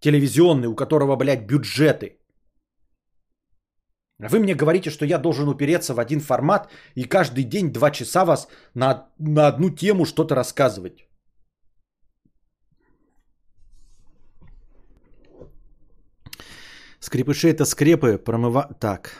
[0.00, 2.18] Телевизионный, у которого, блядь, бюджеты.
[4.30, 8.24] Вы мне говорите, что я должен упереться в один формат и каждый день два часа
[8.24, 11.08] вас на, на одну тему что-то рассказывать.
[17.00, 18.68] Скрипыши это скрепы, промыва...
[18.78, 19.16] Так.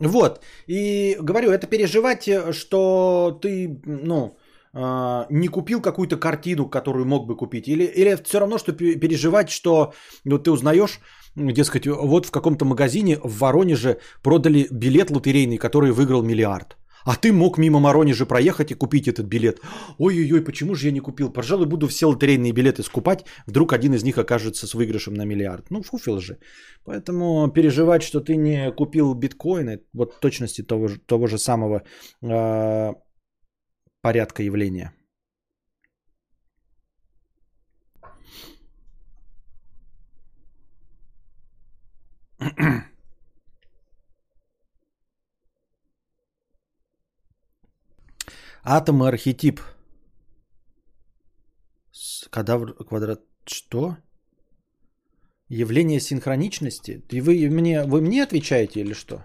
[0.00, 0.40] Вот.
[0.66, 4.36] И говорю, это переживать, э, что ты, ну,
[4.72, 7.68] э, не купил какую-то картину, которую мог бы купить.
[7.68, 9.92] Или, или все равно, что переживать, что
[10.24, 11.00] вот ты узнаешь,
[11.34, 16.76] дескать, вот в каком-то магазине в Воронеже продали билет лотерейный, который выиграл миллиард.
[17.08, 19.60] А ты мог мимо Воронежа проехать и купить этот билет.
[19.98, 21.32] Ой-ой-ой, почему же я не купил?
[21.32, 23.24] Пожалуй, буду все лотерейные билеты скупать.
[23.46, 25.70] Вдруг один из них окажется с выигрышем на миллиард.
[25.70, 26.38] Ну, фуфел же.
[26.84, 31.82] Поэтому переживать, что ты не купил биткоины, вот в точности того, того же самого
[32.22, 32.92] э,
[34.02, 34.92] порядка явления.
[48.62, 49.60] Атом и архетип.
[52.30, 53.20] Кадавр, квадрат...
[53.46, 53.96] Что?
[55.48, 57.02] Явление синхроничности?
[57.10, 59.24] И вы мне, вы мне отвечаете или что?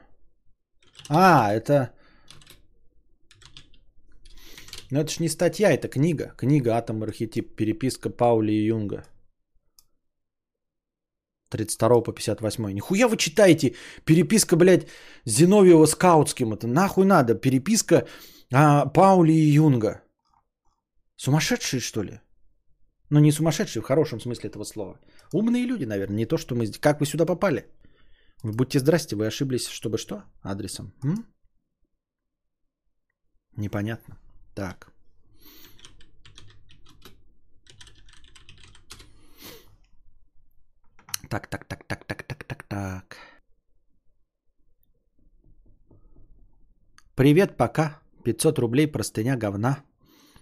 [1.10, 1.94] А, это...
[4.90, 6.34] Ну это ж не статья, это книга.
[6.38, 7.56] Книга «Атом и архетип».
[7.56, 9.04] Переписка Паули и Юнга.
[11.58, 12.74] 32 по 58.
[12.74, 13.76] Нихуя вы читаете?
[14.06, 14.88] Переписка, блядь,
[15.26, 16.54] Зиновьева с Каутским.
[16.54, 17.36] Это нахуй надо.
[17.36, 18.08] Переписка
[18.52, 20.02] а, Паули и Юнга.
[21.16, 22.20] Сумасшедшие, что ли?
[23.10, 25.00] Ну, не сумасшедшие в хорошем смысле этого слова.
[25.34, 26.68] Умные люди, наверное, не то, что мы...
[26.80, 27.66] Как вы сюда попали?
[28.44, 30.24] Вы будьте здрасте, вы ошиблись, чтобы что?
[30.42, 30.94] Адресом.
[31.04, 31.26] М?
[33.58, 34.18] Непонятно.
[34.56, 34.93] Так.
[41.34, 43.18] Так, так, так, так, так, так, так, так.
[47.16, 48.00] Привет, пока.
[48.24, 49.84] 500 рублей, простыня говна.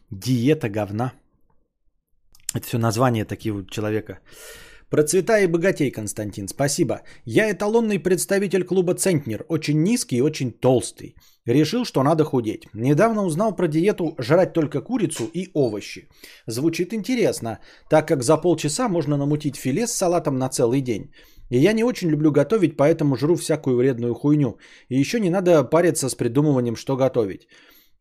[0.10, 1.14] Диета говна.
[2.54, 4.20] Это все название такие вот человека.
[4.92, 7.02] Процветай и богатей, Константин, спасибо.
[7.24, 11.16] Я эталонный представитель клуба Центнер, очень низкий и очень толстый.
[11.46, 12.68] Решил, что надо худеть.
[12.74, 16.10] Недавно узнал про диету жрать только курицу и овощи.
[16.46, 17.60] Звучит интересно,
[17.90, 21.14] так как за полчаса можно намутить филе с салатом на целый день.
[21.50, 24.58] И я не очень люблю готовить, поэтому жру всякую вредную хуйню.
[24.90, 27.48] И еще не надо париться с придумыванием, что готовить.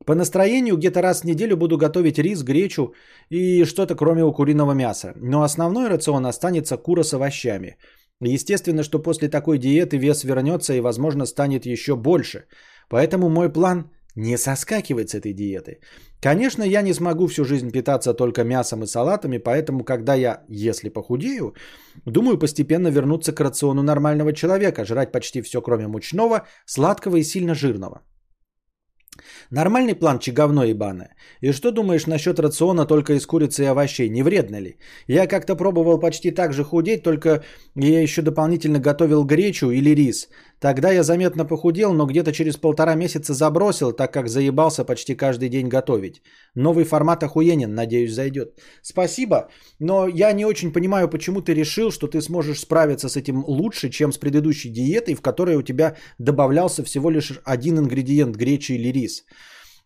[0.06, 2.94] По настроению где-то раз в неделю буду готовить рис, гречу
[3.28, 5.12] и что-то кроме куриного мяса.
[5.16, 7.76] Но основной рацион останется кура с овощами.
[8.22, 12.44] Естественно, что после такой диеты вес вернется и, возможно, станет еще больше.
[12.88, 15.80] Поэтому мой план не соскакивать с этой диеты.
[16.20, 20.88] Конечно, я не смогу всю жизнь питаться только мясом и салатами, поэтому, когда я, если
[20.88, 21.54] похудею,
[22.04, 27.54] думаю постепенно вернуться к рациону нормального человека, жрать почти все, кроме мучного, сладкого и сильно
[27.54, 28.02] жирного.
[29.50, 31.14] Нормальный план, че говно ебаное?
[31.40, 34.08] И что думаешь насчет рациона только из курицы и овощей?
[34.08, 34.76] Не вредно ли?
[35.06, 37.42] Я как-то пробовал почти так же худеть, только
[37.74, 40.28] я еще дополнительно готовил гречу или рис.
[40.60, 45.48] Тогда я заметно похудел, но где-то через полтора месяца забросил, так как заебался почти каждый
[45.48, 46.22] день готовить.
[46.54, 48.60] Новый формат охуенен, надеюсь, зайдет.
[48.82, 53.42] Спасибо, но я не очень понимаю, почему ты решил, что ты сможешь справиться с этим
[53.46, 58.72] лучше, чем с предыдущей диетой, в которой у тебя добавлялся всего лишь один ингредиент гречи
[58.72, 59.24] или рис.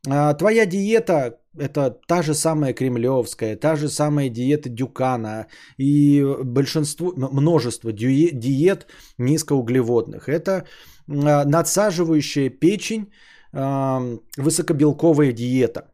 [0.09, 5.47] А, твоя диета это та же самая кремлевская, та же самая диета Дюкана
[5.79, 8.87] и большинство, множество диет
[9.19, 10.29] низкоуглеводных.
[10.29, 10.65] Это
[11.09, 13.13] а, надсаживающая печень
[13.53, 14.03] а,
[14.37, 15.91] высокобелковая диета.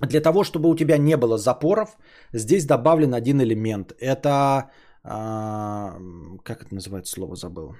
[0.00, 1.96] Для того, чтобы у тебя не было запоров,
[2.32, 3.92] здесь добавлен один элемент.
[4.00, 4.70] Это,
[5.04, 7.76] как это называется слово, забыл.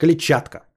[0.00, 0.67] Клетчатка.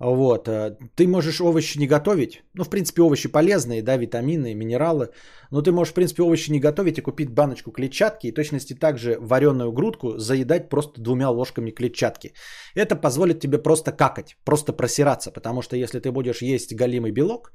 [0.00, 0.48] Вот.
[0.48, 2.42] Э, ты можешь овощи не готовить.
[2.54, 5.10] Ну, в принципе, овощи полезные, да, витамины, минералы.
[5.50, 9.16] Но ты можешь, в принципе, овощи не готовить и купить баночку клетчатки и точности также
[9.20, 12.32] вареную грудку заедать просто двумя ложками клетчатки.
[12.74, 17.50] Это позволит тебе просто какать, просто просираться, потому что если ты будешь есть галимый белок,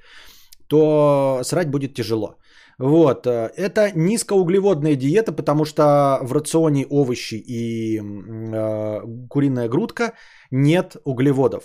[0.68, 2.36] то срать будет тяжело.
[2.78, 3.26] Вот.
[3.26, 10.14] Э, это низкоуглеводная диета, потому что в рационе овощи и э, куриная грудка
[10.52, 11.64] нет углеводов.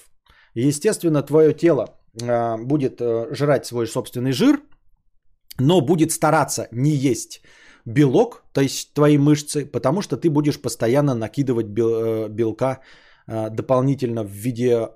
[0.54, 4.60] Естественно, твое тело а, будет э, жрать свой собственный жир,
[5.58, 7.42] но будет стараться не есть
[7.84, 12.80] белок, то есть твои мышцы, потому что ты будешь постоянно накидывать э, белка
[13.26, 14.88] а, дополнительно в виде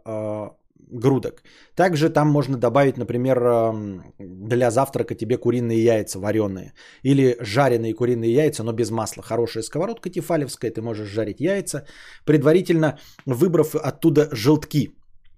[0.94, 1.42] грудок.
[1.74, 3.74] Также там можно добавить, например,
[4.18, 9.22] для завтрака тебе куриные яйца вареные или жареные куриные яйца, но без масла.
[9.22, 11.86] Хорошая сковородка тефалевская, ты можешь жарить яйца,
[12.26, 14.90] предварительно выбрав оттуда желтки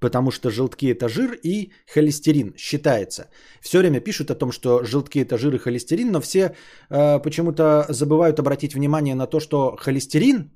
[0.04, 3.28] потому что желтки это жир и холестерин считается.
[3.62, 6.54] Все время пишут о том, что желтки это жир и холестерин, но все
[6.90, 10.50] э, почему-то забывают обратить внимание на то, что холестерин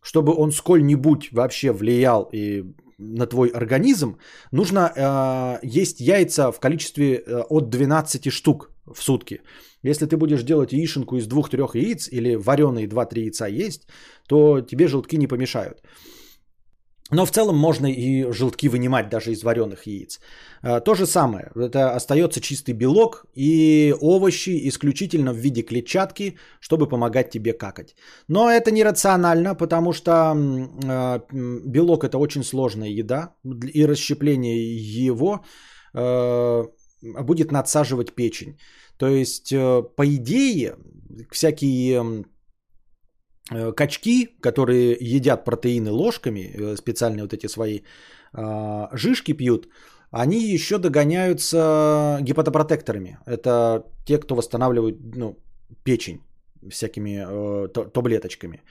[0.00, 2.64] чтобы он сколь-нибудь вообще влиял и
[2.98, 4.16] на твой организм,
[4.52, 9.40] нужно э, есть яйца в количестве э, от 12 штук в сутки.
[9.82, 13.86] Если ты будешь делать яишенку из двух-трех яиц или вареные 2-3 яйца есть,
[14.28, 15.82] то тебе желтки не помешают.
[17.10, 20.20] Но в целом можно и желтки вынимать даже из вареных яиц.
[20.62, 21.50] А, то же самое.
[21.54, 27.94] Это остается чистый белок и овощи исключительно в виде клетчатки, чтобы помогать тебе какать.
[28.28, 33.34] Но это нерационально, потому что а, белок это очень сложная еда.
[33.74, 34.76] И расщепление
[35.06, 35.44] его
[35.92, 36.64] а,
[37.02, 38.56] будет надсаживать печень.
[38.96, 40.76] То есть, э, по идее,
[41.30, 42.24] всякие
[43.50, 47.80] качки, которые едят протеины ложками, э, специальные вот эти свои
[48.32, 49.68] а, жишки пьют,
[50.10, 53.18] они еще догоняются гепатопротекторами.
[53.26, 55.36] Это те, кто восстанавливают ну,
[55.84, 56.20] печень
[56.70, 58.62] всякими э, таблеточками.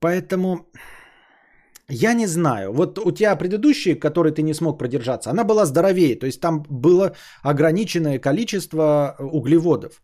[0.00, 0.66] Поэтому
[1.88, 2.72] я не знаю.
[2.72, 6.18] Вот у тебя предыдущие, которые ты не смог продержаться, она была здоровее.
[6.18, 10.02] То есть там было ограниченное количество углеводов.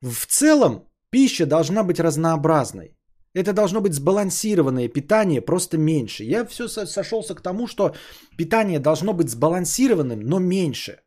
[0.00, 2.96] В целом Пища должна быть разнообразной.
[3.34, 6.24] Это должно быть сбалансированное питание, просто меньше.
[6.24, 7.94] Я все сошелся к тому, что
[8.36, 10.98] питание должно быть сбалансированным, но меньше.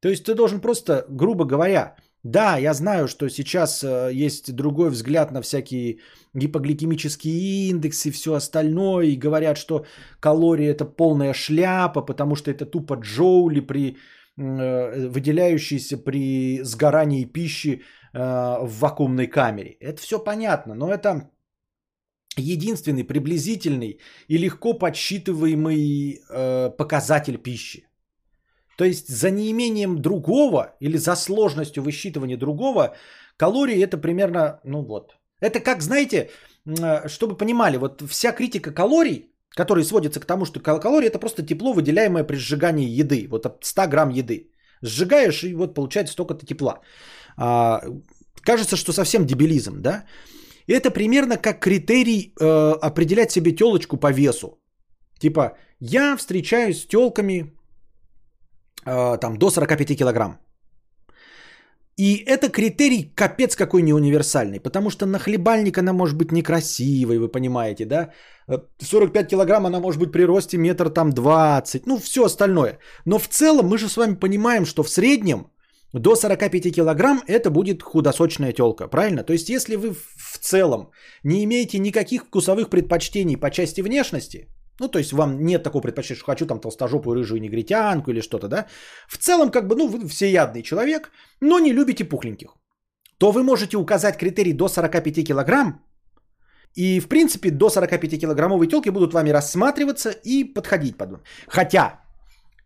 [0.00, 4.90] То есть ты должен просто, грубо говоря, да, я знаю, что сейчас э, есть другой
[4.90, 5.98] взгляд на всякие
[6.34, 9.86] гипогликемические индексы и все остальное, и говорят, что
[10.18, 13.96] калории это полная шляпа, потому что это тупо джоули при
[14.36, 17.82] э, выделяющиеся при сгорании пищи
[18.14, 19.76] в вакуумной камере.
[19.80, 21.30] Это все понятно, но это
[22.36, 27.86] единственный приблизительный и легко подсчитываемый э, показатель пищи.
[28.76, 32.94] То есть за неимением другого или за сложностью высчитывания другого
[33.36, 35.16] калории это примерно, ну вот.
[35.40, 36.30] Это как, знаете,
[36.66, 41.46] э, чтобы понимали, вот вся критика калорий, которая сводится к тому, что калории это просто
[41.46, 43.28] тепло, выделяемое при сжигании еды.
[43.30, 44.50] Вот 100 грамм еды.
[44.82, 46.80] Сжигаешь и вот получается столько-то тепла.
[47.36, 47.80] А,
[48.42, 50.04] кажется, что совсем дебилизм, да?
[50.66, 54.58] Это примерно как критерий э, определять себе телочку по весу.
[55.18, 57.52] Типа, я встречаюсь с телками
[58.86, 60.38] э, там до 45 килограмм.
[61.96, 67.18] И это критерий капец какой не универсальный, потому что на хлебальник она может быть некрасивой,
[67.18, 68.10] вы понимаете, да?
[68.78, 72.78] 45 э, килограмм она может быть при росте метр там 20, ну все остальное.
[73.04, 75.46] Но в целом мы же с вами понимаем, что в среднем
[76.00, 79.22] до 45 килограмм это будет худосочная телка, правильно?
[79.22, 80.90] То есть если вы в целом
[81.24, 84.48] не имеете никаких вкусовых предпочтений по части внешности,
[84.80, 88.48] ну, то есть вам нет такого предпочтения, что хочу там толстожопую рыжую негритянку или что-то,
[88.48, 88.66] да?
[89.08, 92.56] В целом, как бы, ну, вы всеядный человек, но не любите пухленьких.
[93.18, 95.80] То вы можете указать критерий до 45 килограмм,
[96.74, 102.00] и, в принципе, до 45 килограммовой телки будут вами рассматриваться и подходить под Хотя,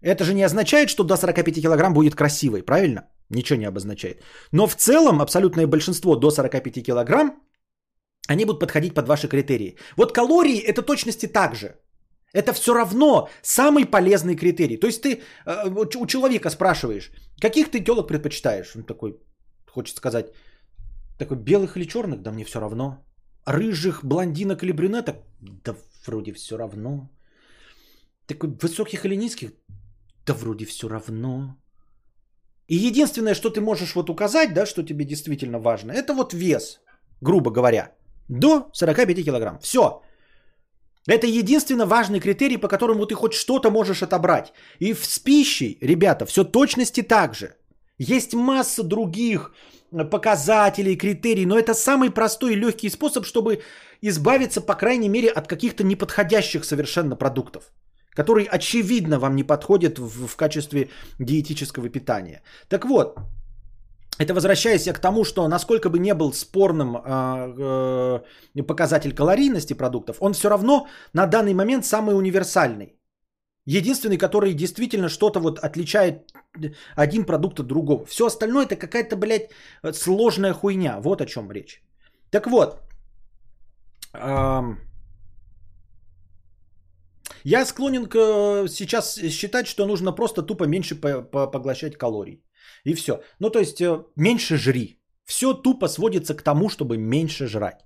[0.00, 3.02] это же не означает, что до 45 килограмм будет красивой, правильно?
[3.30, 4.22] Ничего не обозначает.
[4.52, 7.42] Но в целом абсолютное большинство до 45 килограмм,
[8.28, 9.76] они будут подходить под ваши критерии.
[9.96, 11.74] Вот калории это точности так же.
[12.34, 14.76] Это все равно самый полезный критерий.
[14.76, 17.10] То есть ты э, у человека спрашиваешь,
[17.40, 18.76] каких ты телок предпочитаешь?
[18.76, 19.16] Он такой,
[19.66, 20.26] хочет сказать,
[21.18, 22.22] такой белых или черных?
[22.22, 23.04] Да мне все равно.
[23.46, 25.16] Рыжих, блондинок или брюнеток?
[25.64, 25.74] Да
[26.06, 27.08] вроде все равно.
[28.26, 29.52] Такой высоких или низких?
[30.26, 31.56] Да вроде все равно.
[32.68, 36.80] И единственное, что ты можешь вот указать, да, что тебе действительно важно, это вот вес,
[37.22, 37.92] грубо говоря,
[38.28, 39.58] до 45 килограмм.
[39.60, 40.02] Все.
[41.06, 44.52] Это единственно важный критерий, по которому ты хоть что-то можешь отобрать.
[44.80, 47.54] И с пищей, ребята, все точности так же.
[47.98, 49.54] Есть масса других
[50.10, 53.62] показателей, критерий, но это самый простой и легкий способ, чтобы
[54.02, 57.72] избавиться, по крайней мере, от каких-то неподходящих совершенно продуктов
[58.18, 60.88] которые очевидно вам не подходят в, в качестве
[61.20, 62.42] диетического питания.
[62.68, 63.16] Так вот,
[64.18, 68.20] это возвращаясь к тому, что насколько бы не был спорным э,
[68.56, 72.98] э, показатель калорийности продуктов, он все равно на данный момент самый универсальный.
[73.66, 76.34] Единственный, который действительно что-то вот отличает
[76.96, 78.04] один продукт от другого.
[78.06, 79.50] Все остальное это какая-то, блядь,
[79.92, 80.98] сложная хуйня.
[81.00, 81.82] Вот о чем речь.
[82.30, 82.80] Так вот,
[84.14, 84.87] эм,
[87.50, 92.42] я склонен к, э, сейчас считать, что нужно просто тупо меньше поглощать калорий.
[92.84, 93.12] И все.
[93.40, 95.00] Ну, то есть, э, меньше жри.
[95.24, 97.84] Все тупо сводится к тому, чтобы меньше жрать.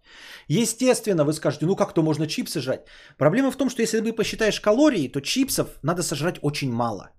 [0.48, 2.80] Естественно, вы скажете, ну как то можно чипсы жрать?
[3.18, 7.10] Проблема в том, что если ты посчитаешь калории, то чипсов надо сожрать очень мало.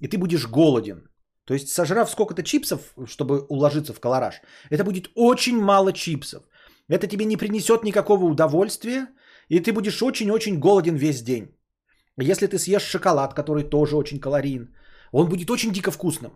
[0.00, 1.08] И ты будешь голоден.
[1.44, 4.34] То есть, сожрав сколько-то чипсов, чтобы уложиться в колораж,
[4.70, 6.42] это будет очень мало чипсов.
[6.88, 9.06] Это тебе не принесет никакого удовольствия,
[9.48, 11.57] и ты будешь очень-очень голоден весь день.
[12.22, 14.74] Если ты съешь шоколад, который тоже очень калорийен,
[15.12, 16.32] он будет очень дико вкусным.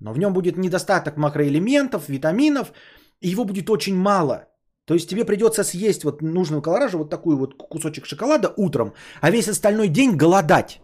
[0.00, 2.72] Но в нем будет недостаток макроэлементов, витаминов,
[3.20, 4.46] и его будет очень мало.
[4.84, 9.30] То есть тебе придется съесть вот нужного колоража, вот такой вот кусочек шоколада утром, а
[9.30, 10.80] весь остальной день голодать.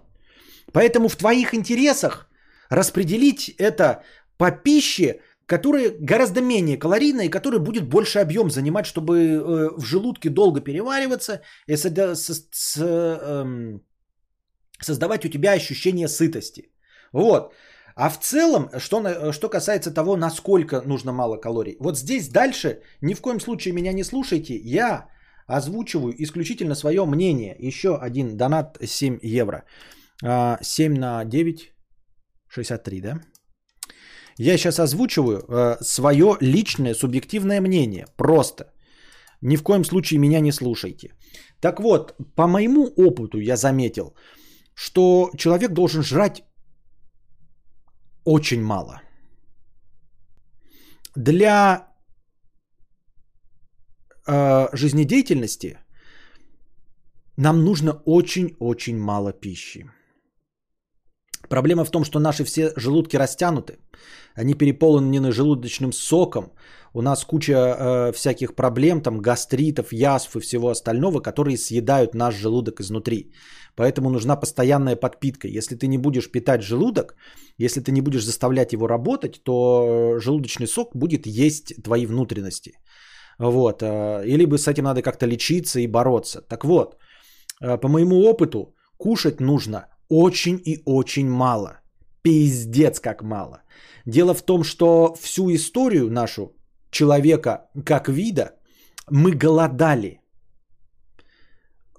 [0.72, 2.28] Поэтому в твоих интересах
[2.70, 4.02] распределить это
[4.36, 9.84] по пище, которая гораздо менее калорийная и которая будет больше объем занимать, чтобы э, в
[9.84, 13.80] желудке долго перевариваться и со- с- с- эм,
[14.84, 16.70] создавать у тебя ощущение сытости.
[17.12, 17.54] Вот.
[17.96, 21.76] А в целом, что, что касается того, насколько нужно мало калорий.
[21.80, 24.54] Вот здесь дальше ни в коем случае меня не слушайте.
[24.56, 25.08] Я
[25.46, 27.56] озвучиваю исключительно свое мнение.
[27.58, 29.64] Еще один донат 7 евро.
[30.24, 31.72] А, 7 на 9,
[32.48, 33.20] 63, да?
[34.38, 38.06] Я сейчас озвучиваю э, свое личное субъективное мнение.
[38.16, 38.64] Просто.
[39.42, 41.12] Ни в коем случае меня не слушайте.
[41.60, 44.14] Так вот, по моему опыту я заметил,
[44.74, 46.42] что человек должен жрать
[48.24, 49.00] очень мало.
[51.16, 51.88] Для
[54.26, 55.78] э, жизнедеятельности
[57.36, 59.90] нам нужно очень-очень мало пищи.
[61.48, 63.78] Проблема в том, что наши все желудки растянуты,
[64.34, 66.52] они переполнены желудочным соком,
[66.94, 72.34] у нас куча э, всяких проблем, там гастритов, язв и всего остального, которые съедают наш
[72.34, 73.32] желудок изнутри.
[73.76, 75.48] Поэтому нужна постоянная подпитка.
[75.48, 77.16] Если ты не будешь питать желудок,
[77.58, 82.72] если ты не будешь заставлять его работать, то желудочный сок будет есть твои внутренности.
[83.38, 83.82] Вот.
[83.82, 86.42] Э, и либо с этим надо как-то лечиться и бороться.
[86.48, 86.96] Так вот,
[87.60, 91.80] э, по моему опыту, кушать нужно очень и очень мало.
[92.22, 93.62] Пиздец как мало.
[94.06, 96.53] Дело в том, что всю историю нашу
[96.94, 97.50] человека
[97.84, 98.54] как вида
[99.10, 100.20] мы голодали.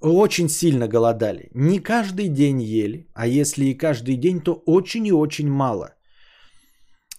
[0.00, 1.50] Очень сильно голодали.
[1.54, 5.94] Не каждый день ели, а если и каждый день, то очень и очень мало.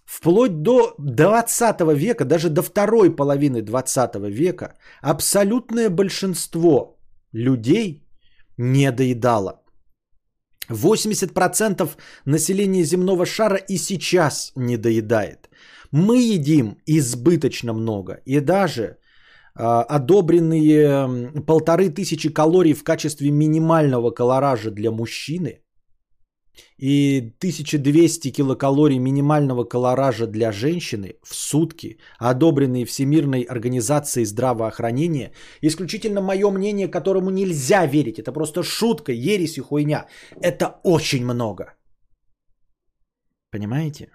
[0.06, 6.98] Вплоть до 20 века, даже до второй половины 20 века, абсолютное большинство
[7.34, 8.08] людей
[8.58, 9.62] не доедало.
[10.70, 11.90] 80%
[12.26, 15.47] населения земного шара и сейчас не доедает.
[15.92, 18.22] Мы едим избыточно много.
[18.26, 25.62] И даже э, одобренные полторы тысячи калорий в качестве минимального колоража для мужчины
[26.78, 35.32] и 1200 килокалорий минимального колоража для женщины в сутки, одобренные Всемирной организацией здравоохранения,
[35.62, 38.20] исключительно мое мнение, которому нельзя верить.
[38.20, 40.08] Это просто шутка, ересь и хуйня.
[40.42, 41.74] Это очень много.
[43.52, 44.10] Понимаете?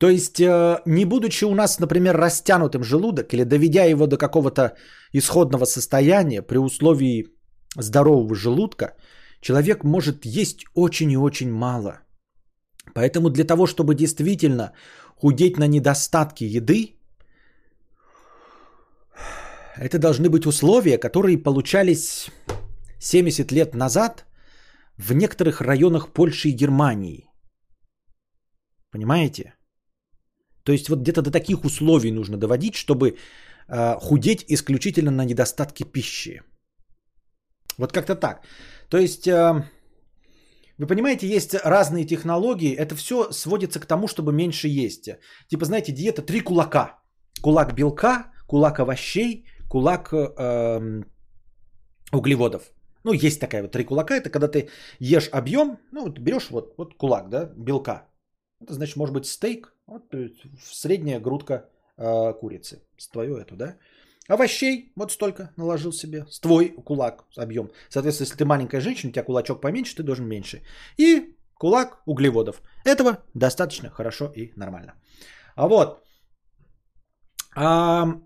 [0.00, 4.72] То есть, э, не будучи у нас, например, растянутым желудок или доведя его до какого-то
[5.12, 7.26] исходного состояния при условии
[7.76, 8.96] здорового желудка,
[9.42, 12.00] человек может есть очень и очень мало.
[12.94, 14.72] Поэтому для того, чтобы действительно
[15.16, 16.94] худеть на недостатки еды,
[19.76, 22.30] это должны быть условия, которые получались
[23.00, 24.24] 70 лет назад
[24.96, 27.28] в некоторых районах Польши и Германии.
[28.90, 29.59] Понимаете?
[30.70, 33.16] То есть вот где-то до таких условий нужно доводить, чтобы
[33.68, 36.42] э, худеть исключительно на недостатки пищи.
[37.76, 38.46] Вот как-то так.
[38.88, 39.64] То есть, э,
[40.78, 42.72] вы понимаете, есть разные технологии.
[42.76, 45.08] Это все сводится к тому, чтобы меньше есть.
[45.48, 47.00] Типа, знаете, диета три кулака.
[47.42, 51.02] Кулак белка, кулак овощей, кулак э,
[52.12, 52.62] углеводов.
[53.02, 54.14] Ну, есть такая вот три кулака.
[54.14, 54.68] Это когда ты
[55.00, 58.06] ешь объем, ну, вот берешь вот, вот кулак, да, белка.
[58.60, 60.14] Это значит, может быть, стейк, вот,
[60.62, 61.68] средняя грудка
[61.98, 62.82] э, курицы.
[62.96, 63.76] С твою эту, да?
[64.28, 66.24] Овощей вот столько наложил себе.
[66.30, 67.70] С твой кулак объем.
[67.88, 70.62] Соответственно, если ты маленькая женщина, у тебя кулачок поменьше, ты должен меньше.
[70.98, 72.62] И кулак углеводов.
[72.84, 74.94] Этого достаточно хорошо и нормально.
[75.56, 76.02] А вот.
[77.56, 78.20] А,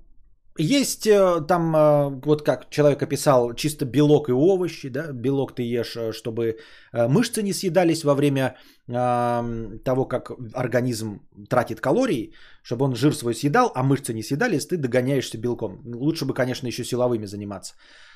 [0.59, 5.62] есть э, там, э, вот как человек описал, чисто белок и овощи, да, белок ты
[5.62, 6.59] ешь, э, чтобы
[6.93, 13.73] мышцы не съедались во время того, как организм тратит калории, чтобы он жир свой съедал,
[13.74, 15.81] а мышцы не съедались, ты догоняешься белком.
[15.85, 17.74] Лучше бы, конечно, еще силовыми заниматься.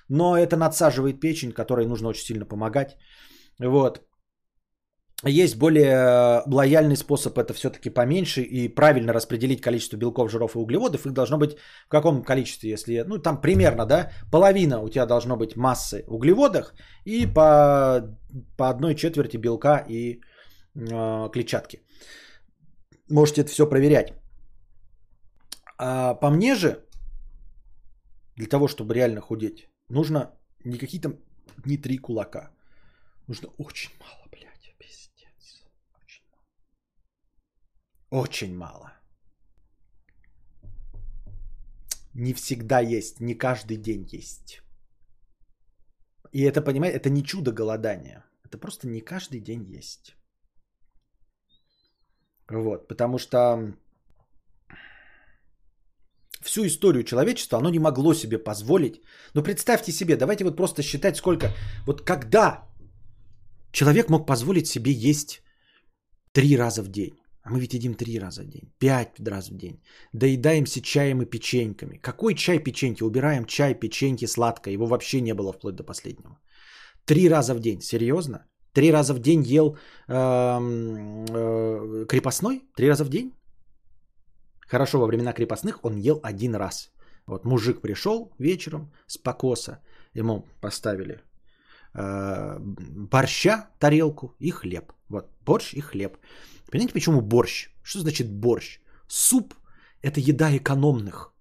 [0.08, 2.96] Но это надсаживает печень, которой нужно очень сильно помогать.
[3.58, 4.02] Вот.
[5.26, 11.06] Есть более лояльный способ это все-таки поменьше и правильно распределить количество белков, жиров и углеводов.
[11.06, 15.36] Их должно быть в каком количестве, если, ну там примерно, да, половина у тебя должно
[15.36, 16.72] быть массы углеводов
[17.04, 18.16] и по,
[18.56, 20.18] по одной четверти белка и э,
[20.74, 21.82] клетчатки.
[23.10, 24.12] Можете это все проверять.
[25.78, 26.84] А по мне же,
[28.36, 31.18] для того, чтобы реально худеть, нужно не какие-то,
[31.64, 32.50] не три кулака.
[33.28, 35.62] Нужно очень мало, блядь, пиздец.
[36.02, 38.22] Очень мало.
[38.22, 38.92] Очень мало.
[42.14, 44.62] Не всегда есть, не каждый день есть.
[46.32, 48.24] И это, понимаете, это не чудо голодания.
[48.44, 50.17] Это просто не каждый день есть.
[52.50, 53.74] Вот, потому что
[56.42, 59.02] всю историю человечества оно не могло себе позволить.
[59.34, 61.52] Но представьте себе, давайте вот просто считать, сколько,
[61.86, 62.64] вот когда
[63.72, 65.42] человек мог позволить себе есть
[66.32, 67.18] три раза в день.
[67.42, 69.80] А мы ведь едим три раза в день, пять раз в день.
[70.12, 71.98] Доедаемся чаем и печеньками.
[71.98, 73.02] Какой чай, печеньки?
[73.02, 74.74] Убираем чай, печеньки, сладкое.
[74.74, 76.38] Его вообще не было вплоть до последнего.
[77.04, 77.80] Три раза в день.
[77.80, 78.38] Серьезно?
[78.78, 79.76] Три раза в день ел э,
[80.08, 82.62] э, крепостной?
[82.76, 83.32] Три раза в день?
[84.70, 86.92] Хорошо, во времена крепостных он ел один раз.
[87.26, 89.78] Вот мужик пришел вечером с покоса,
[90.14, 91.20] ему поставили
[91.94, 92.58] э,
[93.10, 94.92] борща, тарелку и хлеб.
[95.08, 96.16] Вот борщ и хлеб.
[96.70, 97.70] Понимаете, почему борщ?
[97.82, 98.78] Что значит борщ?
[99.08, 99.54] Суп–
[100.02, 101.32] это еда экономных.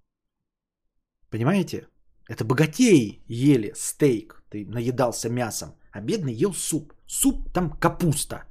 [1.29, 1.87] Понимаете?
[2.27, 6.93] Это богатеи ели стейк, ты наедался мясом, а бедный ел суп.
[7.07, 8.43] Суп там капуста,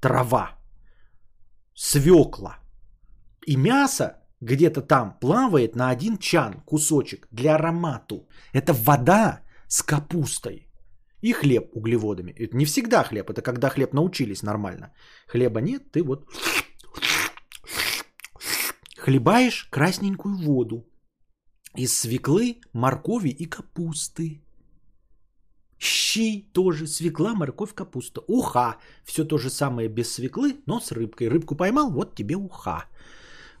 [0.00, 0.58] трава,
[1.74, 2.58] свекла.
[3.46, 8.28] И мясо где-то там плавает на один чан кусочек для аромату.
[8.52, 10.68] Это вода с капустой.
[11.20, 12.30] И хлеб углеводами.
[12.30, 14.92] Это не всегда хлеб, это когда хлеб научились нормально.
[15.26, 16.28] Хлеба нет, ты вот
[18.96, 20.84] хлебаешь красненькую воду
[21.76, 24.40] из свеклы, моркови и капусты.
[25.78, 28.22] Щи тоже, свекла, морковь, капуста.
[28.26, 28.76] Уха.
[29.04, 31.28] Все то же самое без свеклы, но с рыбкой.
[31.28, 32.84] Рыбку поймал, вот тебе уха.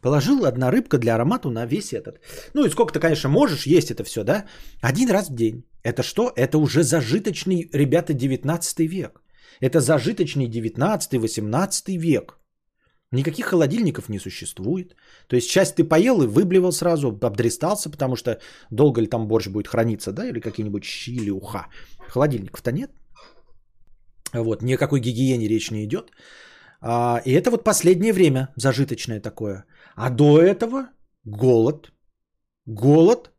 [0.00, 2.20] Положил одна рыбка для аромату на весь этот.
[2.54, 4.46] Ну и сколько ты, конечно, можешь есть это все, да?
[4.80, 5.64] Один раз в день.
[5.82, 6.32] Это что?
[6.36, 9.20] Это уже зажиточный, ребята, 19 век.
[9.60, 12.38] Это зажиточный 19-18 век.
[13.12, 14.96] Никаких холодильников не существует.
[15.28, 19.48] То есть часть ты поел и выблевал сразу, обдристался, потому что долго ли там борщ
[19.48, 21.68] будет храниться, да, или какие-нибудь щи или уха.
[22.08, 22.90] Холодильников-то нет.
[24.32, 26.10] Вот, ни о какой гигиене речь не идет.
[26.80, 29.64] А, и это вот последнее время зажиточное такое.
[29.94, 30.88] А до этого
[31.24, 31.92] голод.
[32.66, 33.30] Голод.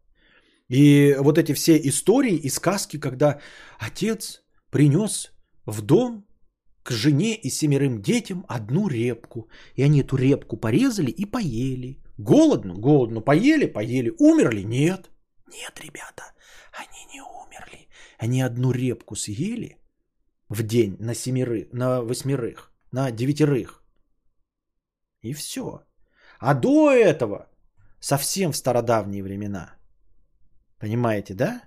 [0.69, 3.39] И вот эти все истории и сказки, когда
[3.79, 5.31] отец принес
[5.65, 6.26] в дом
[6.87, 9.49] к жене и семерым детям одну репку.
[9.75, 12.01] И они эту репку порезали и поели.
[12.17, 12.75] Голодно?
[12.75, 13.21] Голодно.
[13.21, 13.65] Поели?
[13.65, 14.13] Поели.
[14.19, 14.63] Умерли?
[14.63, 15.09] Нет.
[15.47, 16.23] Нет, ребята,
[16.71, 17.89] они не умерли.
[18.17, 19.77] Они одну репку съели
[20.47, 23.83] в день на семерых, на восьмерых, на девятерых.
[25.21, 25.83] И все.
[26.39, 27.49] А до этого,
[27.99, 29.75] совсем в стародавние времена,
[30.79, 31.63] понимаете, да?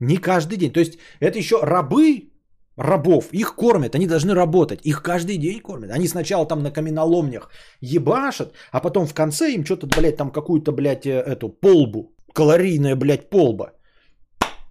[0.00, 0.72] Не каждый день.
[0.72, 2.35] То есть это еще рабы
[2.76, 5.90] рабов, их кормят, они должны работать, их каждый день кормят.
[5.90, 7.50] Они сначала там на каменоломнях
[7.80, 12.96] ебашат, а потом в конце им что-то, блядь, там какую-то, блядь, э, эту полбу, калорийная,
[12.96, 13.72] блядь, полба,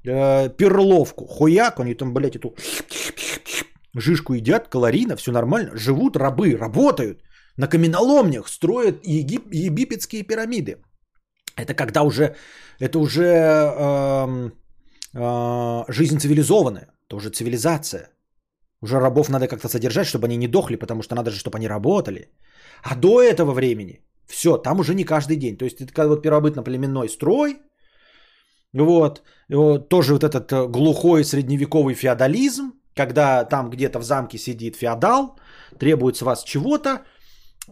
[0.05, 2.55] э, перловку, хуяк, они там, блядь, эту
[3.95, 7.23] жишку едят, калорийно, все нормально, живут рабы, работают,
[7.57, 10.77] на каменоломнях строят егип- египетские пирамиды.
[11.57, 12.35] Это когда уже,
[12.79, 14.51] это уже э,
[15.87, 16.87] жизнь цивилизованная.
[17.07, 18.09] Это уже цивилизация.
[18.81, 21.67] Уже рабов надо как-то содержать, чтобы они не дохли, потому что надо же, чтобы они
[21.67, 22.29] работали.
[22.83, 25.57] А до этого времени все, там уже не каждый день.
[25.57, 27.57] То есть это когда вот первобытно-племенной строй,
[28.73, 34.75] вот, вот, тоже вот этот э, глухой средневековый феодализм, когда там где-то в замке сидит
[34.75, 35.39] феодал,
[35.79, 37.05] требует с вас чего-то,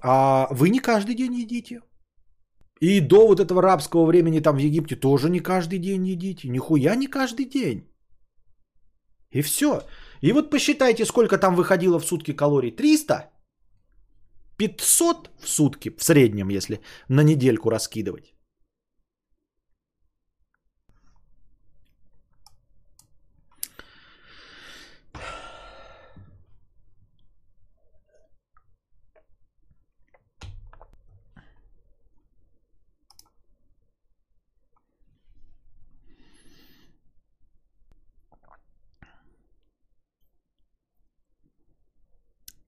[0.01, 1.81] а вы не каждый день едите.
[2.83, 6.49] И до вот этого рабского времени там в Египте тоже не каждый день едите.
[6.49, 7.87] Нихуя не каждый день.
[9.31, 9.81] И все.
[10.21, 12.71] И вот посчитайте, сколько там выходило в сутки калорий.
[12.71, 13.31] 300?
[14.57, 18.32] 500 в сутки в среднем, если на недельку раскидывать.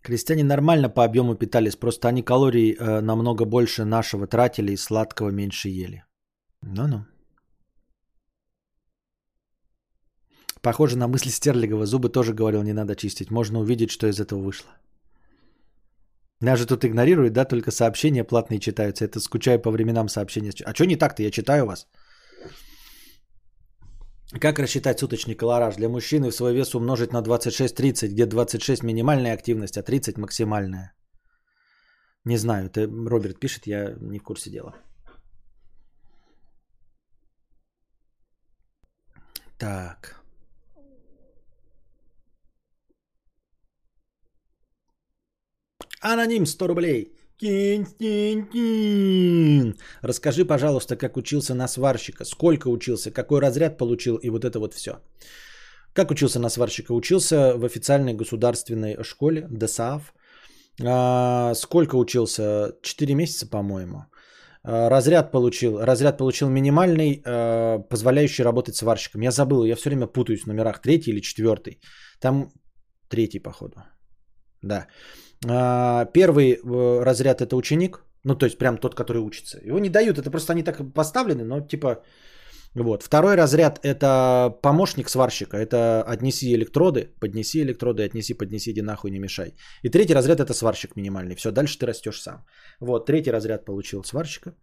[0.05, 5.31] Крестьяне нормально по объему питались, просто они калорий э, намного больше нашего тратили и сладкого
[5.31, 6.03] меньше ели.
[6.61, 7.05] Ну-ну.
[10.61, 11.85] Похоже на мысли Стерлигова.
[11.85, 13.31] Зубы тоже говорил, не надо чистить.
[13.31, 14.69] Можно увидеть, что из этого вышло.
[16.41, 19.05] Меня же тут игнорируют, да, только сообщения платные читаются.
[19.05, 20.51] Это скучаю по временам сообщения.
[20.65, 21.23] А что не так-то?
[21.23, 21.87] Я читаю вас.
[24.31, 25.75] Как рассчитать суточный колораж?
[25.75, 30.93] Для мужчины в свой вес умножить на 26-30, где 26 минимальная активность, а 30 максимальная.
[32.25, 34.73] Не знаю, это Роберт пишет, я не в курсе дела.
[39.57, 40.21] Так.
[46.01, 47.14] Аноним 100 рублей.
[47.39, 48.55] Константин,
[50.01, 54.73] расскажи, пожалуйста, как учился на сварщика, сколько учился, какой разряд получил и вот это вот
[54.73, 54.99] все.
[55.93, 56.93] Как учился на сварщика?
[56.93, 60.13] Учился в официальной государственной школе ДСАФ.
[60.83, 62.75] А, сколько учился?
[62.81, 64.05] Четыре месяца, по-моему.
[64.63, 65.79] А, разряд получил.
[65.79, 69.21] Разряд получил минимальный, а, позволяющий работать сварщиком.
[69.21, 70.81] Я забыл, я все время путаюсь в номерах.
[70.81, 71.79] Третий или четвертый.
[72.19, 72.51] Там
[73.07, 73.83] третий, походу.
[74.61, 74.87] Да.
[75.47, 79.59] А, первый э, разряд это ученик, ну то есть прям тот, который учится.
[79.63, 82.03] Его не дают, это просто они так поставлены, но типа
[82.75, 83.03] вот.
[83.03, 89.19] Второй разряд это помощник сварщика, это отнеси электроды, поднеси электроды, отнеси, поднеси, иди нахуй, не
[89.19, 89.55] мешай.
[89.81, 92.45] И третий разряд это сварщик минимальный, все, дальше ты растешь сам.
[92.81, 94.55] Вот, третий разряд получил сварщика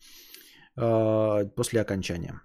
[0.77, 2.43] э, после окончания.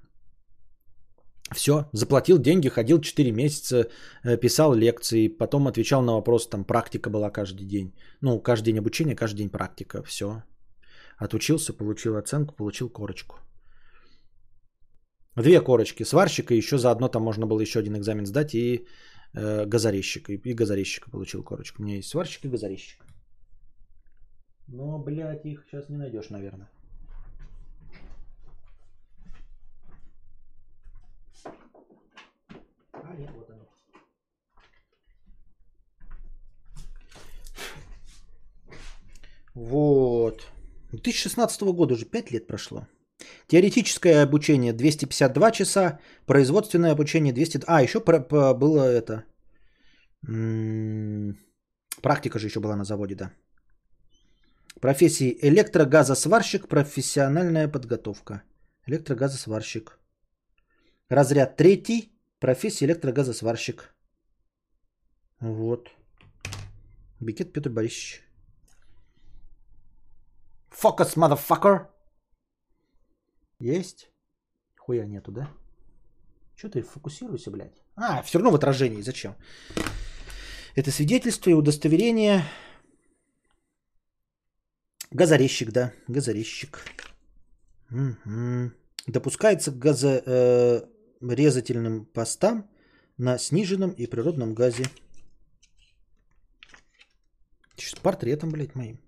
[1.56, 3.88] Все, заплатил деньги, ходил 4 месяца,
[4.24, 7.94] э, писал лекции, потом отвечал на вопросы, там практика была каждый день.
[8.22, 10.44] Ну, каждый день обучения, каждый день практика, все.
[11.18, 13.38] Отучился, получил оценку, получил корочку.
[15.36, 18.88] Две корочки, сварщика, еще заодно там можно было еще один экзамен сдать и
[19.34, 20.30] э, газорезчик.
[20.30, 21.82] И, и газорезчика получил корочку.
[21.82, 23.06] У меня есть сварщик и газорезчик.
[24.68, 26.70] Но, блядь, их сейчас не найдешь, наверное.
[33.10, 33.66] А, нет, вот оно.
[39.54, 40.48] Вот.
[40.92, 42.88] 2016 года уже 5 лет прошло.
[43.48, 47.64] Теоретическое обучение 252 часа, производственное обучение 200...
[47.68, 49.24] А, еще про, про, было это...
[52.02, 53.32] Практика же еще была на заводе, да.
[54.82, 58.44] Профессии электрогазосварщик, профессиональная подготовка.
[58.88, 60.00] Электрогазосварщик.
[61.10, 63.94] Разряд третий, Профессия электрогазосварщик.
[65.40, 65.90] Вот.
[67.20, 68.24] Бикет Петр Борисович.
[70.70, 71.88] Фокус, motherfucker.
[73.60, 74.12] Есть?
[74.78, 75.50] Хуя нету, да?
[76.56, 77.84] Че ты фокусируйся, блядь?
[77.96, 79.02] А, все равно в отражении.
[79.02, 79.36] Зачем?
[80.76, 82.44] Это свидетельство и удостоверение.
[85.10, 85.92] Газорезчик, да.
[86.08, 86.84] Газорезчик.
[87.90, 88.72] Угу.
[89.08, 90.22] Допускается газо...
[90.26, 92.70] Э, резательным постам
[93.18, 94.86] на сниженном и природном газе.
[97.76, 99.00] С портретом, блядь, моим.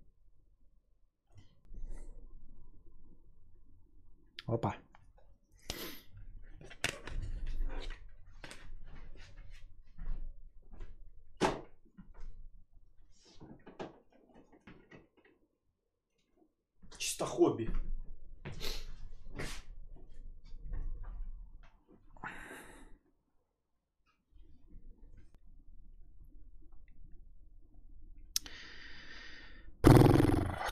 [4.46, 4.76] Опа.
[16.98, 17.70] Чисто хобби.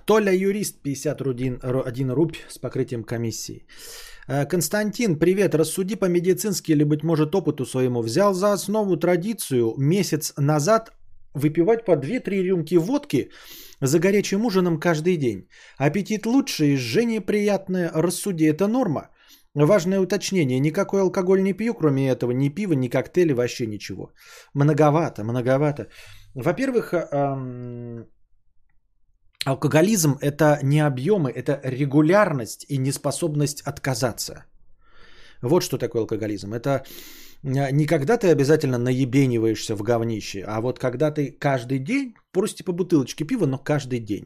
[0.08, 3.68] Толя Юрист, 50 рудин, 1 рубь с покрытием комиссии.
[4.30, 5.54] Э, Константин, привет.
[5.54, 8.02] Рассуди по-медицински или, быть может, опыту своему.
[8.02, 10.92] Взял за основу традицию месяц назад
[11.34, 13.32] выпивать по 2-3 рюмки водки
[13.82, 15.50] за горячим ужином каждый день.
[15.78, 17.92] Аппетит лучший, жжение приятное.
[17.94, 19.10] Рассуди, это норма.
[19.56, 20.60] Важное уточнение.
[20.60, 22.32] Никакой алкоголь не пью, кроме этого.
[22.32, 24.14] Ни пива, ни коктейля, вообще ничего.
[24.54, 25.88] Многовато, многовато.
[26.34, 28.06] Во-первых, эм,
[29.46, 34.46] Алкоголизм– это не объемы, это регулярность и неспособность отказаться.
[35.42, 36.54] Вот что такое алкоголизм.
[36.54, 36.84] Это
[37.44, 42.64] а, не когда ты обязательно наебениваешься в говнище, а вот когда ты каждый день, просто
[42.64, 44.26] по бутылочке пива, но каждый день.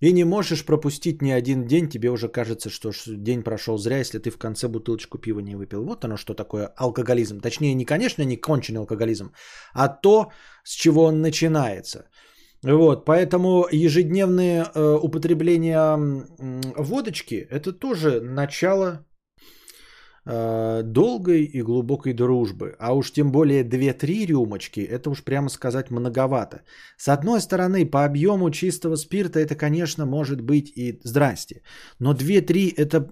[0.00, 4.18] И не можешь пропустить ни один день, тебе уже кажется, что день прошел зря, если
[4.18, 5.84] ты в конце бутылочку пива не выпил.
[5.84, 7.40] Вот оно что такое алкоголизм.
[7.40, 9.32] Точнее, не, конечно, не конченый алкоголизм,
[9.74, 10.30] а то,
[10.64, 12.08] с чего он начинается–
[12.62, 19.06] вот, поэтому ежедневное э, употребление э, водочки это тоже начало
[20.26, 22.74] э, долгой и глубокой дружбы.
[22.80, 26.62] А уж тем более 2-3 рюмочки, это уж прямо сказать многовато.
[26.96, 31.62] С одной стороны, по объему чистого спирта это, конечно, может быть и здрасте.
[32.00, 33.08] Но 2-3 это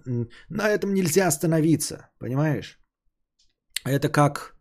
[0.48, 2.80] на этом нельзя остановиться, понимаешь?
[3.84, 4.56] Это как...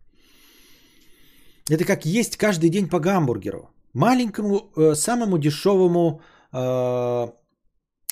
[1.72, 6.22] Это как есть каждый день по гамбургеру маленькому, э, самому дешевому
[6.54, 7.28] э,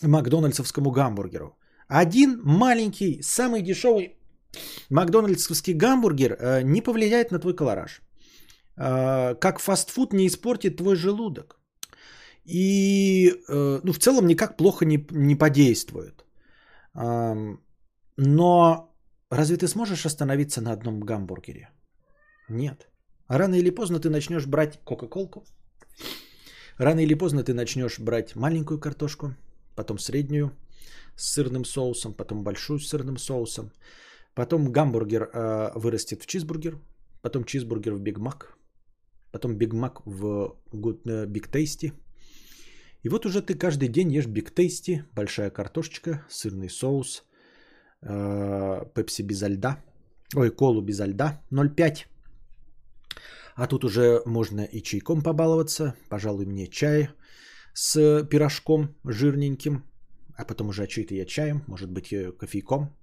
[0.01, 1.55] макдональдсовскому гамбургеру.
[1.87, 4.17] Один маленький, самый дешевый
[4.89, 8.01] Макдональдсовский гамбургер э, не повлияет на твой колораж.
[8.77, 11.59] Э, как фастфуд не испортит твой желудок.
[12.45, 16.25] И э, ну, в целом никак плохо не, не подействует.
[18.17, 18.93] Но
[19.31, 21.69] разве ты сможешь остановиться на одном гамбургере?
[22.49, 22.87] Нет.
[23.27, 25.43] Рано или поздно ты начнешь брать Кока-Колку.
[26.77, 29.35] Рано или поздно ты начнешь брать маленькую картошку,
[29.75, 30.51] потом среднюю
[31.15, 33.71] с сырным соусом, потом большую с сырным соусом.
[34.35, 36.79] Потом гамбургер э, вырастет в чизбургер,
[37.21, 38.57] потом чизбургер в Биг Мак,
[39.31, 41.87] потом Биг Мак в Биг Тейсти.
[41.87, 41.91] Э,
[43.03, 47.23] И вот уже ты каждый день ешь Биг Тейсти, большая картошечка, сырный соус,
[48.01, 49.83] э, пепси без льда,
[50.35, 52.07] ой, колу без льда 0,5.
[53.55, 57.09] А тут уже можно и чайком побаловаться, пожалуй, мне чай
[57.73, 59.83] с пирожком жирненьким,
[60.35, 62.95] а потом уже чей-то я чаем, может быть, э, кофейком,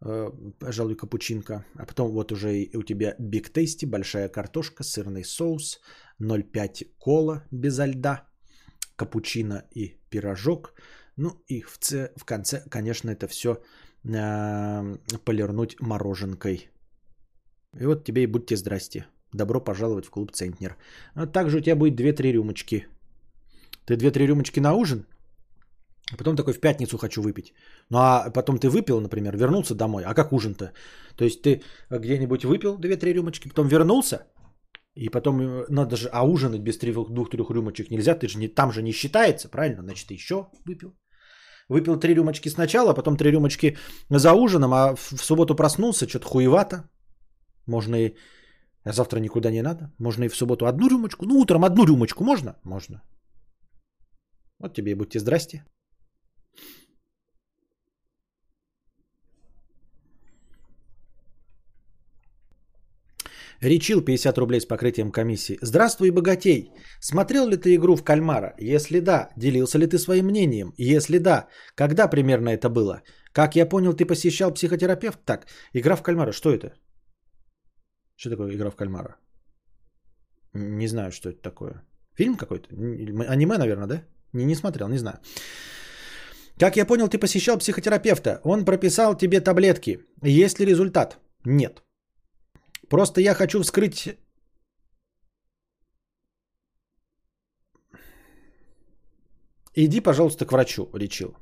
[0.00, 1.64] э, пожалуй, капучинка.
[1.74, 5.80] А потом вот уже у тебя Big Tasty, большая картошка, сырный соус,
[6.20, 8.28] 0,5 кола без льда,
[8.96, 10.74] капучино и пирожок.
[11.16, 12.12] Ну и в, ц...
[12.16, 13.62] в конце, конечно, это все
[14.04, 16.70] э, полирнуть мороженкой.
[17.80, 19.06] И вот тебе и будьте здрасте.
[19.32, 20.76] Добро пожаловать в клуб Центнер.
[21.14, 22.86] А также у тебя будет 2-3 рюмочки.
[23.84, 25.06] Ты 2-3 рюмочки на ужин–
[26.12, 27.52] а потом такой в пятницу хочу выпить.
[27.90, 30.04] Ну а потом ты выпил, например, вернулся домой.
[30.06, 30.72] А как ужин-то?
[31.16, 34.26] То есть ты где-нибудь выпил 2-3 рюмочки, потом вернулся,
[34.94, 38.72] и потом э, надо же, а ужинать без 2-3 рюмочек нельзя, ты же не, там
[38.72, 39.82] же не считается, правильно?
[39.82, 40.94] Значит, ты еще выпил.
[41.68, 43.76] Выпил 3 рюмочки сначала, потом 3 рюмочки
[44.10, 46.88] за ужином, а в, в субботу проснулся, что-то хуевато.
[47.66, 48.14] Можно и...
[48.88, 49.90] А завтра никуда не надо.
[49.98, 51.26] Можно и в субботу одну рюмочку.
[51.26, 52.56] Ну, утром одну рюмочку можно?
[52.64, 53.02] Можно.
[54.58, 55.64] Вот тебе и будьте здрасте.
[63.60, 65.58] Речил 50 рублей с покрытием комиссии.
[65.62, 66.72] Здравствуй, богатей.
[67.00, 68.54] Смотрел ли ты игру в кальмара?
[68.58, 70.72] Если да, делился ли ты своим мнением?
[70.78, 73.02] Если да, когда примерно это было?
[73.32, 75.18] Как я понял, ты посещал психотерапевт?
[75.26, 76.72] Так, игра в кальмара, что это?
[78.18, 79.16] Что такое игра в кальмара?
[80.54, 81.84] Не знаю, что это такое.
[82.16, 82.68] Фильм какой-то?
[83.32, 84.02] Аниме, наверное, да?
[84.32, 85.20] Не, не смотрел, не знаю.
[86.58, 88.40] Как я понял, ты посещал психотерапевта.
[88.44, 90.00] Он прописал тебе таблетки.
[90.22, 91.18] Есть ли результат?
[91.44, 91.84] Нет.
[92.88, 94.18] Просто я хочу вскрыть...
[99.76, 101.36] Иди, пожалуйста, к врачу, речил.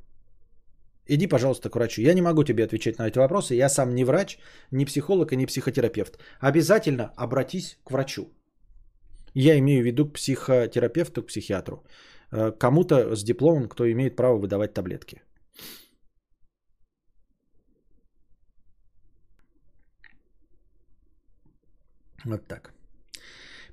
[1.08, 2.02] Иди, пожалуйста, к врачу.
[2.02, 3.54] Я не могу тебе отвечать на эти вопросы.
[3.54, 4.38] Я сам не врач,
[4.70, 6.18] не психолог и не психотерапевт.
[6.40, 8.28] Обязательно обратись к врачу.
[9.34, 11.84] Я имею в виду к психотерапевту, к психиатру.
[12.32, 15.22] Э, кому-то с дипломом, кто имеет право выдавать таблетки.
[22.24, 22.72] Вот так.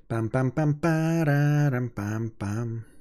[0.08, 2.93] Пам-пам-пам-парам-пам-пам.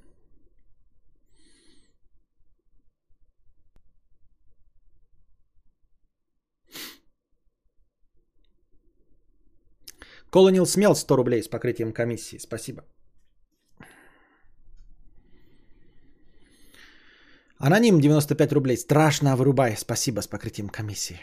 [10.34, 12.40] Колонил смел 100 рублей с покрытием комиссии.
[12.40, 12.82] Спасибо.
[17.60, 18.78] Аноним 95 рублей.
[18.78, 19.76] Страшно вырубай.
[19.78, 21.20] Спасибо с покрытием комиссии.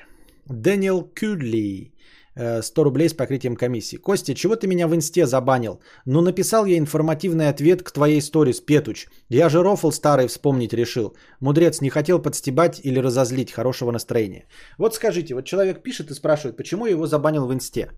[0.47, 1.93] Дэниел Кюдли
[2.37, 3.97] 100 рублей с покрытием комиссии.
[3.97, 5.81] Костя, чего ты меня в инсте забанил?
[6.07, 9.09] Ну, написал я информативный ответ к твоей сторис, Петуч.
[9.29, 11.17] Я же рофл старый вспомнить решил.
[11.41, 14.47] Мудрец, не хотел подстебать или разозлить хорошего настроения.
[14.79, 17.91] Вот скажите, вот человек пишет и спрашивает, почему я его забанил в инсте?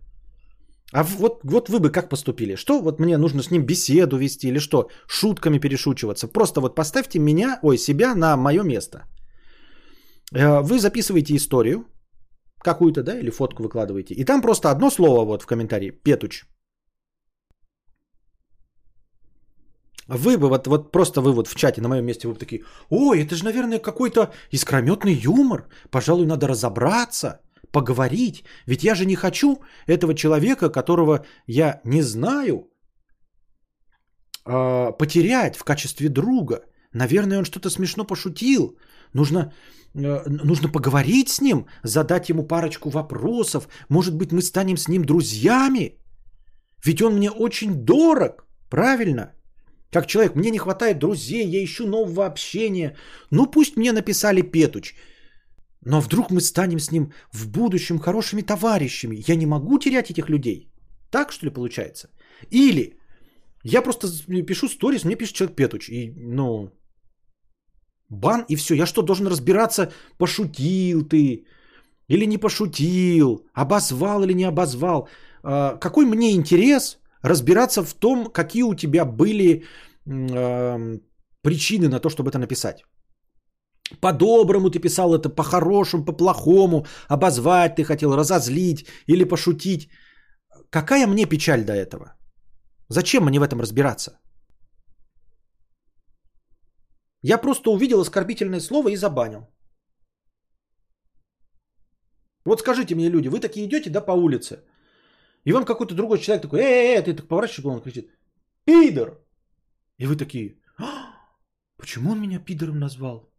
[0.92, 2.56] А вот, вот вы бы как поступили?
[2.56, 4.88] Что вот мне нужно с ним беседу вести или что?
[5.08, 6.28] Шутками перешучиваться?
[6.28, 8.98] Просто вот поставьте меня, ой, себя на мое место.
[10.34, 11.86] Э, вы записываете историю,
[12.58, 14.14] какую-то, да, или фотку выкладываете.
[14.14, 15.90] И там просто одно слово вот в комментарии.
[15.90, 16.44] Петуч.
[20.08, 22.64] Вы бы вот, вот просто вы вот в чате на моем месте вы бы такие,
[22.90, 25.68] ой, это же, наверное, какой-то искрометный юмор.
[25.90, 27.40] Пожалуй, надо разобраться,
[27.72, 28.44] поговорить.
[28.66, 32.70] Ведь я же не хочу этого человека, которого я не знаю,
[34.44, 36.60] а, потерять в качестве друга.
[36.92, 38.76] Наверное, он что-то смешно пошутил.
[39.14, 39.52] Нужно
[39.94, 43.68] Э, нужно поговорить с ним, задать ему парочку вопросов.
[43.88, 45.98] Может быть, мы станем с ним друзьями?
[46.84, 49.32] Ведь он мне очень дорог, правильно?
[49.90, 52.96] Как человек, мне не хватает друзей, я ищу нового общения.
[53.30, 54.94] Ну, пусть мне написали Петуч.
[55.84, 59.22] Но вдруг мы станем с ним в будущем хорошими товарищами.
[59.28, 60.72] Я не могу терять этих людей.
[61.10, 62.08] Так, что ли, получается?
[62.50, 62.96] Или
[63.64, 64.08] я просто
[64.46, 65.88] пишу сторис, мне пишет человек Петуч.
[65.88, 66.70] И, ну,
[68.08, 68.74] Бан и все.
[68.74, 71.44] Я что, должен разбираться, пошутил ты?
[72.12, 75.08] или не пошутил, обозвал или не обозвал.
[75.42, 79.64] А, какой мне интерес разбираться в том, какие у тебя были
[80.06, 80.98] э,
[81.42, 82.84] причины на то, чтобы это написать?
[84.00, 89.90] По-доброму ты писал это, по-хорошему, по-плохому, обозвать ты хотел, разозлить или пошутить.
[90.70, 92.14] Какая мне печаль до этого?
[92.88, 94.18] Зачем мне в этом разбираться?
[97.22, 99.46] Я просто увидел оскорбительное слово и забанил.
[102.44, 104.64] Вот скажите мне, люди, вы такие идете, да, по улице,
[105.44, 108.10] и вам какой-то другой человек такой, эй, эй, ты так поворачиваешь, он кричит,
[108.64, 109.20] пидор.
[109.98, 111.14] И вы такие, а,
[111.76, 113.31] почему он меня пидором назвал?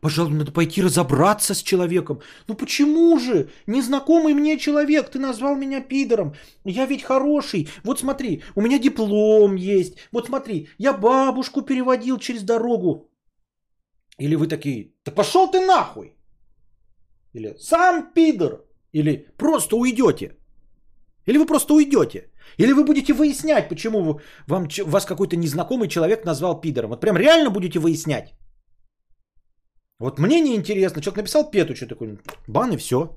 [0.00, 2.20] Пожалуй, надо пойти разобраться с человеком.
[2.48, 3.48] Ну почему же?
[3.66, 6.34] Незнакомый мне человек, ты назвал меня пидором.
[6.64, 7.68] Я ведь хороший.
[7.84, 9.94] Вот смотри, у меня диплом есть.
[10.12, 13.10] Вот смотри, я бабушку переводил через дорогу.
[14.18, 16.14] Или вы такие, да пошел ты нахуй.
[17.34, 18.64] Или сам пидор.
[18.92, 20.36] Или просто уйдете.
[21.26, 22.30] Или вы просто уйдете.
[22.58, 26.90] Или вы будете выяснять, почему вам, вас какой-то незнакомый человек назвал пидором.
[26.90, 28.34] Вот прям реально будете выяснять.
[30.00, 31.02] Вот мне не интересно.
[31.02, 33.16] Человек написал Петучу такой, бан и все.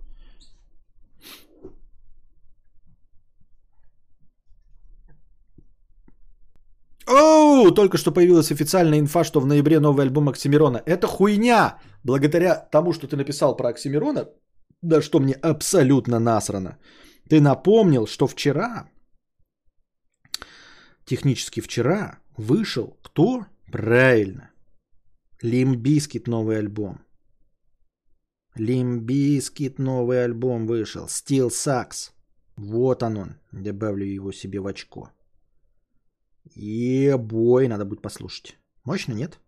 [7.07, 10.81] Оу, только что появилась официальная инфа, что в ноябре новый альбом Оксимирона.
[10.85, 11.77] Это хуйня!
[12.03, 14.29] Благодаря тому, что ты написал про Оксимирона,
[14.81, 16.77] да что мне абсолютно насрано.
[17.29, 18.89] Ты напомнил, что вчера,
[21.05, 23.45] технически вчера, вышел кто?
[23.71, 24.50] Правильно.
[25.41, 27.03] Limp Bizkit новый альбом.
[28.55, 31.05] Limp Bizkit новый альбом вышел.
[31.05, 32.11] Still Sucks.
[32.55, 33.39] Вот он он.
[33.51, 35.09] Добавлю его себе в очко.
[36.53, 38.57] Ебой, надо будет послушать.
[38.83, 39.39] Мощно, нет?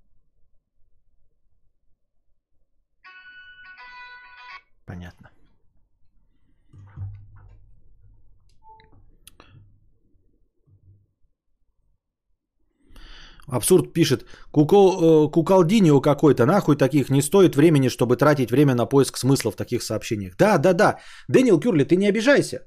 [4.86, 5.33] Понятно.
[13.48, 18.86] Абсурд пишет, Кукол, э, Куколдинио какой-то, нахуй таких, не стоит времени, чтобы тратить время на
[18.86, 20.36] поиск смысла в таких сообщениях.
[20.38, 21.00] Да, да, да.
[21.28, 22.60] Дэниел Кюрли, ты не обижайся.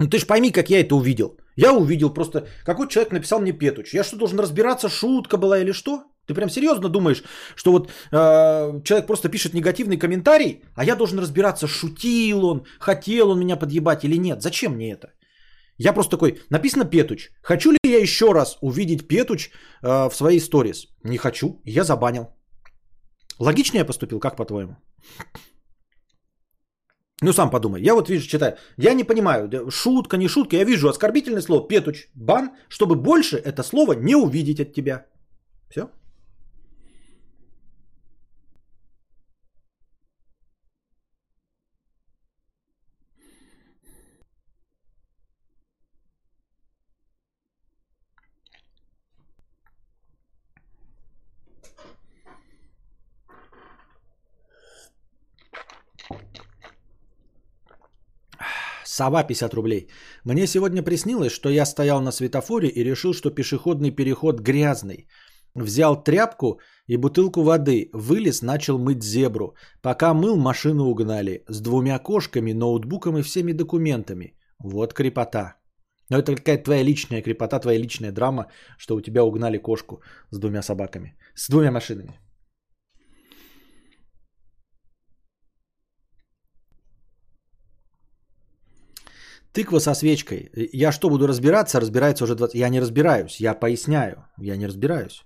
[0.00, 1.36] Ну ты ж пойми, как я это увидел.
[1.56, 3.94] Я увидел просто, какой человек написал мне Петуч.
[3.94, 6.04] Я что, должен разбираться, шутка была или что?
[6.26, 7.22] Ты прям серьезно думаешь,
[7.56, 13.30] что вот э, человек просто пишет негативный комментарий, а я должен разбираться, шутил он, хотел
[13.30, 14.42] он меня подъебать или нет?
[14.42, 15.08] Зачем мне это?
[15.78, 17.30] Я просто такой, написано Петуч.
[17.42, 19.50] Хочу ли я еще раз увидеть Петуч
[19.82, 20.86] э, в своей сторис?
[21.04, 22.28] Не хочу, я забанил.
[23.40, 24.76] Логично я поступил, как по-твоему?
[27.22, 27.82] Ну, сам подумай.
[27.82, 28.56] Я вот вижу, читаю.
[28.76, 30.56] Я не понимаю, шутка, не шутка.
[30.56, 35.06] Я вижу оскорбительное слово Петуч, бан, чтобы больше это слово не увидеть от тебя.
[35.70, 35.88] Все?
[58.96, 59.88] Сова 50 рублей.
[60.24, 65.08] Мне сегодня приснилось, что я стоял на светофоре и решил, что пешеходный переход грязный.
[65.54, 69.54] Взял тряпку и бутылку воды, вылез, начал мыть зебру.
[69.82, 71.44] Пока мыл, машину угнали.
[71.48, 74.36] С двумя кошками, ноутбуком и всеми документами.
[74.60, 75.56] Вот крепота.
[76.10, 78.46] Но это какая-то твоя личная крепота, твоя личная драма,
[78.78, 81.16] что у тебя угнали кошку с двумя собаками.
[81.34, 82.20] С двумя машинами.
[89.54, 90.50] Тыква со свечкой.
[90.72, 91.80] Я что, буду разбираться?
[91.80, 92.56] Разбирается уже 20...
[92.56, 94.24] Я не разбираюсь, я поясняю.
[94.36, 95.24] Я не разбираюсь.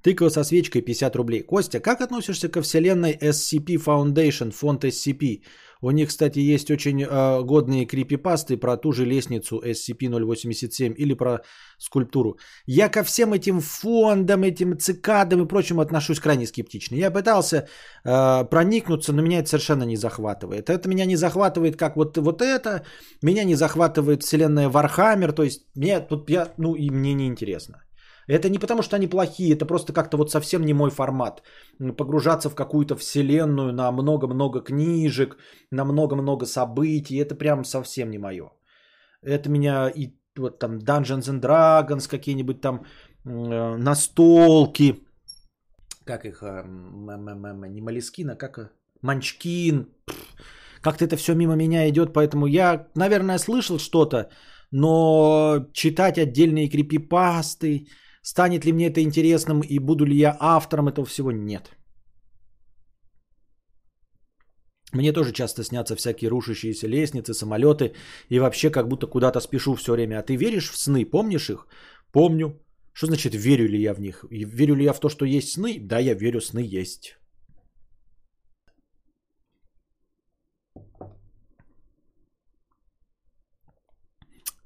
[0.00, 1.42] Тыква со свечкой 50 рублей.
[1.42, 5.42] Костя, как относишься ко вселенной SCP Foundation, фонд SCP?
[5.82, 11.40] У них, кстати, есть очень э, годные крипипасты про ту же лестницу SCP-087 или про
[11.78, 12.38] скульптуру.
[12.66, 16.96] Я ко всем этим фондам, этим цикадам и прочему отношусь крайне скептично.
[16.96, 17.56] Я пытался
[18.04, 20.70] э, проникнуться, но меня это совершенно не захватывает.
[20.70, 22.84] Это меня не захватывает, как вот, вот это.
[23.22, 25.32] Меня не захватывает вселенная Warhammer.
[25.32, 27.82] То есть мне тут я, ну и мне не интересно.
[28.28, 31.42] Это не потому, что они плохие, это просто как-то вот совсем не мой формат.
[31.96, 35.36] Погружаться в какую-то вселенную на много-много книжек,
[35.70, 38.50] на много-много событий, это прям совсем не мое.
[39.22, 42.84] Это меня и вот там Dungeons and Dragons, какие-нибудь там
[43.24, 45.02] э, настолки,
[46.04, 46.64] как их, э,
[47.68, 48.72] не Манчкин, а как
[49.02, 49.86] Манчкин.
[50.80, 54.30] Как-то это все мимо меня идет, поэтому я, наверное, слышал что-то,
[54.72, 57.86] но читать отдельные крипипасты,
[58.22, 61.32] Станет ли мне это интересным и буду ли я автором этого всего?
[61.32, 61.70] Нет.
[64.92, 67.94] Мне тоже часто снятся всякие рушащиеся лестницы, самолеты,
[68.28, 70.18] и вообще как будто куда-то спешу все время.
[70.18, 71.04] А ты веришь в сны?
[71.04, 71.66] Помнишь их?
[72.12, 72.60] Помню.
[72.92, 74.24] Что значит верю ли я в них?
[74.30, 75.78] Верю ли я в то, что есть сны?
[75.80, 77.16] Да, я верю, сны есть.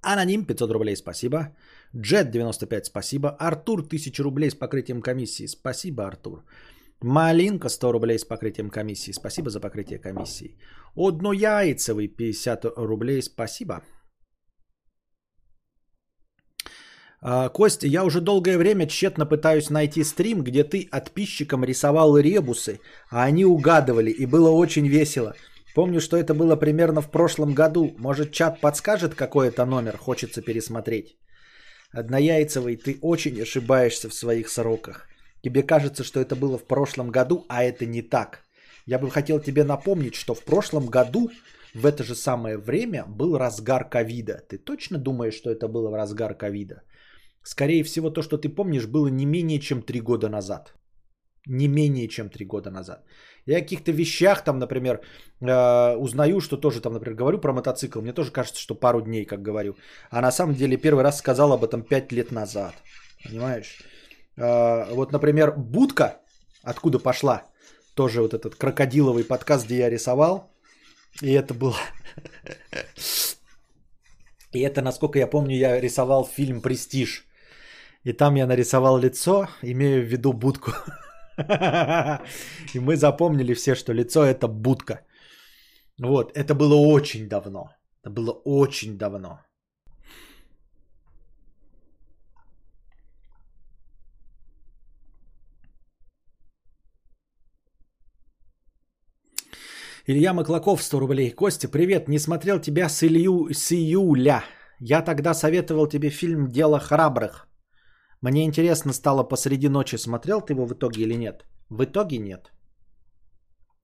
[0.03, 1.57] Аноним 500 рублей, спасибо.
[1.95, 3.29] Джет 95, спасибо.
[3.39, 5.47] Артур 1000 рублей с покрытием комиссии.
[5.47, 6.45] Спасибо, Артур.
[7.03, 9.13] Малинка 100 рублей с покрытием комиссии.
[9.13, 10.57] Спасибо за покрытие комиссии.
[10.97, 13.23] Однояйцевый 50 рублей.
[13.23, 13.83] Спасибо.
[17.21, 22.81] А, Костя, я уже долгое время тщетно пытаюсь найти стрим, где ты подписчикам рисовал ребусы,
[23.11, 25.35] а они угадывали, и было очень весело.
[25.75, 27.95] Помню, что это было примерно в прошлом году.
[27.99, 31.17] Может, чат подскажет, какой это номер, хочется пересмотреть.
[31.97, 35.09] Однояйцевый, ты очень ошибаешься в своих сроках.
[35.43, 38.43] Тебе кажется, что это было в прошлом году, а это не так.
[38.85, 41.31] Я бы хотел тебе напомнить, что в прошлом году
[41.73, 44.43] в это же самое время был разгар ковида.
[44.47, 46.83] Ты точно думаешь, что это было в разгар ковида?
[47.43, 50.75] Скорее всего, то, что ты помнишь, было не менее чем три года назад.
[51.47, 53.05] Не менее чем три года назад.
[53.47, 55.01] Я о каких-то вещах, там, например,
[55.41, 58.01] э, узнаю, что тоже, там, например, говорю про мотоцикл.
[58.01, 59.77] Мне тоже кажется, что пару дней, как говорю.
[60.11, 62.75] А на самом деле первый раз сказал об этом пять лет назад.
[63.25, 63.79] Понимаешь?
[64.37, 66.21] Э, вот, например, будка,
[66.65, 67.45] откуда пошла,
[67.95, 70.53] тоже вот этот крокодиловый подкаст, где я рисовал.
[71.23, 71.77] И это было...
[74.53, 77.27] И это, насколько я помню, я рисовал фильм «Престиж».
[78.05, 80.73] И там я нарисовал лицо, имея в виду будку.
[82.75, 85.01] И мы запомнили все, что лицо это будка.
[85.99, 87.71] Вот, это было очень давно.
[88.03, 89.41] Это было очень давно.
[100.09, 101.31] Илья Маклаков, 100 рублей.
[101.33, 102.09] Костя, привет.
[102.09, 104.45] Не смотрел тебя с, Илью, с июля.
[104.79, 107.49] Я тогда советовал тебе фильм «Дело храбрых».
[108.27, 111.45] Мне интересно стало посреди ночи, смотрел ты его в итоге или нет?
[111.71, 112.53] В итоге нет.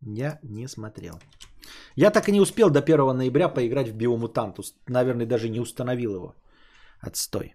[0.01, 1.14] Я не смотрел.
[1.97, 4.59] Я так и не успел до 1 ноября поиграть в Биомутант.
[4.89, 6.35] Наверное, даже не установил его.
[7.01, 7.55] Отстой.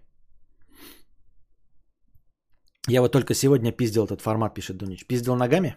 [2.88, 5.06] Я вот только сегодня пиздил этот формат, пишет Дунич.
[5.06, 5.76] Пиздил ногами?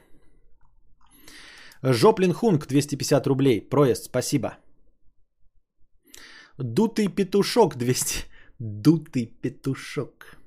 [1.84, 3.70] Жоплин Хунг, 250 рублей.
[3.70, 4.58] Проезд, спасибо.
[6.58, 8.30] Дутый петушок, 200.
[8.60, 10.41] Дутый петушок.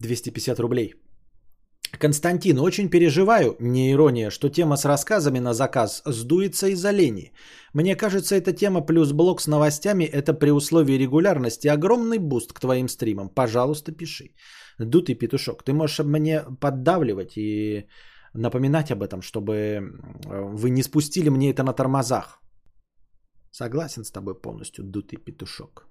[0.00, 0.94] 250 рублей.
[1.98, 7.32] Константин, очень переживаю, не ирония, что тема с рассказами на заказ сдуется из-за лени.
[7.72, 12.60] Мне кажется, эта тема плюс блок с новостями– это при условии регулярности огромный boost к
[12.60, 13.28] твоим стримам.
[13.28, 14.34] Пожалуйста, пиши.
[14.78, 17.88] Дутый петушок, ты можешь мне поддавливать и
[18.34, 19.80] напоминать об этом, чтобы
[20.26, 22.42] вы не спустили мне это на тормозах.
[23.50, 25.86] Согласен с тобой полностью, дутый петушок.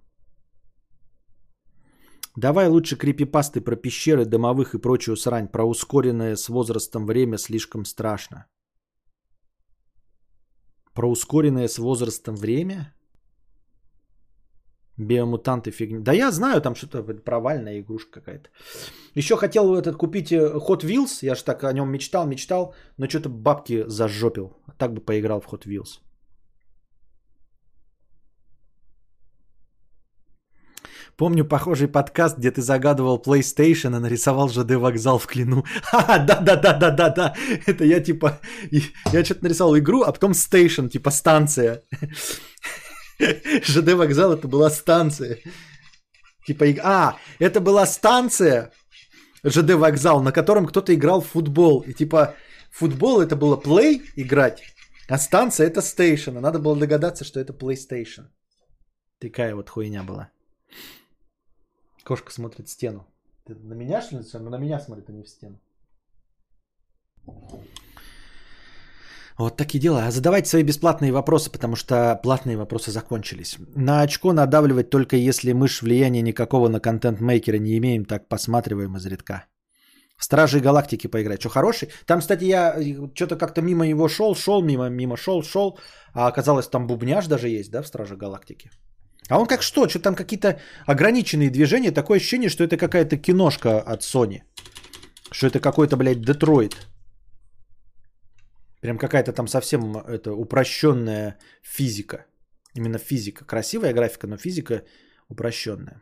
[2.35, 5.47] Давай лучше крипипасты про пещеры, домовых и прочую срань.
[5.47, 8.45] Про ускоренное с возрастом время слишком страшно.
[10.93, 12.93] Про ускоренное с возрастом время?
[14.97, 15.99] Биомутанты фигня.
[15.99, 18.49] Да я знаю, там что-то провальная игрушка какая-то.
[19.13, 21.19] Еще хотел этот купить э, Hot Wheels.
[21.21, 22.73] Я же так о нем мечтал, мечтал.
[22.97, 24.53] Но что-то бабки зажопил.
[24.77, 25.99] Так бы поиграл в Hot Wheels.
[31.17, 35.63] Помню похожий подкаст, где ты загадывал PlayStation и нарисовал ЖД вокзал в клину.
[35.93, 37.35] Да-да-да-да-да-да.
[37.65, 38.41] Это я типа...
[39.13, 41.83] Я что-то нарисовал игру, а потом Station, типа станция.
[43.19, 45.39] ЖД вокзал это была станция.
[46.45, 46.65] Типа...
[46.83, 48.71] А, это была станция
[49.45, 51.79] ЖД вокзал, на котором кто-то играл в футбол.
[51.87, 52.35] И типа
[52.71, 54.63] футбол это было play играть,
[55.07, 56.41] а станция это station.
[56.41, 58.25] Надо было догадаться, что это PlayStation.
[59.19, 60.29] Такая вот хуйня была.
[62.05, 63.07] Кошка смотрит в стену.
[63.45, 64.23] Ты на меня что ли?
[64.33, 65.59] Она на меня смотрит, а не в стену.
[69.37, 70.11] Вот такие дела.
[70.11, 73.57] Задавайте свои бесплатные вопросы, потому что платные вопросы закончились.
[73.75, 79.45] На очко надавливать только если мышь влияния никакого на контент-мейкера не имеем, так посматриваем изредка.
[80.17, 81.39] В Стражи Галактики поиграть.
[81.39, 81.89] Что, хороший?
[82.05, 82.79] Там, кстати, я
[83.15, 85.79] что-то как-то мимо его шел, шел, мимо, мимо шел, шел.
[86.13, 88.69] А оказалось, там бубняж даже есть, да, в Страже Галактики?
[89.29, 89.87] А он как что?
[89.87, 91.91] Что там какие-то ограниченные движения?
[91.91, 94.41] Такое ощущение, что это какая-то киношка от Sony.
[95.31, 96.87] Что это какой-то, блядь, Детройт.
[98.81, 102.25] Прям какая-то там совсем это упрощенная физика.
[102.75, 103.45] Именно физика.
[103.45, 104.83] Красивая графика, но физика
[105.27, 106.01] упрощенная.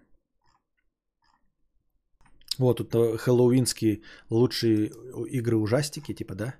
[2.60, 4.92] Вот тут э, хэллоуинские лучшие
[5.30, 6.56] игры-ужастики, типа, да?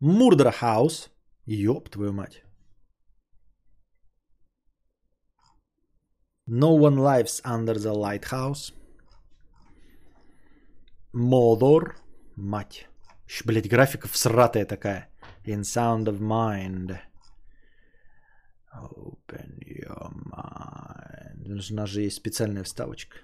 [0.00, 1.10] Murder House.
[1.44, 2.45] Ёб твою мать.
[6.48, 8.72] No one lives under the lighthouse.
[11.12, 11.96] Модор.
[12.36, 12.86] Мать.
[13.26, 15.08] Ещё, блядь, графика всратая такая.
[15.44, 17.00] In sound of mind.
[18.72, 21.72] Open your mind.
[21.72, 23.16] Нас же есть специальная вставочка.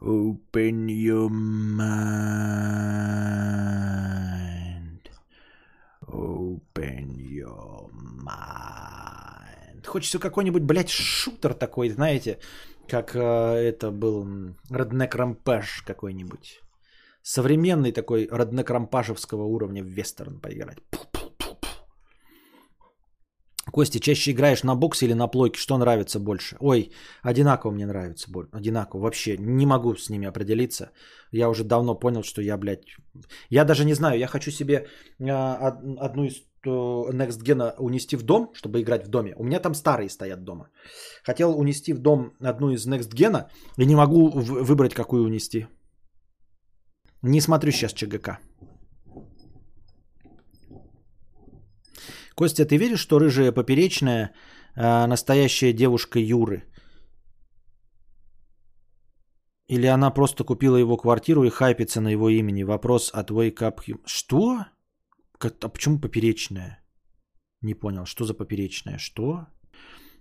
[0.00, 2.00] Open your mind.
[6.08, 7.19] Open.
[9.90, 12.38] Хочется какой-нибудь, блядь, шутер такой, знаете,
[12.86, 14.24] как э, это был
[14.70, 16.60] Redneck Rampage какой-нибудь.
[17.22, 20.78] Современный такой Redneck Рампашевского уровня в вестерн поиграть.
[23.72, 25.58] Костя, чаще играешь на боксе или на плойке?
[25.58, 26.56] Что нравится больше?
[26.60, 26.90] Ой,
[27.22, 28.30] одинаково мне нравится.
[28.52, 29.02] Одинаково.
[29.02, 30.90] Вообще не могу с ними определиться.
[31.32, 32.84] Я уже давно понял, что я, блядь...
[33.50, 34.86] Я даже не знаю, я хочу себе
[35.20, 39.34] а, одну из Next Gen унести в дом, чтобы играть в доме.
[39.36, 40.68] У меня там старые стоят дома.
[41.24, 43.46] Хотел унести в дом одну из Next Gen
[43.78, 45.66] и не могу выбрать, какую унести.
[47.22, 48.38] Не смотрю сейчас ЧГК.
[52.40, 54.32] Костя, ты веришь, что рыжая поперечная
[54.74, 56.62] э, настоящая девушка Юры?
[59.68, 62.64] Или она просто купила его квартиру и хайпится на его имени?
[62.64, 64.64] Вопрос от Wake Up Что?
[65.38, 66.82] Как, а почему поперечная?
[67.60, 68.96] Не понял, что за поперечная?
[68.96, 69.46] Что?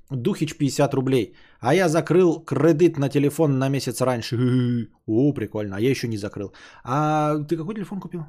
[0.09, 1.35] Духич 50 рублей.
[1.61, 4.35] А я закрыл кредит на телефон на месяц раньше.
[5.07, 5.77] О, прикольно.
[5.77, 6.51] А я еще не закрыл.
[6.83, 8.25] А ты какой телефон купил?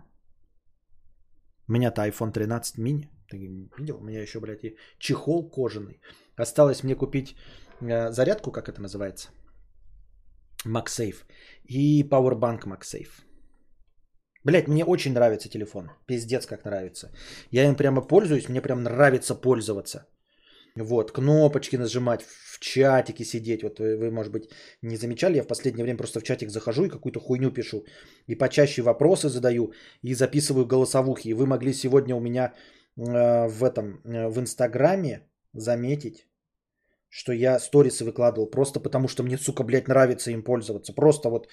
[1.66, 3.08] У меня-то iPhone 13 mini.
[3.31, 3.39] Ты
[3.78, 3.98] видел?
[3.98, 6.01] У меня еще, блядь, и чехол кожаный.
[6.36, 7.36] Осталось мне купить
[7.81, 9.28] э, зарядку, как это называется?
[10.66, 11.24] MagSafe.
[11.65, 13.23] И Powerbank MagSafe.
[14.44, 15.90] Блять, мне очень нравится телефон.
[16.07, 17.11] Пиздец, как нравится.
[17.51, 20.07] Я им прямо пользуюсь, мне прям нравится пользоваться.
[20.77, 23.62] Вот, кнопочки нажимать, в чатике сидеть.
[23.62, 24.51] Вот вы, может быть,
[24.82, 27.85] не замечали, я в последнее время просто в чатик захожу и какую-то хуйню пишу.
[28.28, 31.28] И почаще вопросы задаю, и записываю голосовухи.
[31.28, 32.55] И вы могли сегодня у меня
[33.01, 35.20] в этом, э, в Инстаграме
[35.55, 36.27] заметить,
[37.09, 40.93] что я сторисы выкладывал просто потому, что мне, сука, блядь, нравится им пользоваться.
[40.93, 41.48] Просто вот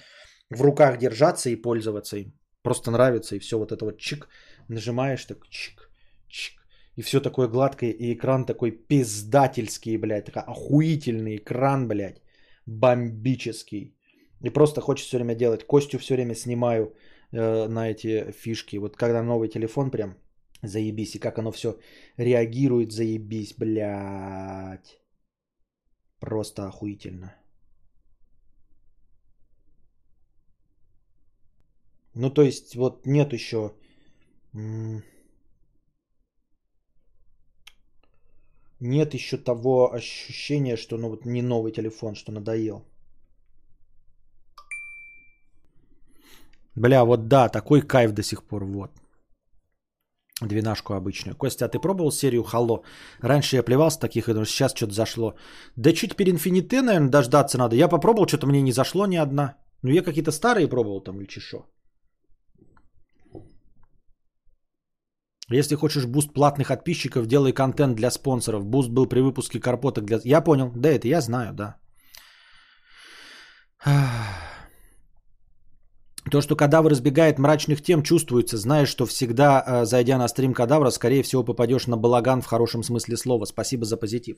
[0.50, 2.32] в руках держаться и пользоваться им.
[2.62, 4.28] Просто нравится и все вот это вот чик,
[4.68, 5.90] нажимаешь так чик,
[6.28, 6.52] чик.
[6.96, 12.22] И все такое гладкое, и экран такой пиздательский, блядь, такой охуительный экран, блядь,
[12.66, 13.94] бомбический.
[14.44, 15.66] И просто хочется все время делать.
[15.66, 16.94] Костю все время снимаю
[17.32, 18.78] э, на эти фишки.
[18.78, 20.16] Вот когда новый телефон прям
[20.62, 21.14] Заебись.
[21.14, 21.78] И как оно все
[22.16, 24.98] реагирует, заебись, блядь.
[26.20, 27.34] Просто охуительно.
[32.14, 33.72] Ну, то есть, вот нет еще...
[38.80, 42.84] Нет еще того ощущения, что ну вот не новый телефон, что надоел.
[46.76, 48.90] Бля, вот да, такой кайф до сих пор, вот.
[50.42, 51.36] Двенашку обычную.
[51.36, 52.82] Костя, а ты пробовал серию Хало?
[53.20, 55.34] Раньше я плевался таких, но сейчас что-то зашло.
[55.76, 56.38] Да чуть перед
[56.82, 57.76] наверное, дождаться надо.
[57.76, 59.56] Я попробовал, что-то мне не зашло ни одна.
[59.82, 61.66] Ну, я какие-то старые пробовал там или чешо.
[65.50, 68.64] Если хочешь boost платных подписчиков, делай контент для спонсоров.
[68.64, 70.20] Boost был при выпуске крипоток для...
[70.24, 71.76] Я понял, да, это я знаю, да.
[76.30, 78.56] То, что кадавр избегает мрачных тем, чувствуется.
[78.56, 82.82] Знаешь, что всегда, э, зайдя на стрим кадавра, скорее всего попадешь на балаган в хорошем
[82.82, 83.46] смысле слова.
[83.46, 84.36] Спасибо за позитив.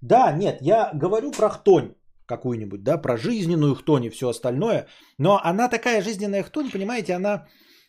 [0.00, 1.94] Да, нет, я говорю про хтонь
[2.26, 4.86] какую-нибудь, да, про жизненную хтонь и все остальное.
[5.18, 7.46] Но она такая жизненная хтонь, понимаете, она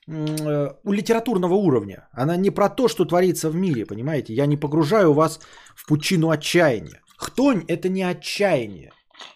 [0.07, 2.07] э, у литературного уровня.
[2.13, 4.33] Она не про то, что творится в мире, понимаете.
[4.33, 5.39] Я не погружаю вас
[5.75, 7.01] в пучину отчаяния.
[7.17, 8.91] Хтонь– это не отчаяние.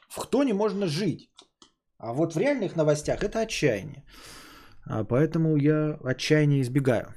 [0.10, 1.30] В хтоне можно жить.
[2.00, 4.04] А вот в реальных новостях это отчаяние.
[4.86, 7.14] А поэтому я отчаяние избегаю.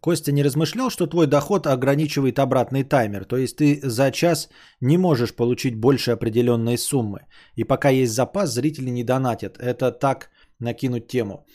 [0.00, 4.48] Костя не размышлял, что твой доход ограничивает обратный таймер, то есть ты за час
[4.80, 7.20] не можешь получить больше определенной суммы.
[7.54, 9.58] И пока есть запас, зрители не донатят.
[9.58, 11.46] Это так накинуть тему.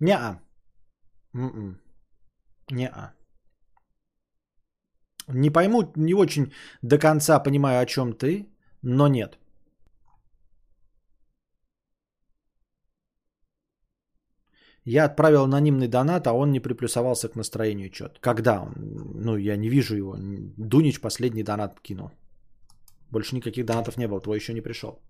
[0.00, 0.40] Не-а.
[1.34, 1.78] М-м.
[2.70, 3.19] Не-а.
[5.32, 6.52] Не пойму, не очень
[6.82, 8.46] до конца понимаю, о чем ты,
[8.82, 9.38] но нет.
[14.84, 18.20] Я отправил анонимный донат, а он не приплюсовался к настроению что-то.
[18.20, 18.68] Когда?
[18.76, 20.16] Ну, я не вижу его.
[20.56, 22.10] Дунич последний донат кинул.
[23.10, 25.00] Больше никаких донатов не было, твой еще не пришел.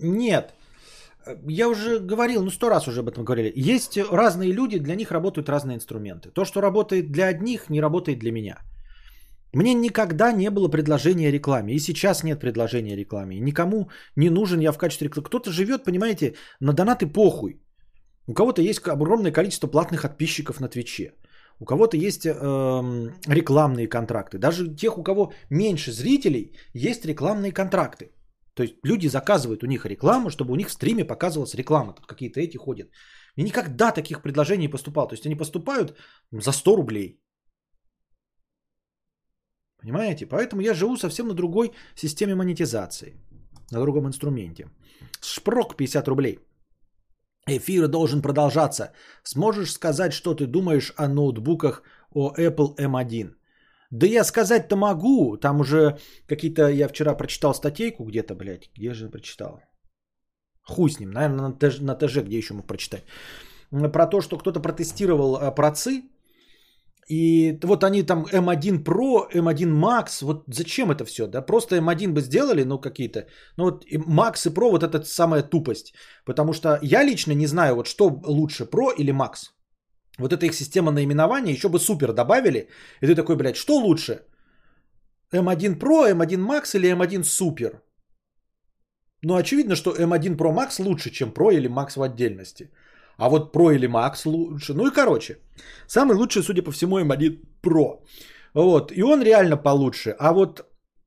[0.00, 0.55] Нет.
[1.48, 3.52] Я уже говорил, ну сто раз уже об этом говорили.
[3.56, 6.30] Есть разные люди, для них работают разные инструменты.
[6.30, 8.58] То, что работает для одних, не работает для меня.
[9.52, 11.74] Мне никогда не было предложения рекламе.
[11.74, 13.40] И сейчас нет предложения рекламе.
[13.40, 15.26] никому не нужен я в качестве рекламы.
[15.26, 17.60] Кто-то живет, понимаете, на донаты похуй.
[18.28, 21.12] У кого-то есть огромное количество платных подписчиков на Твиче.
[21.60, 22.32] У кого-то есть э,
[23.28, 24.38] рекламные контракты.
[24.38, 28.10] Даже тех, у кого меньше зрителей, есть рекламные контракты.
[28.56, 31.92] То есть люди заказывают у них рекламу, чтобы у них в стриме показывалась реклама.
[31.92, 32.88] Тут какие-то эти ходят.
[33.36, 35.08] И никогда таких предложений не поступало.
[35.08, 35.94] То есть они поступают
[36.32, 37.20] за 100 рублей.
[39.82, 40.26] Понимаете?
[40.26, 43.14] Поэтому я живу совсем на другой системе монетизации.
[43.70, 44.70] На другом инструменте.
[45.20, 46.38] Шпрок 50 рублей.
[47.48, 48.92] Эфир должен продолжаться.
[49.22, 51.82] Сможешь сказать, что ты думаешь о ноутбуках,
[52.14, 53.34] о Apple M1?
[53.90, 55.36] Да я сказать-то могу.
[55.36, 56.68] Там уже какие-то...
[56.68, 58.70] Я вчера прочитал статейку где-то, блядь.
[58.76, 59.60] Где же прочитал?
[60.62, 61.10] Хуй с ним.
[61.10, 63.04] Наверное, на ТЖ, на ТЖ где еще мог прочитать.
[63.92, 66.02] Про то, что кто-то протестировал э, процы
[67.08, 71.40] и вот они там M1 Pro, M1 Max, вот зачем это все, да?
[71.40, 73.26] Просто M1 бы сделали, ну какие-то,
[73.56, 75.94] ну вот Max и Pro, вот это самая тупость.
[76.24, 79.55] Потому что я лично не знаю, вот что лучше, Pro или Max.
[80.18, 82.68] Вот эта их система наименования, еще бы супер добавили.
[83.02, 84.20] И ты такой, блядь, что лучше?
[85.32, 87.80] M1 Pro, M1 Max или M1 Super?
[89.22, 92.70] Ну, очевидно, что M1 Pro Max лучше, чем Pro или Max в отдельности.
[93.18, 94.74] А вот Pro или Max лучше.
[94.74, 95.38] Ну и короче,
[95.86, 98.00] самый лучший, судя по всему, M1 Pro.
[98.54, 100.14] Вот, и он реально получше.
[100.18, 100.64] А вот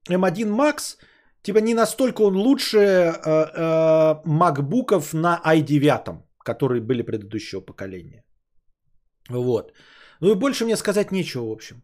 [0.10, 0.98] M1 Max,
[1.41, 8.23] типа не настолько он лучше э, э, MacBookов на i9, которые были предыдущего поколения.
[9.30, 9.73] Вот.
[10.22, 11.81] Ну и больше мне сказать нечего, в общем.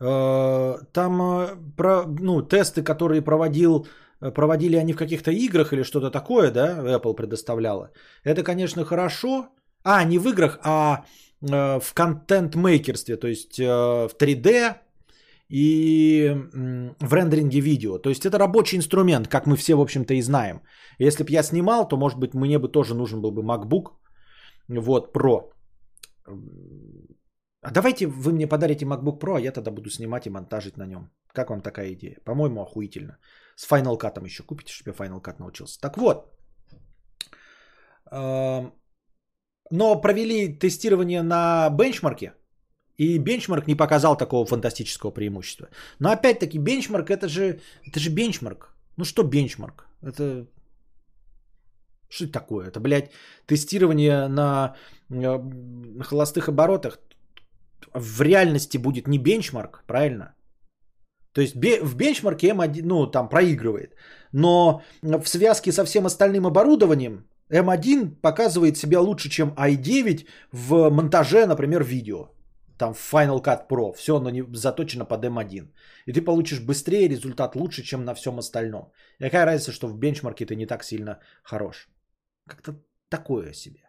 [0.00, 3.86] Э, там э, про, ну, тесты, которые проводил
[4.20, 7.90] Э, проводили они в каких-то играх или что-то такое, да, Apple предоставляла.
[8.24, 9.48] Это, конечно, хорошо.
[9.82, 11.04] А, не в играх, а
[11.40, 14.74] в контент-мейкерстве, то есть в 3D
[15.48, 16.36] и
[17.00, 17.98] в рендеринге видео.
[17.98, 20.60] То есть это рабочий инструмент, как мы все, в общем-то, и знаем.
[20.98, 23.92] Если бы я снимал, то, может быть, мне бы тоже нужен был бы MacBook,
[24.68, 25.50] вот, Pro.
[27.62, 30.86] А давайте вы мне подарите MacBook Pro, а я тогда буду снимать и монтажить на
[30.86, 31.10] нем.
[31.32, 32.18] Как вам такая идея?
[32.24, 33.18] По-моему, охуительно.
[33.56, 35.80] С Final Cut еще купите, чтобы я Final Cut научился.
[35.80, 36.32] Так вот.
[38.10, 42.32] Но провели тестирование на бенчмарке.
[42.96, 45.68] И бенчмарк не показал такого фантастического преимущества.
[45.98, 48.74] Но опять-таки бенчмарк это же, это же бенчмарк.
[48.96, 49.86] Ну что бенчмарк?
[50.02, 50.46] Это
[52.10, 52.68] что это такое?
[52.68, 53.10] Это, блядь,
[53.46, 54.74] тестирование на,
[55.08, 56.98] на холостых оборотах.
[57.94, 60.34] В реальности будет не бенчмарк, правильно?
[61.32, 63.94] То есть в бенчмарке M1, ну, там проигрывает.
[64.32, 71.46] Но в связке со всем остальным оборудованием M1 показывает себя лучше, чем i9 в монтаже,
[71.46, 72.28] например, видео.
[72.78, 73.92] Там Final Cut Pro.
[73.92, 75.68] Все оно заточено под M1.
[76.06, 78.92] И ты получишь быстрее результат лучше, чем на всем остальном.
[79.18, 81.88] И какая разница, что в бенчмарке ты не так сильно хорош.
[82.50, 82.74] Как-то
[83.08, 83.80] такое себе.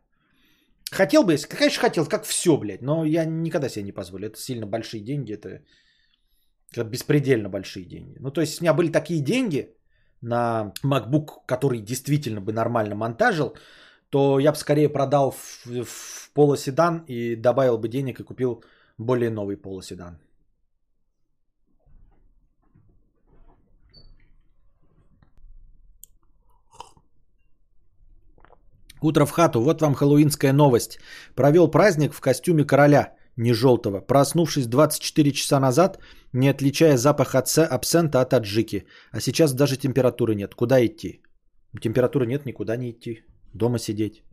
[0.91, 4.27] Хотел бы, конечно, хотел, как все, блядь, но я никогда себе не позволю.
[4.27, 5.61] Это сильно большие деньги, это
[6.71, 8.17] это беспредельно большие деньги.
[8.19, 9.75] Ну, то есть, если у меня были такие деньги
[10.21, 13.55] на MacBook, который действительно бы нормально монтажил,
[14.09, 18.63] то я бы скорее продал в, в полоседан и добавил бы денег и купил
[18.97, 20.19] более новый полоседан.
[29.01, 29.61] Утро в хату.
[29.61, 30.99] Вот вам хэллоуинская новость.
[31.35, 33.99] Провел праздник в костюме короля не желтого.
[34.01, 35.99] Проснувшись 24 часа назад,
[36.33, 38.85] не отличая запах отца, абсента от аджики.
[39.11, 40.55] А сейчас даже температуры нет.
[40.55, 41.21] Куда идти?
[41.81, 43.23] Температуры нет, никуда не идти.
[43.53, 44.23] Дома сидеть.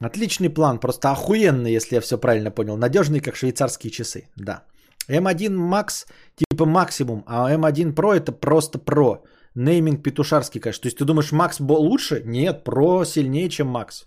[0.00, 2.76] Отличный план, просто охуенный, если я все правильно понял.
[2.76, 4.28] Надежный, как швейцарские часы.
[4.36, 4.64] Да.
[5.08, 6.06] M1 Max
[6.36, 9.22] типа максимум, а M1 Pro это просто Pro.
[9.54, 10.82] Нейминг петушарский, конечно.
[10.82, 12.22] То есть ты думаешь, Max лучше?
[12.24, 14.06] Нет, Pro сильнее, чем Max.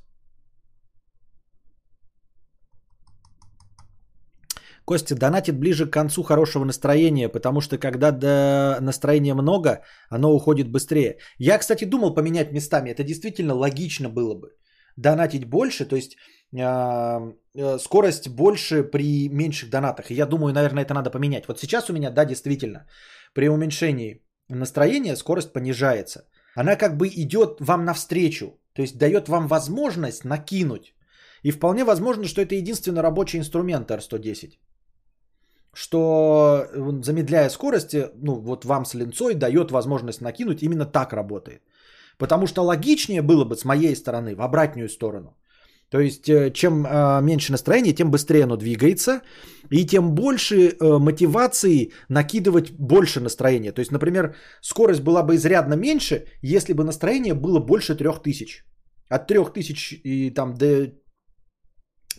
[4.87, 10.71] Костя донатит ближе к концу хорошего настроения, потому что когда до настроения много, оно уходит
[10.71, 11.17] быстрее.
[11.39, 12.91] Я, кстати, думал поменять местами.
[12.91, 14.47] Это действительно логично было бы.
[14.95, 16.15] Донатить больше, то есть
[16.55, 20.09] э, э, скорость больше при меньших донатах.
[20.09, 21.47] Я думаю, наверное, это надо поменять.
[21.47, 22.85] Вот сейчас у меня, да, действительно,
[23.33, 24.21] при уменьшении
[24.55, 26.25] настроения скорость понижается.
[26.55, 30.93] Она как бы идет вам навстречу, то есть дает вам возможность накинуть.
[31.43, 34.57] И вполне возможно, что это единственный рабочий инструмент R110.
[35.73, 36.67] Что
[37.03, 41.61] замедляя скорость, ну вот вам с линцой дает возможность накинуть, именно так работает.
[42.17, 45.37] Потому что логичнее было бы с моей стороны, в обратную сторону.
[45.89, 49.21] То есть, э, чем э, меньше настроения, тем быстрее оно двигается,
[49.71, 53.71] и тем больше э, мотивации накидывать больше настроения.
[53.71, 58.65] То есть, например, скорость была бы изрядно меньше, если бы настроение было больше 3000.
[59.09, 60.91] От 3000 и там до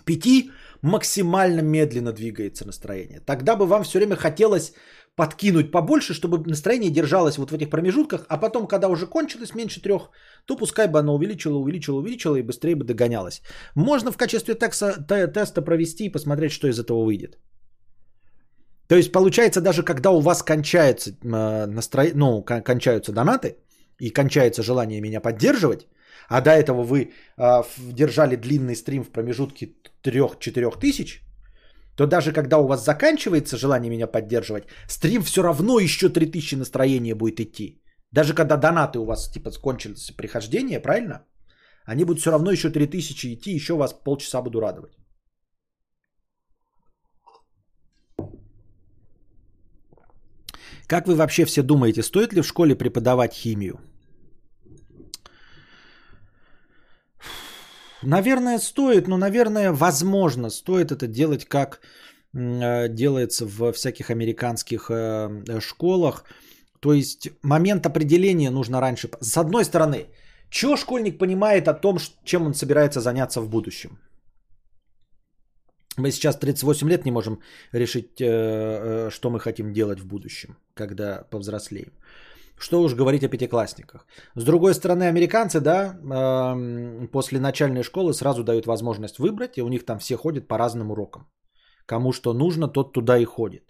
[0.04, 0.50] 5
[0.82, 3.20] максимально медленно двигается настроение.
[3.20, 4.72] Тогда бы вам все время хотелось
[5.18, 9.82] подкинуть побольше, чтобы настроение держалось вот в этих промежутках, а потом, когда уже кончилось меньше
[9.82, 10.10] трех,
[10.46, 13.42] то пускай бы оно увеличило, увеличило, увеличило и быстрее бы догонялось.
[13.74, 14.92] Можно в качестве текста,
[15.34, 17.36] теста провести и посмотреть, что из этого выйдет.
[18.88, 22.04] То есть получается, даже когда у вас кончается э, настро...
[22.14, 23.56] ну, кончаются донаты
[23.98, 25.88] и кончается желание меня поддерживать,
[26.28, 27.62] а до этого вы э,
[27.92, 29.72] держали длинный стрим в промежутке
[30.04, 31.22] 3-4 тысяч,
[31.98, 37.14] то даже когда у вас заканчивается желание меня поддерживать, стрим все равно еще 3000 настроения
[37.14, 37.82] будет идти.
[38.12, 41.26] Даже когда донаты у вас типа кончились прихождение, правильно?
[41.86, 44.92] Они будут все равно еще 3000 идти, еще вас полчаса буду радовать.
[50.86, 53.80] Как вы вообще все думаете, стоит ли в школе преподавать химию?
[58.02, 61.80] Наверное, стоит, но, наверное, возможно, стоит это делать, как
[62.32, 66.24] э, делается в всяких американских э, школах.
[66.80, 69.10] То есть момент определения нужно раньше.
[69.20, 70.06] С одной стороны,
[70.50, 73.98] что школьник понимает о том, чем он собирается заняться в будущем?
[75.96, 77.40] Мы сейчас 38 лет не можем
[77.72, 81.92] решить, э, что мы хотим делать в будущем, когда повзрослеем.
[82.58, 84.06] Что уж говорить о пятиклассниках.
[84.34, 85.96] С другой стороны, американцы, да,
[87.12, 90.90] после начальной школы сразу дают возможность выбрать, и у них там все ходят по разным
[90.90, 91.28] урокам.
[91.86, 93.62] Кому что нужно, тот туда и ходит.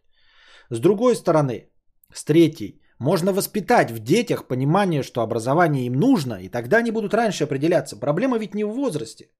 [0.70, 1.70] С другой стороны,
[2.12, 7.14] с третьей, можно воспитать в детях понимание, что образование им нужно, и тогда они будут
[7.14, 7.96] раньше определяться.
[7.96, 9.30] Проблема ведь не в возрасте.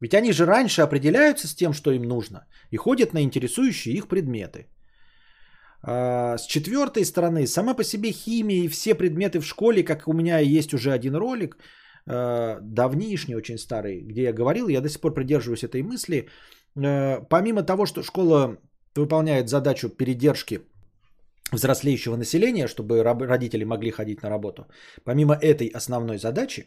[0.00, 4.08] Ведь они же раньше определяются с тем, что им нужно, и ходят на интересующие их
[4.08, 4.66] предметы.
[5.84, 10.12] А, с четвертой стороны, сама по себе химия и все предметы в школе, как у
[10.12, 11.56] меня есть уже один ролик,
[12.06, 16.28] а, давнишний, очень старый, где я говорил, я до сих пор придерживаюсь этой мысли.
[16.76, 18.58] А, помимо того, что школа
[18.94, 20.60] выполняет задачу передержки
[21.52, 24.66] взрослеющего населения, чтобы родители могли ходить на работу,
[25.04, 26.66] помимо этой основной задачи,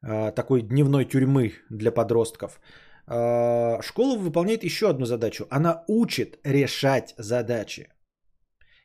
[0.00, 2.60] такой дневной тюрьмы для подростков,
[3.06, 5.46] школа выполняет еще одну задачу.
[5.50, 7.88] Она учит решать задачи.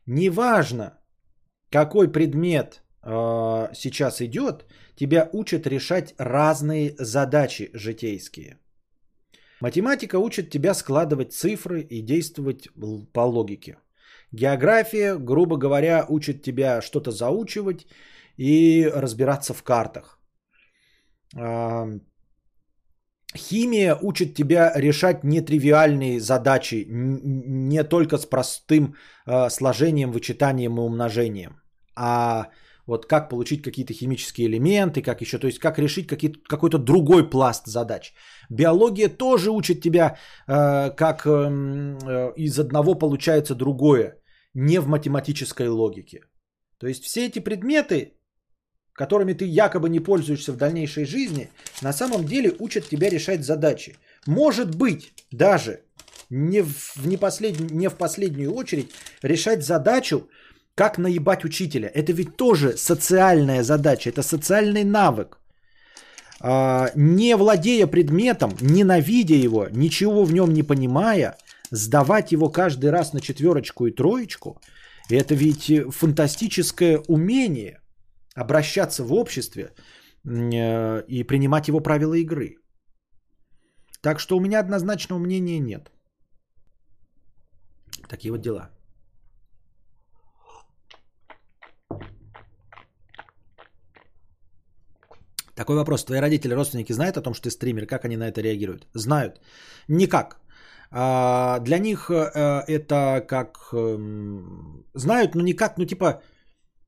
[0.08, 1.00] Неважно,
[1.72, 4.66] какой предмет э, сейчас идет,
[4.96, 8.60] тебя учат решать разные задачи житейские.
[9.62, 12.70] Математика учит тебя складывать цифры и действовать
[13.14, 13.78] по логике.
[14.32, 17.88] География, грубо говоря, учит тебя что-то заучивать
[18.38, 20.20] и разбираться в картах.
[23.38, 28.96] Химия учит тебя решать нетривиальные задачи, не только с простым
[29.26, 31.62] э, сложением, вычитанием и умножением,
[31.96, 32.50] а
[32.88, 37.66] вот как получить какие-то химические элементы, как еще, то есть как решить какой-то другой пласт
[37.66, 38.14] задач.
[38.50, 40.18] Биология тоже учит тебя,
[40.48, 44.18] э, как эм, э, из одного получается другое,
[44.54, 46.22] не в математической логике.
[46.80, 48.15] То есть все эти предметы
[48.96, 51.50] которыми ты якобы не пользуешься в дальнейшей жизни,
[51.82, 53.98] на самом деле учат тебя решать задачи.
[54.26, 55.82] Может быть, даже
[56.30, 57.60] не в, не, послед...
[57.72, 58.92] не в последнюю очередь
[59.22, 60.30] решать задачу,
[60.76, 61.92] как наебать учителя.
[61.94, 65.40] Это ведь тоже социальная задача, это социальный навык.
[66.40, 71.38] А, не владея предметом, ненавидя его, ничего в нем не понимая,
[71.70, 74.62] сдавать его каждый раз на четверочку и троечку,
[75.10, 77.80] это ведь фантастическое умение–
[78.36, 79.74] обращаться в обществе
[80.26, 82.58] э, и принимать его правила игры.
[84.02, 85.92] Так что у меня однозначного мнения нет.
[88.08, 88.70] Такие вот дела.
[95.56, 96.06] Такой вопрос.
[96.06, 97.88] Твои родители, родственники знают о том, что ты стример?
[97.88, 98.88] Как они на это реагируют?
[98.94, 99.40] Знают.
[99.88, 100.42] Никак.
[100.92, 103.70] А, для них э, это как...
[103.74, 106.22] Эм, знают, но никак, ну типа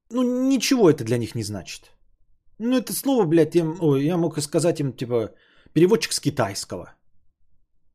[0.09, 1.91] ну, ничего это для них не значит.
[2.59, 5.33] Ну, это слово, блядь, им, ой, я мог сказать им, типа,
[5.73, 6.93] переводчик с китайского.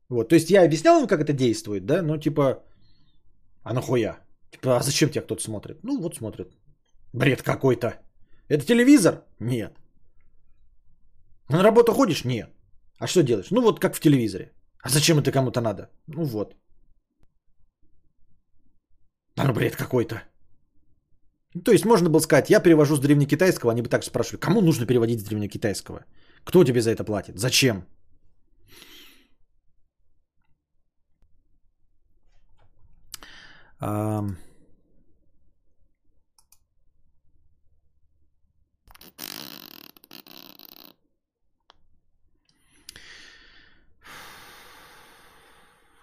[0.09, 2.63] Вот, то есть я объяснял им, как это действует, да, ну типа,
[3.63, 4.19] а нахуя?
[4.51, 5.83] Типа, а зачем тебя кто-то смотрит?
[5.83, 6.53] Ну вот смотрит.
[7.13, 7.93] Бред какой-то.
[8.49, 9.23] Это телевизор?
[9.39, 9.73] Нет.
[11.49, 12.25] На работу ходишь?
[12.25, 12.49] Нет.
[12.99, 13.51] А что делаешь?
[13.51, 14.51] Ну вот как в телевизоре.
[14.83, 15.89] А зачем это кому-то надо?
[16.07, 16.55] Ну вот.
[19.35, 20.21] А ну бред какой-то.
[21.61, 24.85] То есть можно было сказать, я перевожу с древнекитайского, они бы так спрашивали, кому нужно
[24.85, 26.05] переводить с древнекитайского?
[26.43, 27.37] Кто тебе за это платит?
[27.37, 27.85] Зачем?
[33.79, 34.37] Um...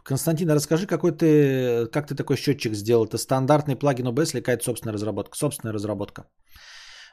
[0.04, 3.04] Константин, расскажи, какой ты, как ты такой счетчик сделал?
[3.04, 5.36] Это стандартный плагин OBS или какая-то собственная разработка?
[5.36, 6.26] Собственная разработка.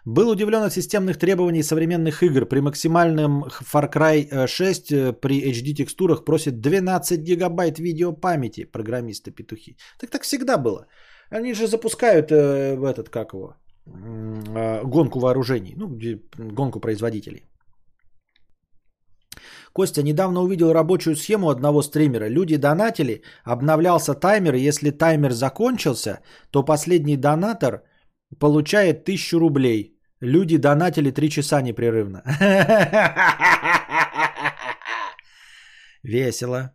[0.05, 2.45] Был удивлен от системных требований современных игр.
[2.45, 9.75] При максимальном Far Cry 6 э, при HD текстурах просит 12 гигабайт видеопамяти программисты петухи.
[9.99, 10.87] Так так всегда было.
[11.29, 13.55] Они же запускают э, этот, как его,
[13.85, 15.89] э, гонку вооружений, ну,
[16.37, 17.49] гонку производителей.
[19.77, 22.29] Костя, недавно увидел рабочую схему одного стримера.
[22.29, 27.83] Люди донатили, обновлялся таймер, если таймер закончился, то последний донатор
[28.39, 29.93] получает 1000 рублей.
[30.19, 32.23] Люди донатили 3 часа непрерывно.
[36.03, 36.71] Весело.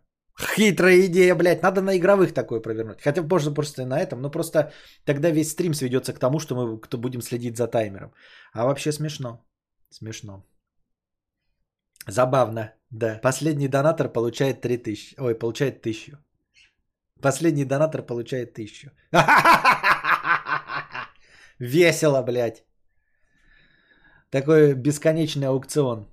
[0.55, 1.61] Хитрая идея, блядь.
[1.61, 3.01] Надо на игровых такое провернуть.
[3.01, 4.21] Хотя можно просто и на этом.
[4.21, 4.71] Но просто
[5.05, 8.13] тогда весь стрим сведется к тому, что мы кто будем следить за таймером.
[8.53, 9.45] А вообще смешно.
[9.89, 10.45] Смешно.
[12.07, 13.19] Забавно, да.
[13.21, 15.15] Последний донатор получает 3000.
[15.19, 16.17] Ой, получает 1000.
[17.21, 18.91] Последний донатор получает 1000.
[21.59, 22.63] Весело, блядь.
[24.29, 26.07] Такой бесконечный аукцион.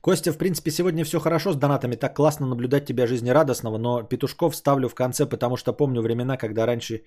[0.00, 1.96] Костя, в принципе, сегодня все хорошо с донатами.
[1.96, 6.66] Так классно наблюдать тебя жизнерадостного, но петушков ставлю в конце, потому что помню времена, когда
[6.66, 7.04] раньше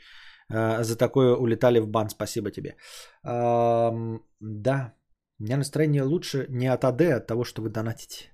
[0.50, 2.10] за такое улетали в бан.
[2.10, 2.76] Спасибо тебе.
[3.24, 3.92] Э,
[4.40, 4.94] да,
[5.40, 8.32] у меня настроение лучше не от АД, а от того, что вы донатите.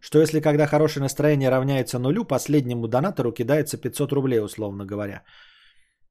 [0.00, 5.24] Что если когда хорошее настроение равняется нулю, последнему донатору кидается 500 рублей, условно говоря.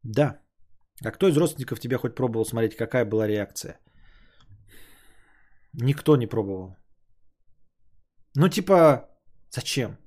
[0.03, 0.39] Да.
[1.03, 3.79] А кто из родственников тебя хоть пробовал смотреть, какая была реакция?
[5.73, 6.75] Никто не пробовал.
[8.35, 9.09] Ну, типа,
[9.49, 9.97] зачем?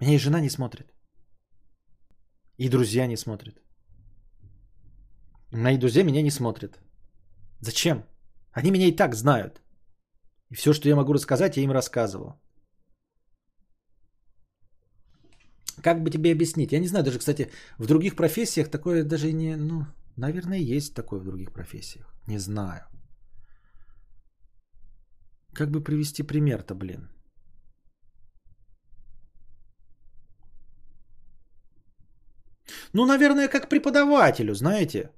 [0.00, 0.86] Меня и жена не смотрит.
[2.60, 3.54] И друзья не смотрят.
[5.52, 6.78] Мои друзья меня не смотрят.
[7.60, 8.04] Зачем?
[8.52, 9.62] Они меня и так знают.
[10.50, 12.34] И все, что я могу рассказать, я им рассказывал.
[15.82, 16.72] Как бы тебе объяснить?
[16.72, 19.56] Я не знаю, даже, кстати, в других профессиях такое даже не...
[19.56, 22.14] Ну, наверное, есть такое в других профессиях.
[22.26, 22.82] Не знаю.
[25.54, 27.08] Как бы привести пример-то, блин?
[32.92, 35.10] Ну, наверное, как преподавателю, знаете.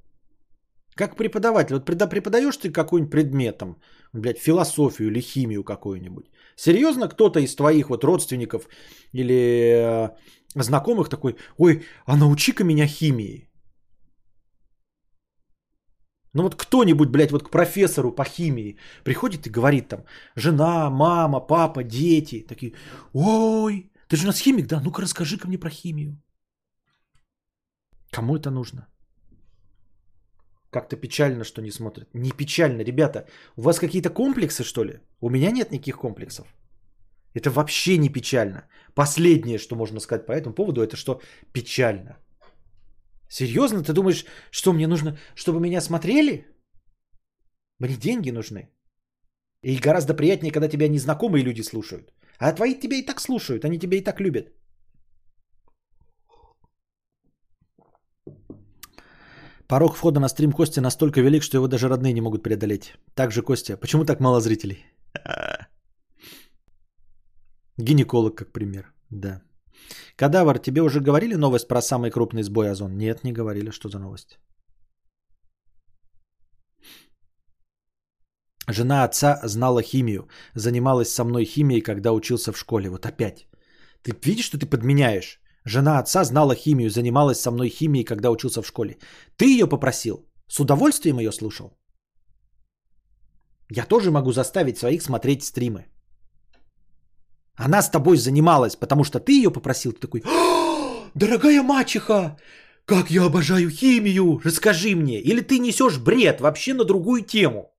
[0.95, 1.75] Как преподаватель.
[1.75, 3.77] Вот преподаешь ты какой-нибудь предмет, там,
[4.13, 6.27] блядь, философию или химию какую-нибудь.
[6.57, 8.69] Серьезно кто-то из твоих вот родственников
[9.13, 10.11] или э,
[10.55, 13.49] знакомых такой, ой, а научи-ка меня химии.
[16.35, 20.05] Ну вот кто-нибудь, блядь, вот к профессору по химии приходит и говорит там,
[20.37, 22.75] жена, мама, папа, дети, такие,
[23.13, 24.81] ой, ты же у нас химик, да?
[24.81, 26.22] Ну-ка расскажи-ка мне про химию.
[28.13, 28.87] Кому это нужно?
[30.71, 32.09] Как-то печально, что не смотрят.
[32.15, 33.27] Не печально, ребята.
[33.57, 35.01] У вас какие-то комплексы, что ли?
[35.21, 36.47] У меня нет никаких комплексов.
[37.35, 38.69] Это вообще не печально.
[38.95, 41.21] Последнее, что можно сказать по этому поводу, это что
[41.53, 42.19] печально.
[43.29, 46.47] Серьезно, ты думаешь, что мне нужно, чтобы меня смотрели?
[47.79, 48.69] Мне деньги нужны.
[49.63, 52.13] И гораздо приятнее, когда тебя незнакомые люди слушают.
[52.39, 54.49] А твои тебя и так слушают, они тебя и так любят.
[59.73, 62.93] Порог входа на стрим Кости настолько велик, что его даже родные не могут преодолеть.
[63.15, 64.85] Также, Костя, почему так мало зрителей?
[67.79, 68.93] Гинеколог, как пример.
[69.11, 69.41] Да.
[70.17, 72.99] Кадавр, тебе уже говорили новость про самый крупный сбой озон?
[72.99, 73.71] Нет, не говорили.
[73.71, 74.39] Что за новость?
[78.69, 80.29] Жена отца знала химию.
[80.55, 82.91] Занималась со мной химией, когда учился в школе.
[82.91, 83.49] Вот опять.
[84.03, 85.42] Ты видишь, что ты подменяешь?
[85.65, 88.99] Жена отца знала химию, занималась со мной химией, когда учился в школе.
[89.37, 90.27] Ты ее попросил?
[90.49, 91.71] С удовольствием ее слушал?
[93.71, 95.87] Я тоже могу заставить своих смотреть стримы.
[97.55, 99.93] Она с тобой занималась, потому что ты ее попросил.
[99.93, 100.23] Ты такой,
[101.15, 102.37] дорогая мачеха,
[102.85, 105.21] как я обожаю химию, расскажи мне.
[105.21, 107.73] Или ты несешь бред вообще на другую тему.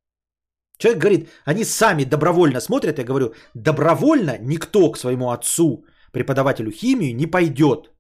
[0.78, 7.14] Человек говорит, они сами добровольно смотрят, я говорю, добровольно никто к своему отцу, преподавателю химии,
[7.14, 7.92] не пойдет.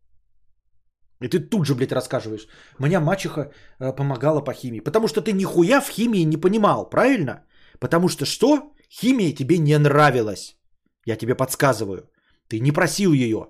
[1.21, 2.47] И ты тут же, блядь, рассказываешь.
[2.79, 4.81] Меня мачеха э, помогала по химии.
[4.81, 7.45] Потому что ты нихуя в химии не понимал, правильно?
[7.79, 8.73] Потому что что?
[8.89, 10.57] Химия тебе не нравилась.
[11.05, 12.09] Я тебе подсказываю.
[12.49, 13.47] Ты не просил ее.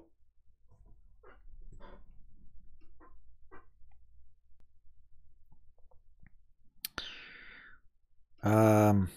[8.43, 9.07] К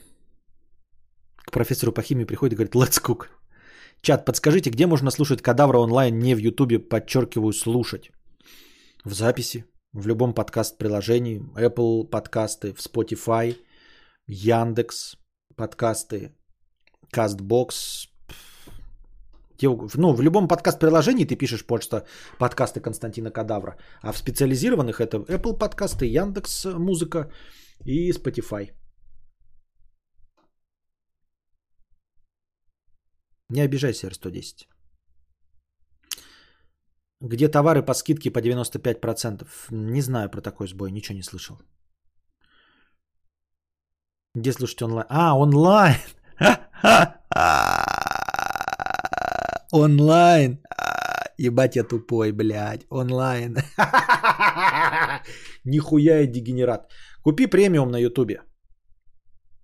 [1.52, 3.28] профессору по химии приходит и говорит, let's cook.
[4.02, 8.10] Чат, подскажите, где можно слушать кадавра онлайн, не в Ютубе, подчеркиваю, слушать?
[9.04, 13.56] В записи, в любом подкаст-приложении, Apple подкасты, в Spotify,
[14.26, 15.16] Яндекс
[15.56, 16.34] подкасты,
[17.12, 18.08] Castbox,
[19.96, 22.04] ну, в любом подкаст-приложении ты пишешь почта
[22.38, 27.30] подкасты Константина Кадавра, а в специализированных это Apple подкасты, Яндекс Музыка
[27.84, 28.70] и Spotify.
[33.48, 34.66] Не обижайся, R110.
[37.20, 39.46] Где товары по скидке по 95%?
[39.70, 41.56] Не знаю про такой сбой, ничего не слышал.
[44.34, 45.06] Где слушать онлайн?
[45.08, 45.96] А, онлайн!
[49.72, 50.58] Онлайн.
[51.38, 52.86] Ебать я тупой, блядь.
[52.90, 53.56] Онлайн.
[55.64, 56.92] Нихуя я дегенерат.
[57.22, 58.42] Купи премиум на ютубе.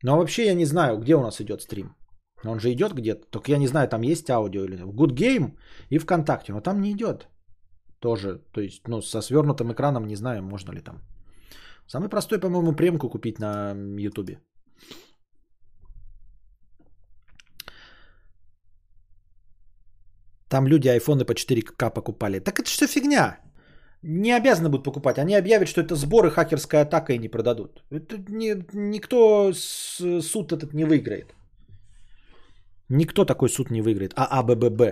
[0.03, 1.95] Но вообще я не знаю, где у нас идет стрим.
[2.45, 3.27] Он же идет где-то.
[3.31, 4.83] Только я не знаю, там есть аудио или.
[4.83, 5.57] В Good Game
[5.91, 6.53] и ВКонтакте.
[6.53, 7.29] Но там не идет.
[8.01, 8.41] Тоже.
[8.53, 11.01] То есть, ну, со свернутым экраном не знаю, можно ли там.
[11.87, 14.39] Самый простой, по-моему, премку купить на Ютубе.
[20.49, 22.41] Там люди айфоны по 4К покупали.
[22.41, 23.39] Так это что фигня?
[24.03, 25.19] Не обязаны будут покупать.
[25.19, 27.83] Они объявят, что это сборы, хакерская атака и не продадут.
[27.91, 31.35] Это не, никто с, суд этот не выиграет.
[32.93, 34.13] Никто такой суд не выиграет.
[34.17, 34.83] А АББ.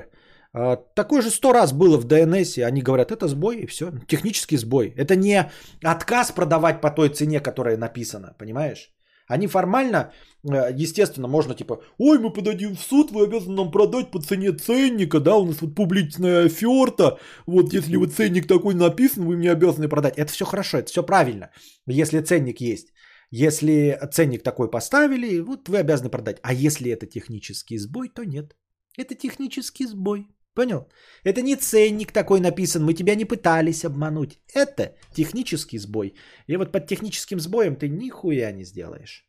[0.53, 2.59] А, такой же сто раз было в ДНС.
[2.59, 3.93] Они говорят, это сбой и все.
[4.09, 4.95] Технический сбой.
[4.97, 5.51] Это не
[5.85, 8.35] отказ продавать по той цене, которая написана.
[8.39, 8.91] Понимаешь?
[9.29, 10.13] Они формально,
[10.43, 14.51] э, естественно, можно типа, ой, мы подадим в суд, вы обязаны нам продать по цене
[14.53, 19.53] ценника, да, у нас вот публичная оферта, вот если вот ценник такой написан, вы мне
[19.53, 20.19] обязаны продать.
[20.19, 21.51] Это все хорошо, это все правильно,
[21.87, 22.93] если ценник есть.
[23.31, 26.39] Если ценник такой поставили, вот вы обязаны продать.
[26.43, 28.57] А если это технический сбой, то нет.
[28.99, 30.27] Это технический сбой.
[30.55, 30.89] Понял?
[31.25, 34.41] Это не ценник такой написан, мы тебя не пытались обмануть.
[34.53, 36.15] Это технический сбой.
[36.49, 39.25] И вот под техническим сбоем ты нихуя не сделаешь.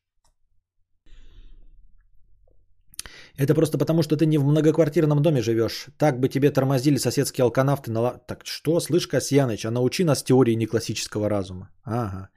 [3.38, 5.88] Это просто потому, что ты не в многоквартирном доме живешь.
[5.98, 7.92] Так бы тебе тормозили соседские алканавты.
[7.92, 8.18] На...
[8.28, 11.70] Так что, слышь, Касьяныч, а научи нас теории неклассического разума.
[11.84, 12.30] Ага.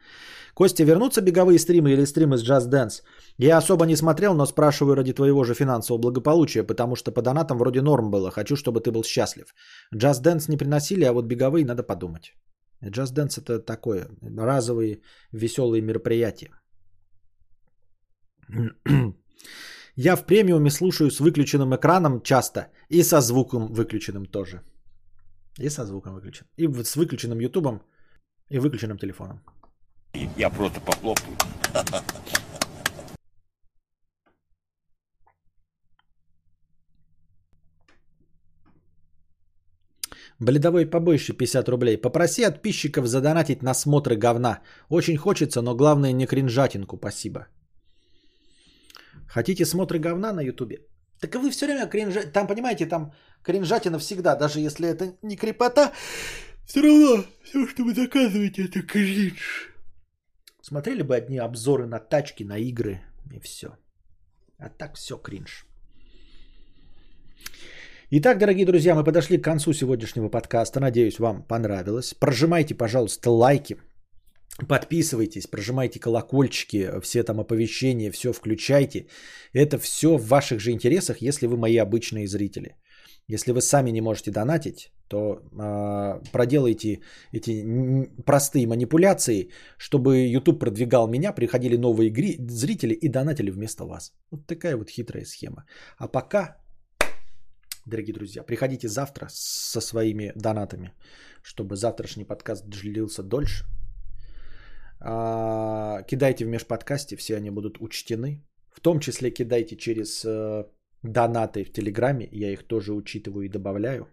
[0.55, 3.02] Костя, вернутся беговые стримы или стримы с Just Dance?
[3.39, 7.58] Я особо не смотрел, но спрашиваю ради твоего же финансового благополучия, потому что по донатам
[7.58, 8.31] вроде норм было.
[8.31, 9.55] Хочу, чтобы ты был счастлив.
[9.94, 12.34] Just Dance не приносили, а вот беговые надо подумать.
[12.83, 15.00] Just Dance это такое, разовые
[15.33, 16.50] веселые мероприятия.
[19.97, 24.62] Я в премиуме слушаю с выключенным экраном часто и со звуком выключенным тоже.
[25.58, 26.47] И со звуком выключен.
[26.57, 27.83] И с выключенным ютубом
[28.50, 29.53] и выключенным телефоном.
[30.36, 31.36] Я просто похлопаю.
[40.40, 41.96] Бледовой побольше 50 рублей.
[41.96, 44.60] Попроси подписчиков задонатить на смотры говна.
[44.88, 46.96] Очень хочется, но главное не кринжатинку.
[46.96, 47.46] Спасибо.
[49.28, 50.78] Хотите смотры говна на ютубе?
[51.20, 52.22] Так вы все время кринжа...
[52.32, 53.12] Там, понимаете, там
[53.42, 54.36] кринжатина всегда.
[54.36, 55.92] Даже если это не крепота,
[56.66, 59.73] все равно все, что вы заказываете, это кринж.
[60.66, 63.00] Смотрели бы одни обзоры на тачки, на игры
[63.34, 63.66] и все.
[64.58, 65.66] А так все кринж.
[68.10, 70.80] Итак, дорогие друзья, мы подошли к концу сегодняшнего подкаста.
[70.80, 72.14] Надеюсь, вам понравилось.
[72.14, 73.76] Прожимайте, пожалуйста, лайки.
[74.66, 79.06] Подписывайтесь, прожимайте колокольчики, все там оповещения, все включайте.
[79.52, 82.74] Это все в ваших же интересах, если вы мои обычные зрители.
[83.26, 87.00] Если вы сами не можете донатить, то э, проделайте
[87.32, 87.64] эти
[88.26, 94.12] простые манипуляции, чтобы YouTube продвигал меня, приходили новые игри, зрители и донатили вместо вас.
[94.30, 95.64] Вот такая вот хитрая схема.
[95.96, 96.56] А пока,
[97.86, 100.92] дорогие друзья, приходите завтра со своими донатами,
[101.42, 103.64] чтобы завтрашний подкаст длился дольше.
[105.00, 108.42] Э, кидайте в межподкасте, все они будут учтены.
[108.70, 110.64] В том числе кидайте через э,
[111.05, 114.08] донаты в Телеграме, я их тоже учитываю и добавляю.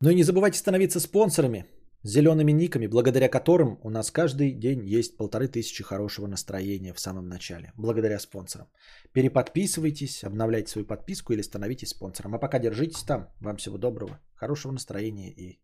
[0.00, 1.66] Ну и не забывайте становиться спонсорами
[2.04, 7.28] зелеными никами, благодаря которым у нас каждый день есть полторы тысячи хорошего настроения в самом
[7.28, 7.72] начале.
[7.76, 8.68] Благодаря спонсорам.
[9.12, 12.34] Переподписывайтесь, обновляйте свою подписку или становитесь спонсором.
[12.34, 13.28] А пока держитесь там.
[13.40, 15.60] Вам всего доброго, хорошего настроения и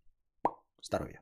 [0.82, 1.20] здоровья.